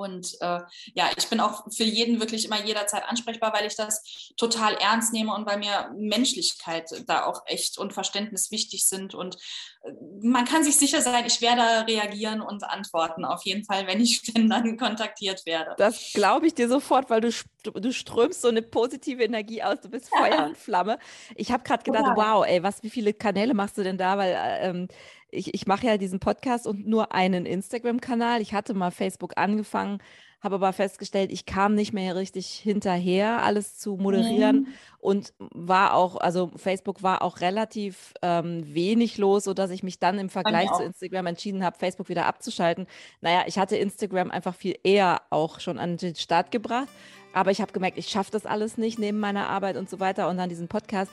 Und 0.00 0.36
äh, 0.40 0.60
ja, 0.94 1.10
ich 1.16 1.28
bin 1.28 1.40
auch 1.40 1.64
für 1.70 1.84
jeden 1.84 2.20
wirklich 2.20 2.46
immer 2.46 2.64
jederzeit 2.64 3.04
ansprechbar, 3.06 3.52
weil 3.52 3.66
ich 3.66 3.76
das 3.76 4.32
total 4.36 4.74
ernst 4.74 5.12
nehme 5.12 5.34
und 5.34 5.46
weil 5.46 5.58
mir 5.58 5.90
Menschlichkeit 5.94 6.90
da 7.06 7.26
auch 7.26 7.42
echt 7.46 7.76
und 7.78 7.92
Verständnis 7.92 8.50
wichtig 8.50 8.88
sind. 8.88 9.14
Und 9.14 9.36
äh, 9.82 9.92
man 10.22 10.46
kann 10.46 10.64
sich 10.64 10.76
sicher 10.76 11.02
sein, 11.02 11.26
ich 11.26 11.42
werde 11.42 11.86
reagieren 11.86 12.40
und 12.40 12.64
antworten, 12.64 13.24
auf 13.24 13.42
jeden 13.44 13.64
Fall, 13.64 13.86
wenn 13.86 14.00
ich 14.00 14.22
denn 14.32 14.48
dann 14.48 14.78
kontaktiert 14.78 15.44
werde. 15.44 15.74
Das 15.76 16.12
glaube 16.14 16.46
ich 16.46 16.54
dir 16.54 16.68
sofort, 16.68 17.10
weil 17.10 17.20
du, 17.20 17.30
du 17.62 17.92
strömst 17.92 18.40
so 18.40 18.48
eine 18.48 18.62
positive 18.62 19.22
Energie 19.22 19.62
aus, 19.62 19.80
du 19.82 19.90
bist 19.90 20.08
Feuer 20.16 20.46
und 20.46 20.56
Flamme. 20.56 20.98
Ich 21.36 21.52
habe 21.52 21.62
gerade 21.62 21.82
gedacht, 21.82 22.16
wow. 22.16 22.38
wow, 22.40 22.46
ey, 22.46 22.62
was, 22.62 22.82
wie 22.82 22.90
viele 22.90 23.12
Kanäle 23.12 23.52
machst 23.52 23.76
du 23.76 23.82
denn 23.82 23.98
da? 23.98 24.16
Weil 24.16 24.32
äh, 24.32 24.68
ähm, 24.68 24.88
ich, 25.32 25.54
ich 25.54 25.66
mache 25.66 25.86
ja 25.86 25.96
diesen 25.96 26.20
Podcast 26.20 26.66
und 26.66 26.86
nur 26.86 27.12
einen 27.12 27.46
Instagram-Kanal. 27.46 28.40
Ich 28.40 28.54
hatte 28.54 28.74
mal 28.74 28.90
Facebook 28.90 29.32
angefangen, 29.36 29.98
habe 30.42 30.56
aber 30.56 30.72
festgestellt, 30.72 31.30
ich 31.30 31.44
kam 31.44 31.74
nicht 31.74 31.92
mehr 31.92 32.16
richtig 32.16 32.48
hinterher, 32.48 33.42
alles 33.42 33.78
zu 33.78 33.96
moderieren 33.96 34.56
mhm. 34.56 34.66
und 34.98 35.34
war 35.38 35.94
auch, 35.94 36.16
also 36.16 36.50
Facebook 36.56 37.02
war 37.02 37.22
auch 37.22 37.40
relativ 37.40 38.14
ähm, 38.22 38.62
wenig 38.74 39.18
los, 39.18 39.44
sodass 39.44 39.70
ich 39.70 39.82
mich 39.82 39.98
dann 39.98 40.18
im 40.18 40.30
Vergleich 40.30 40.70
zu 40.72 40.82
Instagram 40.82 41.26
entschieden 41.26 41.64
habe, 41.64 41.78
Facebook 41.78 42.08
wieder 42.08 42.26
abzuschalten. 42.26 42.86
Naja, 43.20 43.44
ich 43.46 43.58
hatte 43.58 43.76
Instagram 43.76 44.30
einfach 44.30 44.54
viel 44.54 44.78
eher 44.82 45.20
auch 45.30 45.60
schon 45.60 45.78
an 45.78 45.98
den 45.98 46.16
Start 46.16 46.50
gebracht. 46.50 46.88
Aber 47.32 47.52
ich 47.52 47.60
habe 47.60 47.72
gemerkt, 47.72 47.96
ich 47.96 48.08
schaffe 48.08 48.32
das 48.32 48.44
alles 48.44 48.76
nicht 48.76 48.98
neben 48.98 49.20
meiner 49.20 49.48
Arbeit 49.48 49.76
und 49.76 49.88
so 49.88 50.00
weiter 50.00 50.28
und 50.28 50.36
dann 50.36 50.48
diesen 50.48 50.66
Podcast. 50.66 51.12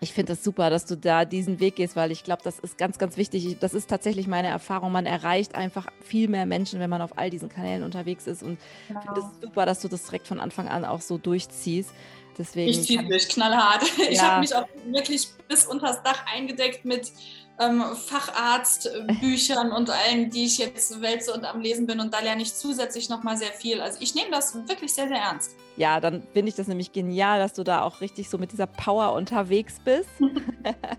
Ich 0.00 0.12
finde 0.12 0.32
das 0.32 0.44
super, 0.44 0.70
dass 0.70 0.86
du 0.86 0.96
da 0.96 1.24
diesen 1.24 1.58
Weg 1.58 1.76
gehst, 1.76 1.96
weil 1.96 2.12
ich 2.12 2.22
glaube, 2.22 2.42
das 2.44 2.60
ist 2.60 2.78
ganz, 2.78 2.98
ganz 2.98 3.16
wichtig. 3.16 3.56
Das 3.58 3.74
ist 3.74 3.90
tatsächlich 3.90 4.28
meine 4.28 4.46
Erfahrung. 4.46 4.92
Man 4.92 5.06
erreicht 5.06 5.56
einfach 5.56 5.88
viel 6.00 6.28
mehr 6.28 6.46
Menschen, 6.46 6.78
wenn 6.78 6.88
man 6.88 7.02
auf 7.02 7.18
all 7.18 7.30
diesen 7.30 7.48
Kanälen 7.48 7.82
unterwegs 7.82 8.28
ist. 8.28 8.44
Und 8.44 8.58
genau. 8.86 9.00
ich 9.00 9.06
finde 9.06 9.20
es 9.20 9.40
super, 9.40 9.66
dass 9.66 9.80
du 9.80 9.88
das 9.88 10.04
direkt 10.04 10.28
von 10.28 10.38
Anfang 10.38 10.68
an 10.68 10.84
auch 10.84 11.00
so 11.00 11.18
durchziehst. 11.18 11.92
Deswegen 12.38 12.70
ich 12.70 12.82
ziehe 12.82 13.02
mich 13.02 13.28
knallhart. 13.28 13.82
Ja. 13.98 14.10
Ich 14.10 14.22
habe 14.22 14.40
mich 14.40 14.54
auch 14.54 14.68
wirklich 14.86 15.28
bis 15.48 15.66
unters 15.66 16.02
Dach 16.02 16.24
eingedeckt 16.32 16.84
mit 16.84 17.12
ähm, 17.60 17.82
Facharztbüchern 17.94 19.72
und 19.72 19.90
allen, 19.90 20.30
die 20.30 20.44
ich 20.44 20.58
jetzt 20.58 21.00
wälze 21.00 21.32
und 21.32 21.44
am 21.44 21.60
Lesen 21.60 21.86
bin. 21.86 22.00
Und 22.00 22.14
da 22.14 22.20
lerne 22.20 22.42
ich 22.42 22.54
zusätzlich 22.54 23.08
nochmal 23.08 23.36
sehr 23.36 23.52
viel. 23.52 23.80
Also 23.80 23.98
ich 24.00 24.14
nehme 24.14 24.30
das 24.30 24.54
wirklich 24.68 24.94
sehr, 24.94 25.08
sehr 25.08 25.18
ernst. 25.18 25.56
Ja, 25.76 26.00
dann 26.00 26.22
finde 26.32 26.50
ich 26.50 26.54
das 26.54 26.68
nämlich 26.68 26.92
genial, 26.92 27.40
dass 27.40 27.54
du 27.54 27.64
da 27.64 27.82
auch 27.82 28.00
richtig 28.00 28.30
so 28.30 28.38
mit 28.38 28.52
dieser 28.52 28.66
Power 28.66 29.12
unterwegs 29.12 29.74
bist. 29.84 30.08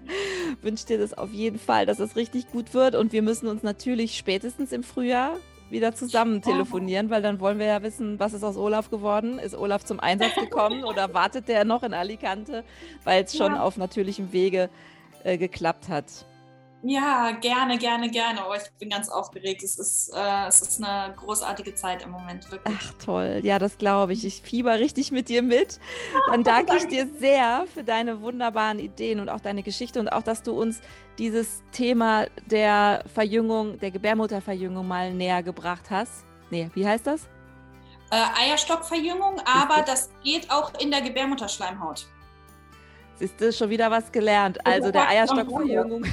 Wünsche 0.62 0.86
dir 0.86 0.98
das 0.98 1.14
auf 1.14 1.32
jeden 1.32 1.60
Fall, 1.60 1.86
dass 1.86 2.00
es 2.00 2.16
richtig 2.16 2.52
gut 2.52 2.74
wird. 2.74 2.96
Und 2.96 3.14
wir 3.14 3.22
müssen 3.22 3.48
uns 3.48 3.64
natürlich 3.64 4.18
spätestens 4.18 4.72
im 4.72 4.84
Frühjahr 4.84 5.38
wieder 5.72 5.94
zusammen 5.94 6.42
telefonieren, 6.42 7.10
weil 7.10 7.22
dann 7.22 7.40
wollen 7.40 7.60
wir 7.60 7.66
ja 7.66 7.84
wissen, 7.84 8.20
was 8.20 8.34
ist 8.34 8.44
aus 8.44 8.58
Olaf 8.58 8.90
geworden? 8.90 9.40
Ist 9.40 9.56
Olaf 9.56 9.84
zum 9.84 10.00
Einsatz 10.00 10.36
gekommen 10.40 10.84
oder 10.84 11.14
wartet 11.14 11.48
der 11.48 11.66
noch 11.66 11.84
in 11.84 11.94
Alicante, 11.94 12.64
weil 13.04 13.24
es 13.24 13.36
schon 13.36 13.54
ja. 13.54 13.62
auf 13.62 13.78
natürlichem 13.78 14.32
Wege 14.32 14.70
äh, 15.24 15.38
geklappt 15.38 15.90
hat? 15.90 16.26
Ja, 16.82 17.32
gerne, 17.32 17.78
gerne, 17.78 18.10
gerne. 18.10 18.40
Oh, 18.50 18.54
ich 18.54 18.72
bin 18.80 18.90
ganz 18.90 19.10
aufgeregt. 19.10 19.64
Es 19.64 19.78
ist, 19.78 20.14
äh, 20.16 20.48
es 20.48 20.62
ist 20.62 20.82
eine 20.82 21.14
großartige 21.14 21.76
Zeit 21.76 22.04
im 22.04 22.12
Moment, 22.12 22.50
wirklich. 22.50 22.78
Ach 22.80 22.94
toll, 23.04 23.42
ja, 23.44 23.60
das 23.60 23.78
glaube 23.78 24.14
ich. 24.14 24.24
Ich 24.24 24.42
fieber 24.42 24.80
richtig 24.80 25.12
mit 25.12 25.28
dir 25.28 25.42
mit. 25.42 25.80
Dann 26.32 26.44
danke 26.44 26.78
ich 26.78 26.88
dir 26.88 27.08
sehr 27.20 27.66
für 27.74 27.84
deine 27.84 28.22
wunderbaren 28.22 28.80
Ideen 28.80 29.20
und 29.20 29.28
auch 29.28 29.42
deine 29.42 29.62
Geschichte 29.62 30.00
und 30.00 30.08
auch, 30.08 30.24
dass 30.24 30.42
du 30.42 30.54
uns 30.54 30.80
dieses 31.18 31.64
Thema 31.74 32.28
der 32.46 33.04
Verjüngung, 33.14 33.78
der 33.80 33.92
Gebärmutterverjüngung 33.92 34.88
mal 34.88 35.14
näher 35.14 35.44
gebracht 35.44 35.90
hast. 35.90 36.24
Nee, 36.50 36.70
wie 36.76 36.88
heißt 36.88 37.06
das? 37.06 37.28
Äh, 38.10 38.46
Eierstockverjüngung, 38.46 39.42
aber 39.46 39.84
das 39.84 40.10
geht 40.24 40.50
auch 40.50 40.74
in 40.80 40.92
der 40.92 41.02
Gebärmutterschleimhaut. 41.02 42.08
Siehst 43.20 43.42
du, 43.42 43.52
schon 43.52 43.70
wieder 43.70 43.92
was 43.92 44.12
gelernt. 44.14 44.66
Also 44.66 44.92
der 44.92 45.10
Eierstockverjüngung. 45.10 46.06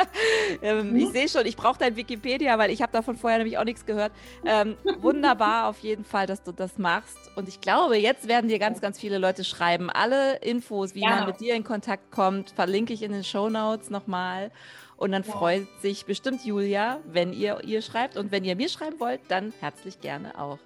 ähm, 0.62 0.94
ich 0.94 1.08
sehe 1.08 1.28
schon, 1.28 1.46
ich 1.46 1.56
brauche 1.56 1.78
dein 1.78 1.96
Wikipedia, 1.96 2.56
weil 2.58 2.70
ich 2.70 2.80
habe 2.80 2.92
davon 2.92 3.16
vorher 3.16 3.38
nämlich 3.38 3.58
auch 3.58 3.64
nichts 3.64 3.84
gehört. 3.84 4.12
Ähm, 4.44 4.76
wunderbar 5.00 5.68
auf 5.68 5.80
jeden 5.80 6.04
Fall, 6.04 6.26
dass 6.26 6.44
du 6.44 6.52
das 6.52 6.78
machst. 6.78 7.18
Und 7.34 7.48
ich 7.48 7.60
glaube, 7.60 7.96
jetzt 7.96 8.28
werden 8.28 8.48
dir 8.48 8.60
ganz, 8.60 8.80
ganz 8.80 9.00
viele 9.00 9.18
Leute 9.18 9.42
schreiben. 9.42 9.90
Alle 9.90 10.36
Infos, 10.36 10.94
wie 10.94 11.02
ja. 11.02 11.10
man 11.10 11.26
mit 11.26 11.40
dir 11.40 11.56
in 11.56 11.64
Kontakt 11.64 12.12
kommt, 12.12 12.50
verlinke 12.50 12.92
ich 12.92 13.02
in 13.02 13.10
den 13.10 13.24
Show 13.24 13.48
Notes 13.48 13.90
nochmal. 13.90 14.52
Und 14.96 15.10
dann 15.10 15.24
ja. 15.24 15.32
freut 15.32 15.66
sich 15.82 16.06
bestimmt 16.06 16.44
Julia, 16.44 17.00
wenn 17.04 17.32
ihr 17.32 17.64
ihr 17.64 17.82
schreibt. 17.82 18.16
Und 18.16 18.30
wenn 18.30 18.44
ihr 18.44 18.54
mir 18.54 18.68
schreiben 18.68 19.00
wollt, 19.00 19.20
dann 19.26 19.52
herzlich 19.60 20.00
gerne 20.00 20.38
auch. 20.38 20.58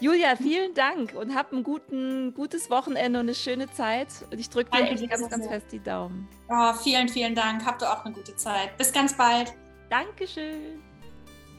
Julia, 0.00 0.36
vielen 0.36 0.74
Dank 0.74 1.14
und 1.14 1.34
hab 1.34 1.52
ein 1.52 1.62
guten, 1.62 2.34
gutes 2.34 2.70
Wochenende 2.70 3.20
und 3.20 3.26
eine 3.26 3.34
schöne 3.34 3.70
Zeit. 3.72 4.08
Und 4.30 4.38
ich 4.38 4.50
drücke 4.50 4.70
dir 4.70 4.90
echt 4.90 5.08
ganz, 5.08 5.28
ganz 5.28 5.46
fest 5.46 5.66
die 5.72 5.82
Daumen. 5.82 6.28
Oh, 6.48 6.72
vielen, 6.74 7.08
vielen 7.08 7.34
Dank. 7.34 7.64
Habt 7.64 7.82
ihr 7.82 7.90
auch 7.90 8.04
eine 8.04 8.14
gute 8.14 8.36
Zeit. 8.36 8.76
Bis 8.76 8.92
ganz 8.92 9.16
bald. 9.16 9.52
Dankeschön. 9.90 10.82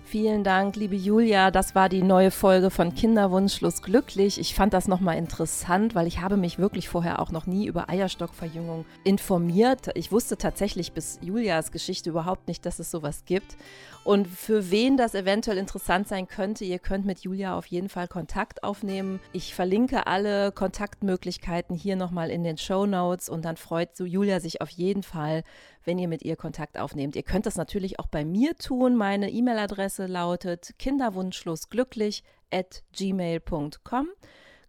Vielen 0.07 0.43
Dank, 0.43 0.75
liebe 0.75 0.95
Julia. 0.95 1.49
Das 1.49 1.73
war 1.73 1.89
die 1.89 2.03
neue 2.03 2.29
Folge 2.29 2.69
von 2.69 2.93
Kinderwunschlos 2.93 3.81
glücklich. 3.81 4.39
Ich 4.39 4.53
fand 4.53 4.71
das 4.71 4.87
nochmal 4.87 5.17
interessant, 5.17 5.95
weil 5.95 6.05
ich 6.05 6.21
habe 6.21 6.37
mich 6.37 6.59
wirklich 6.59 6.87
vorher 6.89 7.19
auch 7.19 7.31
noch 7.31 7.47
nie 7.47 7.65
über 7.65 7.89
Eierstockverjüngung 7.89 8.85
informiert. 9.03 9.89
Ich 9.95 10.11
wusste 10.11 10.37
tatsächlich 10.37 10.91
bis 10.91 11.17
Julias 11.23 11.71
Geschichte 11.71 12.11
überhaupt 12.11 12.47
nicht, 12.47 12.67
dass 12.67 12.77
es 12.77 12.91
sowas 12.91 13.23
gibt. 13.25 13.57
Und 14.05 14.27
für 14.27 14.69
wen 14.69 14.97
das 14.97 15.15
eventuell 15.15 15.57
interessant 15.57 16.07
sein 16.07 16.27
könnte, 16.27 16.63
ihr 16.63 16.77
könnt 16.77 17.07
mit 17.07 17.21
Julia 17.21 17.57
auf 17.57 17.65
jeden 17.65 17.89
Fall 17.89 18.07
Kontakt 18.07 18.63
aufnehmen. 18.63 19.19
Ich 19.33 19.55
verlinke 19.55 20.05
alle 20.05 20.51
Kontaktmöglichkeiten 20.51 21.75
hier 21.75 21.95
nochmal 21.95 22.29
in 22.29 22.43
den 22.43 22.59
Show 22.59 22.85
Notes 22.85 23.29
und 23.29 23.43
dann 23.45 23.57
freut 23.57 23.97
so 23.97 24.05
Julia 24.05 24.39
sich 24.39 24.61
auf 24.61 24.69
jeden 24.69 25.01
Fall, 25.01 25.43
wenn 25.85 25.97
ihr 25.97 26.07
mit 26.07 26.21
ihr 26.21 26.35
Kontakt 26.35 26.77
aufnehmt. 26.77 27.15
Ihr 27.15 27.23
könnt 27.23 27.47
das 27.47 27.55
natürlich 27.55 27.99
auch 27.99 28.05
bei 28.05 28.23
mir 28.23 28.55
tun. 28.55 28.95
Meine 28.95 29.31
E-Mail-Adresse 29.31 30.05
lautet 30.05 30.75
kinderwunschlosglücklich 30.77 32.23
at 32.51 32.83
gmail.com 32.95 34.07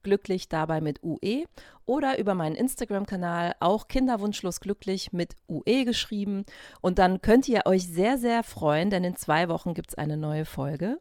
glücklich 0.03 0.49
dabei 0.49 0.80
mit 0.80 1.03
UE 1.03 1.47
oder 1.87 2.18
über 2.18 2.34
meinen 2.34 2.57
Instagram-Kanal 2.57 3.55
auch 3.61 3.89
Kinderwunschlos 3.89 4.61
glücklich 4.61 5.12
mit 5.12 5.34
UE 5.49 5.84
geschrieben. 5.84 6.45
Und 6.80 6.99
dann 6.99 7.22
könnt 7.22 7.49
ihr 7.49 7.62
euch 7.64 7.87
sehr, 7.87 8.18
sehr 8.18 8.43
freuen, 8.43 8.91
denn 8.91 9.05
in 9.05 9.16
zwei 9.16 9.49
Wochen 9.49 9.74
gibt 9.74 9.91
es 9.91 9.95
eine 9.95 10.16
neue 10.16 10.45
Folge. 10.45 10.99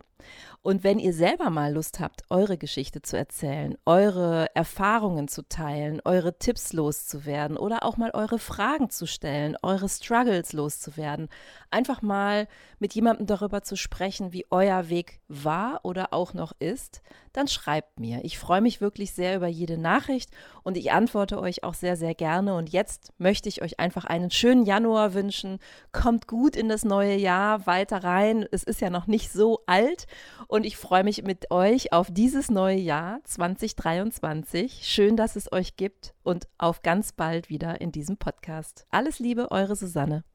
Und 0.62 0.84
wenn 0.84 0.98
ihr 0.98 1.14
selber 1.14 1.50
mal 1.50 1.74
Lust 1.74 2.00
habt, 2.00 2.24
eure 2.30 2.58
Geschichte 2.58 3.02
zu 3.02 3.18
erzählen, 3.18 3.78
eure 3.86 4.48
Erfahrungen 4.56 5.28
zu 5.28 5.48
teilen, 5.48 6.02
eure 6.06 6.40
Tipps 6.40 6.74
loszuwerden 6.74 7.58
oder 7.58 7.84
auch 7.84 7.98
mal 7.98 8.12
eure 8.12 8.40
Fragen 8.40 8.90
zu 8.90 9.06
stellen, 9.06 9.56
eure 9.62 9.88
Struggles 9.88 10.54
loszuwerden, 10.54 11.30
einfach 11.70 12.02
mal 12.02 12.48
mit 12.80 12.96
jemandem 12.96 13.28
darüber 13.28 13.62
zu 13.62 13.76
sprechen, 13.76 14.34
wie 14.34 14.46
euer 14.50 14.90
Weg 14.90 15.20
war 15.28 15.82
oder 15.84 16.14
auch 16.14 16.34
noch 16.34 16.54
ist, 16.58 17.02
dann 17.32 17.48
schreibt 17.48 18.00
mir. 18.00 18.24
Ich 18.24 18.40
freue 18.40 18.62
mich 18.62 18.82
wirklich 18.82 19.14
sehr 19.14 19.36
über 19.36 19.48
jede 19.48 19.78
Nachricht 19.78 20.32
und 20.76 20.82
ich 20.82 20.92
antworte 20.92 21.40
euch 21.40 21.64
auch 21.64 21.74
sehr, 21.74 21.96
sehr 21.96 22.14
gerne. 22.16 22.54
Und 22.54 22.70
jetzt 22.70 23.14
möchte 23.18 23.48
ich 23.48 23.62
euch 23.62 23.80
einfach 23.80 24.04
einen 24.04 24.30
schönen 24.30 24.66
Januar 24.66 25.14
wünschen. 25.14 25.60
Kommt 25.94 26.28
gut 26.28 26.58
in 26.58 26.68
das 26.68 26.84
neue 26.84 27.16
Jahr 27.16 27.66
weiter 27.66 28.04
rein. 28.04 28.46
Es 28.52 28.64
ist 28.64 28.82
ja 28.82 28.90
noch 28.90 29.08
nicht 29.08 29.32
so 29.32 29.62
alt 29.68 30.06
und 30.50 30.66
ich 30.66 30.76
freue 30.76 31.06
mich 31.06 31.24
mit 31.24 31.50
euch 31.50 31.94
auf 31.94 32.10
dieses 32.12 32.52
neue 32.52 32.76
Jahr 32.76 33.22
2023. 33.24 34.82
Schön, 34.84 35.16
dass 35.16 35.38
es 35.38 35.50
euch 35.54 35.78
gibt 35.78 36.14
und 36.24 36.50
auf 36.58 36.82
ganz 36.82 37.14
bald 37.14 37.48
wieder 37.48 37.80
in 37.80 37.94
diesem 37.94 38.18
Podcast. 38.18 38.86
Alles 38.90 39.20
Liebe, 39.20 39.52
eure 39.52 39.78
Susanne. 39.78 40.26